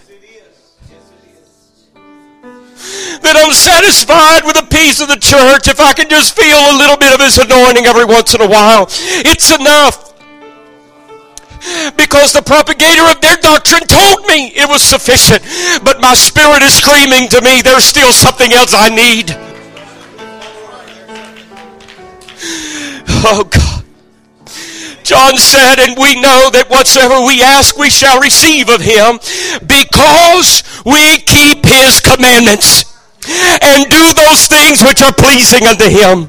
That 3.22 3.36
I'm 3.38 3.54
satisfied 3.54 4.45
with 4.45 4.58
a 4.58 4.68
piece 4.68 5.02
of 5.02 5.08
the 5.08 5.20
church 5.20 5.68
if 5.68 5.80
I 5.80 5.93
can 5.93 6.10
just 6.10 6.36
feel 6.36 6.58
a 6.58 6.76
little 6.78 6.98
bit 6.98 7.14
of 7.14 7.20
His 7.20 7.38
anointing 7.38 7.86
every 7.86 8.06
once 8.06 8.34
in 8.34 8.41
a 8.41 8.50
while. 8.50 8.88
It's 9.26 9.54
enough. 9.54 10.08
Because 11.98 12.32
the 12.34 12.41
propagator 12.41 13.04
of 13.12 13.20
their 13.22 13.38
doctrine 13.38 13.86
told 13.88 14.26
me 14.26 14.54
it 14.56 14.70
was 14.70 14.82
sufficient. 14.82 15.43
But 15.84 16.00
my 16.00 16.14
spirit 16.14 16.64
is 16.64 16.74
screaming 16.74 17.28
to 17.30 17.41
me, 17.41 17.62
there's 17.62 17.86
still 17.86 18.14
something 18.14 18.54
else 18.54 18.74
I 18.74 18.89
need. 18.89 19.36
Oh 23.30 23.43
God. 23.43 23.66
John 25.08 25.38
said, 25.39 25.80
and 25.80 25.95
we 25.95 26.20
know 26.20 26.51
that 26.51 26.68
whatsoever 26.68 27.24
we 27.24 27.39
ask, 27.39 27.80
we 27.80 27.88
shall 27.88 28.20
receive 28.20 28.68
of 28.68 28.84
him 28.84 29.24
because 29.64 30.68
we 30.84 31.24
keep 31.24 31.64
his 31.64 32.03
commandments 32.03 32.84
and 33.64 33.88
do 33.88 34.03
those 34.20 34.51
things 34.51 34.84
which 34.84 34.99
are 34.99 35.16
pleasing 35.16 35.64
unto 35.64 35.88
him. 35.88 36.28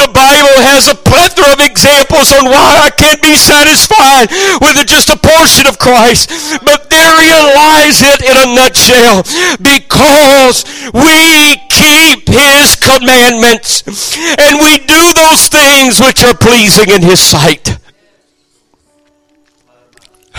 The 0.00 0.08
Bible 0.08 0.56
has 0.64 0.88
a 0.88 0.96
plethora 0.96 1.52
of 1.52 1.60
examples 1.60 2.32
on 2.32 2.48
why 2.48 2.88
I 2.88 2.90
can't 2.96 3.20
be 3.20 3.36
satisfied 3.36 4.32
with 4.64 4.80
just 4.88 5.12
a 5.12 5.20
portion 5.20 5.68
of 5.68 5.76
Christ. 5.76 6.32
But 6.64 6.88
therein 6.88 7.44
lies 7.52 8.00
it 8.00 8.24
in 8.24 8.32
a 8.32 8.48
nutshell. 8.48 9.28
Because 9.60 10.64
we 10.96 11.60
keep 11.68 12.32
his 12.32 12.80
commandments 12.80 13.84
and 14.40 14.56
we 14.56 14.80
do 14.88 15.04
those 15.12 15.52
things 15.52 16.00
which 16.00 16.24
are 16.24 16.32
pleasing 16.32 16.88
in 16.88 17.04
his 17.04 17.20
sight. 17.20 17.76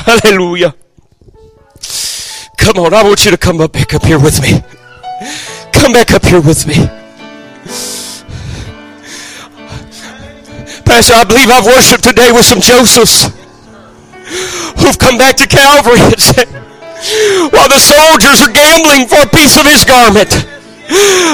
Hallelujah. 0.05 0.75
Come 2.57 2.77
on, 2.77 2.93
I 2.93 3.03
want 3.03 3.25
you 3.25 3.31
to 3.31 3.37
come 3.37 3.59
up 3.61 3.73
back 3.73 3.93
up 3.93 4.03
here 4.03 4.19
with 4.19 4.41
me. 4.41 4.61
Come 5.73 5.93
back 5.93 6.11
up 6.11 6.23
here 6.23 6.41
with 6.41 6.67
me. 6.67 6.75
Pastor, 10.85 11.13
I 11.15 11.23
believe 11.27 11.49
I've 11.49 11.65
worshiped 11.65 12.03
today 12.03 12.31
with 12.31 12.45
some 12.45 12.61
Josephs 12.61 13.33
who've 14.79 14.99
come 14.99 15.17
back 15.17 15.35
to 15.37 15.47
Calvary 15.47 15.99
and 15.99 16.19
said, 16.19 16.47
while 17.51 17.67
the 17.67 17.79
soldiers 17.79 18.41
are 18.41 18.51
gambling 18.51 19.07
for 19.07 19.19
a 19.23 19.29
piece 19.29 19.57
of 19.57 19.65
his 19.65 19.83
garment, 19.83 20.29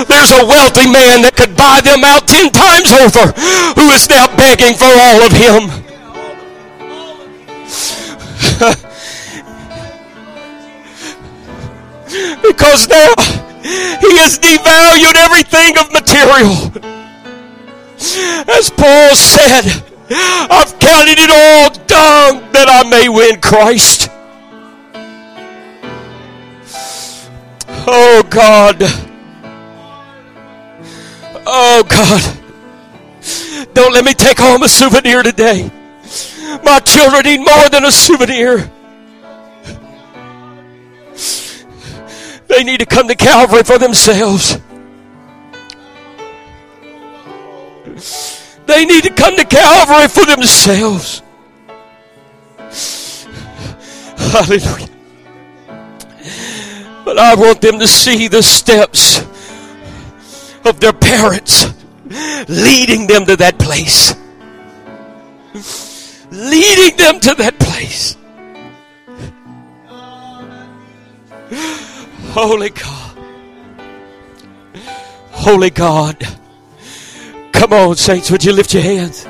there's 0.10 0.32
a 0.34 0.46
wealthy 0.46 0.90
man 0.90 1.22
that 1.22 1.34
could 1.38 1.56
buy 1.56 1.82
them 1.82 2.04
out 2.04 2.28
ten 2.28 2.50
times 2.50 2.90
over 2.90 3.30
who 3.78 3.92
is 3.94 4.10
now 4.10 4.26
begging 4.36 4.74
for 4.74 4.90
all 4.90 5.22
of 5.22 5.32
him. 5.32 5.70
Because 12.42 12.88
now 12.88 13.14
he 14.00 14.18
has 14.18 14.38
devalued 14.38 15.16
everything 15.16 15.78
of 15.78 15.92
material. 15.92 16.54
As 18.50 18.70
Paul 18.70 19.16
said, 19.16 19.66
I've 20.10 20.78
counted 20.80 21.18
it 21.18 21.30
all 21.30 21.70
dung 21.88 22.52
that 22.52 22.68
I 22.70 22.88
may 22.90 23.10
win 23.10 23.40
Christ. 23.42 24.10
Oh 27.88 28.24
God. 28.30 28.78
Oh 31.46 31.84
God. 31.88 32.40
Don't 33.74 33.94
let 33.94 34.06
me 34.06 34.14
take 34.14 34.38
home 34.38 34.64
a 34.64 34.70
souvenir 34.70 35.24
today. 35.24 35.72
My 36.64 36.80
children 36.80 37.24
need 37.24 37.40
more 37.40 37.70
than 37.70 37.86
a 37.86 37.92
souvenir. 37.92 38.70
They 42.48 42.64
need 42.64 42.80
to 42.80 42.86
come 42.86 43.08
to 43.08 43.16
Calvary 43.16 43.64
for 43.64 43.78
themselves. 43.78 44.58
They 48.66 48.86
need 48.86 49.04
to 49.04 49.12
come 49.12 49.36
to 49.36 49.46
Calvary 49.46 50.08
for 50.08 50.26
themselves. 50.26 51.22
Hallelujah. 54.32 54.90
But 57.06 57.20
I 57.20 57.36
want 57.36 57.62
them 57.62 57.80
to 57.80 57.88
see 57.88 58.28
the 58.28 58.42
steps 58.42 59.20
of 60.66 60.80
their 60.80 60.94
parents 60.94 61.74
leading 62.48 63.08
them 63.08 63.26
to 63.26 63.36
that 63.38 63.60
place. 63.60 64.16
Leading 66.32 66.98
them 66.98 67.20
to 67.20 67.36
that 67.36 67.60
place. 67.60 68.18
Holy 71.54 72.70
God. 72.70 73.18
Holy 75.32 75.70
God. 75.70 76.28
Come 77.52 77.74
on, 77.74 77.96
saints, 77.96 78.32
would 78.32 78.44
you 78.44 78.54
lift 78.54 78.74
your 78.74 78.84
hands? 78.84 79.26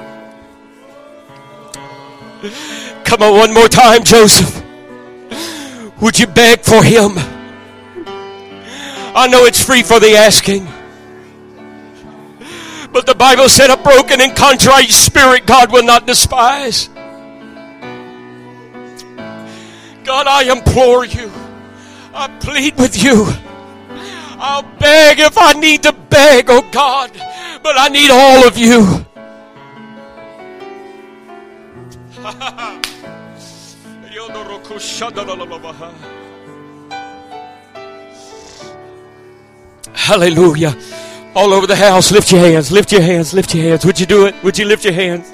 Come 3.03 3.21
on, 3.21 3.37
one 3.37 3.53
more 3.53 3.67
time, 3.67 4.03
Joseph. 4.03 4.63
Would 6.01 6.19
you 6.19 6.27
beg 6.27 6.61
for 6.61 6.83
him? 6.83 7.11
I 9.15 9.27
know 9.27 9.45
it's 9.45 9.63
free 9.63 9.83
for 9.83 9.99
the 9.99 10.15
asking. 10.15 10.65
But 12.91 13.05
the 13.05 13.15
Bible 13.15 13.49
said 13.49 13.69
a 13.69 13.77
broken 13.77 14.21
and 14.21 14.35
contrite 14.35 14.89
spirit 14.89 15.45
God 15.45 15.71
will 15.71 15.83
not 15.83 16.05
despise. 16.05 16.89
God, 20.03 20.27
I 20.27 20.51
implore 20.51 21.05
you. 21.05 21.31
I 22.13 22.27
plead 22.39 22.77
with 22.77 23.01
you. 23.01 23.25
I'll 24.37 24.63
beg 24.77 25.19
if 25.19 25.37
I 25.37 25.53
need 25.53 25.83
to 25.83 25.93
beg, 25.93 26.45
oh 26.49 26.67
God, 26.71 27.11
but 27.63 27.75
I 27.77 27.87
need 27.87 28.11
all 28.11 28.47
of 28.47 28.57
you. 28.57 29.05
Hallelujah. 39.93 40.75
All 41.35 41.53
over 41.53 41.65
the 41.65 41.75
house, 41.75 42.11
lift 42.11 42.31
your 42.31 42.41
hands, 42.41 42.71
lift 42.71 42.91
your 42.91 43.01
hands, 43.01 43.33
lift 43.33 43.55
your 43.55 43.63
hands. 43.63 43.85
Would 43.85 43.99
you 43.99 44.05
do 44.05 44.25
it? 44.27 44.35
Would 44.43 44.57
you 44.57 44.65
lift 44.65 44.83
your 44.85 44.93
hands? 44.93 45.31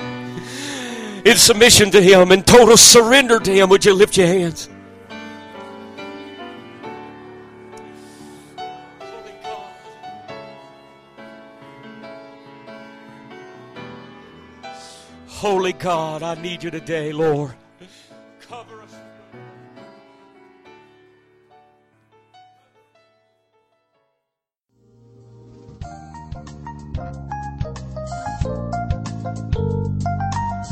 In 1.25 1.35
submission 1.35 1.91
to 1.91 2.01
Him, 2.01 2.31
in 2.31 2.43
total 2.43 2.77
surrender 2.77 3.39
to 3.39 3.51
Him, 3.51 3.69
would 3.69 3.83
you 3.83 3.93
lift 3.93 4.15
your 4.15 4.27
hands? 4.27 4.69
Holy 15.39 15.71
God, 15.71 16.21
I 16.21 16.35
need 16.35 16.65
you 16.65 16.69
today, 16.69 17.13
Lord. 17.13 17.53
Cover 18.41 18.81
us. 18.81 18.93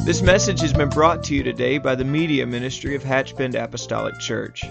This 0.03 0.21
message 0.21 0.59
has 0.59 0.73
been 0.73 0.89
brought 0.89 1.23
to 1.23 1.33
you 1.33 1.43
today 1.43 1.77
by 1.77 1.95
the 1.95 2.03
media 2.03 2.45
ministry 2.45 2.93
of 2.93 3.03
Hatchbend 3.03 3.55
Apostolic 3.55 4.19
Church. 4.19 4.65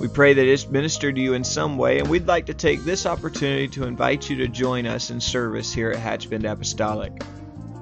We 0.00 0.08
pray 0.08 0.32
that 0.32 0.46
it's 0.46 0.66
ministered 0.66 1.16
to 1.16 1.20
you 1.20 1.34
in 1.34 1.44
some 1.44 1.76
way, 1.76 1.98
and 1.98 2.08
we'd 2.08 2.26
like 2.26 2.46
to 2.46 2.54
take 2.54 2.84
this 2.84 3.04
opportunity 3.04 3.68
to 3.68 3.84
invite 3.84 4.30
you 4.30 4.36
to 4.36 4.48
join 4.48 4.86
us 4.86 5.10
in 5.10 5.20
service 5.20 5.74
here 5.74 5.90
at 5.90 5.98
Hatchbend 5.98 6.50
Apostolic. 6.50 7.12